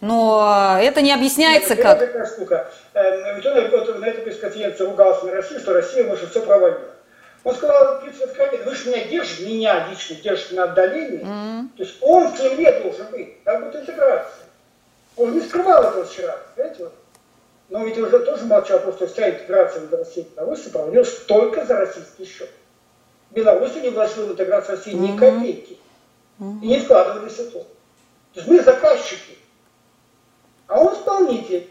Но 0.00 0.78
это 0.80 1.00
не 1.00 1.12
объясняется 1.12 1.74
Нет, 1.74 1.82
как. 1.82 1.98
Такая 1.98 2.26
штука. 2.26 2.70
Ведь 2.94 3.46
он 3.46 3.70
вот, 3.70 3.98
на 3.98 4.04
этой 4.04 4.22
пресс-конференции 4.22 4.84
ругался 4.84 5.26
на 5.26 5.32
Россию, 5.32 5.60
что 5.60 5.72
Россия 5.72 6.04
может 6.04 6.30
все 6.30 6.42
провалила. 6.42 6.80
Он 7.44 7.54
сказал, 7.54 8.00
вы 8.02 8.74
же 8.74 8.90
меня 8.90 9.04
держите, 9.06 9.46
меня 9.46 9.88
лично 9.88 10.16
держите 10.16 10.54
на 10.56 10.64
отдалении. 10.64 11.20
Mm-hmm. 11.20 11.76
То 11.76 11.82
есть 11.82 11.96
он 12.00 12.28
в 12.28 12.36
Кремле 12.36 12.80
должен 12.80 13.06
быть, 13.10 13.42
как 13.44 13.64
будет 13.64 13.82
интеграция. 13.82 14.46
Он 15.16 15.32
не 15.32 15.40
скрывал 15.40 15.84
этого 15.84 16.04
вчера, 16.04 16.36
понимаете? 16.54 16.84
Вот. 16.84 16.94
Но 17.70 17.84
ведь 17.84 17.98
уже 17.98 18.18
тоже 18.20 18.44
молчал, 18.44 18.80
что 18.80 19.06
вся 19.06 19.30
интеграция 19.30 19.86
в 19.86 19.92
России 19.92 20.26
Беларуси 20.34 20.70
проводилась 20.70 21.14
только 21.26 21.64
за 21.64 21.76
российский 21.76 22.24
счет. 22.24 22.50
Беларусь 23.30 23.74
не 23.76 23.90
вложила 23.90 24.26
в 24.26 24.32
интеграцию 24.32 24.76
России 24.76 24.94
mm-hmm. 24.94 25.12
ни 25.12 25.16
копейки. 25.18 25.78
Mm-hmm. 26.40 26.60
И 26.62 26.66
не 26.66 26.80
вкладывались 26.80 27.34
в 27.34 27.40
это. 27.40 27.58
То 27.60 27.66
есть 28.34 28.48
мы 28.48 28.62
заказчики. 28.62 29.38
А 30.66 30.80
он 30.80 30.94
исполнитель. 30.94 31.68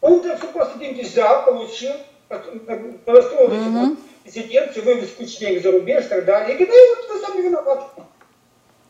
Он 0.00 0.22
все 0.22 0.36
просто 0.52 0.78
деньги 0.78 1.02
взял, 1.02 1.44
получил, 1.44 1.92
построил 2.28 3.48
mm-hmm 3.50 3.96
резиденции, 4.28 4.80
вывез 4.80 5.10
кучу 5.12 5.40
денег 5.40 5.62
за 5.62 5.72
рубеж 5.72 6.04
так 6.08 6.24
далее. 6.24 6.56
И 6.56 6.64
говорит, 6.64 6.68
да 6.70 7.02
вот 7.02 7.20
вы 7.20 7.26
сами 7.26 7.42
виноваты. 7.42 8.02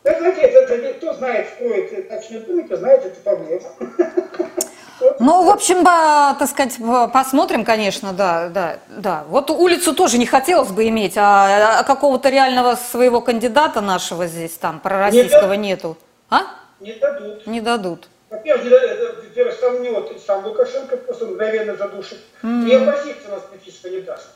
Это, 0.04 0.18
знаете, 0.20 0.40
это, 0.42 0.74
это, 0.74 0.94
кто 0.94 1.14
знает, 1.14 1.48
строит 1.54 2.08
дачные 2.08 2.40
домики, 2.40 2.74
знает 2.74 3.04
эту 3.04 3.20
проблему. 3.20 3.62
Ну, 5.20 5.44
в 5.44 5.50
общем, 5.50 5.84
так 5.84 6.48
сказать, 6.48 6.76
посмотрим, 7.12 7.64
конечно, 7.64 8.12
да, 8.12 8.48
да, 8.48 8.78
да. 8.88 9.24
Вот 9.28 9.48
улицу 9.48 9.94
тоже 9.94 10.18
не 10.18 10.26
хотелось 10.26 10.70
бы 10.70 10.88
иметь, 10.88 11.16
а, 11.16 11.78
а 11.78 11.84
какого-то 11.84 12.28
реального 12.30 12.74
своего 12.74 13.20
кандидата 13.20 13.80
нашего 13.80 14.26
здесь 14.26 14.54
там, 14.54 14.80
пророссийского, 14.80 15.52
не 15.52 15.68
нету. 15.68 15.96
А? 16.30 16.40
Не 16.80 16.94
дадут. 16.94 17.46
Не 17.46 17.60
дадут. 17.60 18.08
Во-первых, 18.28 18.64
не- 18.64 18.70
э, 18.70 19.22
перестанет 19.32 20.20
сам 20.26 20.44
Лукашенко, 20.44 20.96
просто 20.96 21.26
мгновенно 21.26 21.76
задушит. 21.76 22.18
И 22.42 22.72
оппозиция 22.74 23.30
нас 23.30 23.42
практически 23.42 23.88
не 23.88 24.00
даст. 24.00 24.30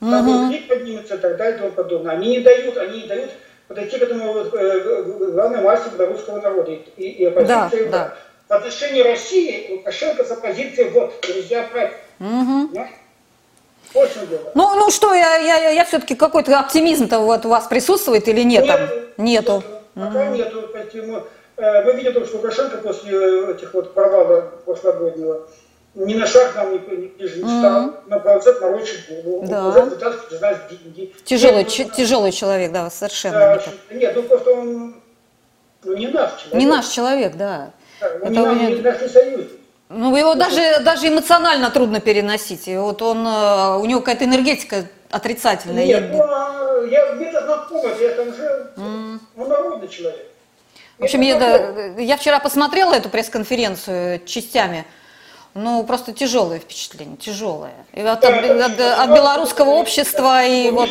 Там 0.00 0.50
крик 0.50 0.68
поднимется 0.68 1.14
и 1.14 1.18
так 1.18 1.36
далее 1.36 1.56
и 1.56 1.58
тому 1.58 1.72
подобное. 1.72 2.14
Они 2.14 2.30
не 2.30 2.40
дают, 2.40 2.76
они 2.78 3.02
не 3.02 3.08
дают 3.08 3.30
подойти 3.68 3.98
к 3.98 4.02
этому 4.02 4.32
вот, 4.32 4.54
э, 4.54 5.02
главной 5.32 5.62
массе 5.62 5.90
белорусского 5.90 6.40
народа. 6.40 6.72
И, 6.72 6.82
и, 6.96 7.10
и 7.10 7.24
оппозиция. 7.26 7.90
Да, 7.90 7.90
да. 7.90 8.16
В 8.48 8.52
отношении 8.52 9.02
России 9.02 9.70
Лукашенко 9.70 10.24
с 10.24 10.30
оппозицией 10.30 10.90
вот, 10.90 11.12
друзья, 11.22 11.68
братья. 11.72 11.96
Чем 13.92 14.26
дело. 14.28 14.52
Ну, 14.54 14.74
ну 14.76 14.90
что, 14.90 15.14
я, 15.14 15.36
я, 15.36 15.70
я, 15.70 15.84
все-таки 15.84 16.14
какой-то 16.14 16.58
оптимизм-то 16.58 17.20
вот 17.20 17.44
у 17.44 17.48
вас 17.48 17.66
присутствует 17.66 18.26
или 18.28 18.42
нет? 18.42 18.66
там? 18.66 18.80
Нету. 19.18 19.62
Пока 19.94 20.26
нету. 20.28 20.68
Поэтому, 20.72 21.26
э, 21.56 21.84
мы 21.84 21.92
видим, 21.92 22.24
что 22.24 22.36
Лукашенко 22.36 22.78
после 22.78 23.12
э, 23.12 23.52
этих 23.52 23.74
вот 23.74 23.94
провала 23.94 24.52
прошлогоднего 24.64 25.46
ни 26.06 26.14
на 26.14 26.26
шаг 26.26 26.54
нам 26.56 26.72
не, 26.72 26.78
не, 26.78 27.12
не 27.18 27.28
стал, 27.28 27.94
на 28.06 28.18
процент 28.18 28.60
морочит 28.60 29.00
голову. 29.08 29.46
Да. 29.46 29.68
Уже 29.68 29.82
пытался 29.82 30.38
знать 30.38 30.58
деньги. 30.68 31.12
Тяжелый, 31.24 31.64
Нет, 31.64 31.68
ч- 31.68 31.84
ну, 31.84 31.94
тяжелый 31.94 32.32
человек, 32.32 32.72
да, 32.72 32.90
совершенно. 32.90 33.38
да, 33.38 33.62
не. 33.90 33.98
Нет, 33.98 34.16
ну 34.16 34.22
просто 34.22 34.52
он 34.52 34.94
ну, 35.84 35.96
не 35.96 36.08
наш 36.08 36.32
человек. 36.32 36.54
Не 36.54 36.66
наш 36.66 36.88
человек, 36.88 37.36
да. 37.36 37.70
Да, 38.00 38.08
Он 38.22 38.22
Это 38.22 38.30
не, 38.30 38.38
меня- 38.38 38.70
не 38.70 38.82
наш 38.82 38.98
союзник. 39.10 39.50
Ну, 39.88 40.16
его 40.16 40.34
даже, 40.34 40.80
даже 40.84 41.08
эмоционально 41.08 41.70
трудно 41.70 42.00
переносить. 42.00 42.68
И 42.68 42.76
вот 42.76 43.02
он, 43.02 43.26
э, 43.26 43.76
у 43.78 43.84
него 43.86 44.00
какая-то 44.00 44.24
энергетика 44.24 44.84
отрицательная. 45.10 45.84
Нет, 45.84 46.04
ну, 46.12 46.22
а 46.22 46.86
я 46.88 47.14
где-то 47.16 47.44
знакомый, 47.44 48.00
я 48.00 48.10
там 48.10 48.32
же, 48.32 48.70
он 48.76 49.48
народный 49.48 49.88
человек. 49.88 50.26
В 50.98 51.04
общем, 51.04 51.22
я, 51.22 51.94
я 51.98 52.16
вчера 52.16 52.38
посмотрела 52.38 52.94
эту 52.94 53.08
пресс-конференцию 53.08 54.24
частями. 54.26 54.84
Ну, 55.54 55.82
просто 55.84 56.12
тяжелое 56.12 56.60
впечатление, 56.60 57.16
тяжелое. 57.16 57.74
И 57.92 58.00
от, 58.00 58.20
Да, 58.20 58.28
от- 58.28 58.44
от- 58.80 58.80
от 58.80 59.10
белорусского 59.16 59.70
общества 59.70 60.44
и 60.44 60.68
Он 60.68 60.74
вот... 60.74 60.88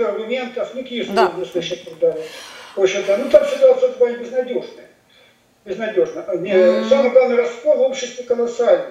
аргументов, 0.00 0.74
Да, 1.14 1.32
не 1.36 1.44
слышит 1.44 1.82
и 1.82 1.90
так 1.90 1.98
далее. 2.00 2.24
В 2.74 2.82
общем-то, 2.82 3.16
ну 3.16 3.30
там 3.30 3.46
ситуация 3.46 3.90
такая 3.90 4.16
безнадежная. 4.18 4.88
Безнадежно. 5.64 6.24
Не- 6.38 6.88
Самый 6.88 7.10
главный 7.10 7.36
раскол 7.36 7.76
в 7.76 7.82
обществе 7.82 8.24
колоссальный. 8.24 8.86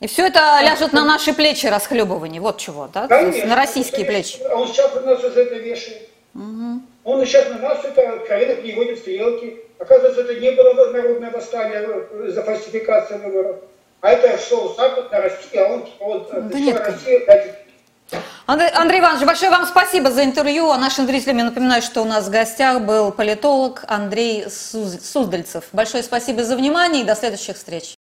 И 0.00 0.06
все 0.06 0.26
это 0.26 0.60
ляжет 0.62 0.92
на 0.92 1.04
наши 1.04 1.32
плечи 1.32 1.66
расхлебывание. 1.66 2.40
Вот 2.40 2.58
чего, 2.58 2.88
да? 2.92 3.08
Конечно, 3.08 3.46
на 3.46 3.56
российские 3.56 4.06
плечи. 4.06 4.38
А 4.42 4.54
он 4.54 4.68
сейчас 4.68 4.94
на 4.94 5.00
нас 5.00 5.24
уже 5.24 5.42
это 5.42 5.54
вешает. 5.56 6.08
Он 6.34 7.24
сейчас 7.26 7.48
на 7.48 7.58
нас 7.58 7.84
это 7.84 8.12
откровенно 8.14 8.54
переводит 8.54 8.98
стрелки. 8.98 9.58
Оказывается, 9.78 10.22
это 10.22 10.34
не 10.40 10.50
было 10.52 10.72
народное 10.92 11.30
восстание 11.30 11.84
э, 11.84 12.28
за 12.28 12.42
фальсификацию 12.42 13.20
выборов. 13.20 13.56
А 14.04 14.10
это 14.10 14.36
шел 14.38 14.74
Запад 14.76 15.10
на 15.10 15.18
Россию, 15.18 15.66
а 15.66 15.72
он 15.72 15.86
типа 15.86 16.04
вот 16.04 16.28
Да 16.30 16.40
пришла 16.42 16.58
нет, 16.60 16.78
Россия, 16.78 17.26
дайте 17.26 17.54
Андрей, 18.44 18.68
Андрей 18.68 19.00
Иванович, 19.00 19.26
большое 19.26 19.50
вам 19.50 19.64
спасибо 19.64 20.10
за 20.10 20.24
интервью. 20.24 20.70
А 20.70 20.76
нашим 20.76 21.06
зрителям 21.06 21.38
я 21.38 21.44
напоминаю, 21.44 21.80
что 21.80 22.02
у 22.02 22.04
нас 22.04 22.26
в 22.26 22.30
гостях 22.30 22.82
был 22.82 23.12
политолог 23.12 23.82
Андрей 23.88 24.44
Суз- 24.50 25.00
Суздальцев. 25.02 25.64
Большое 25.72 26.02
спасибо 26.02 26.44
за 26.44 26.54
внимание 26.54 27.02
и 27.02 27.06
до 27.06 27.14
следующих 27.16 27.56
встреч. 27.56 27.92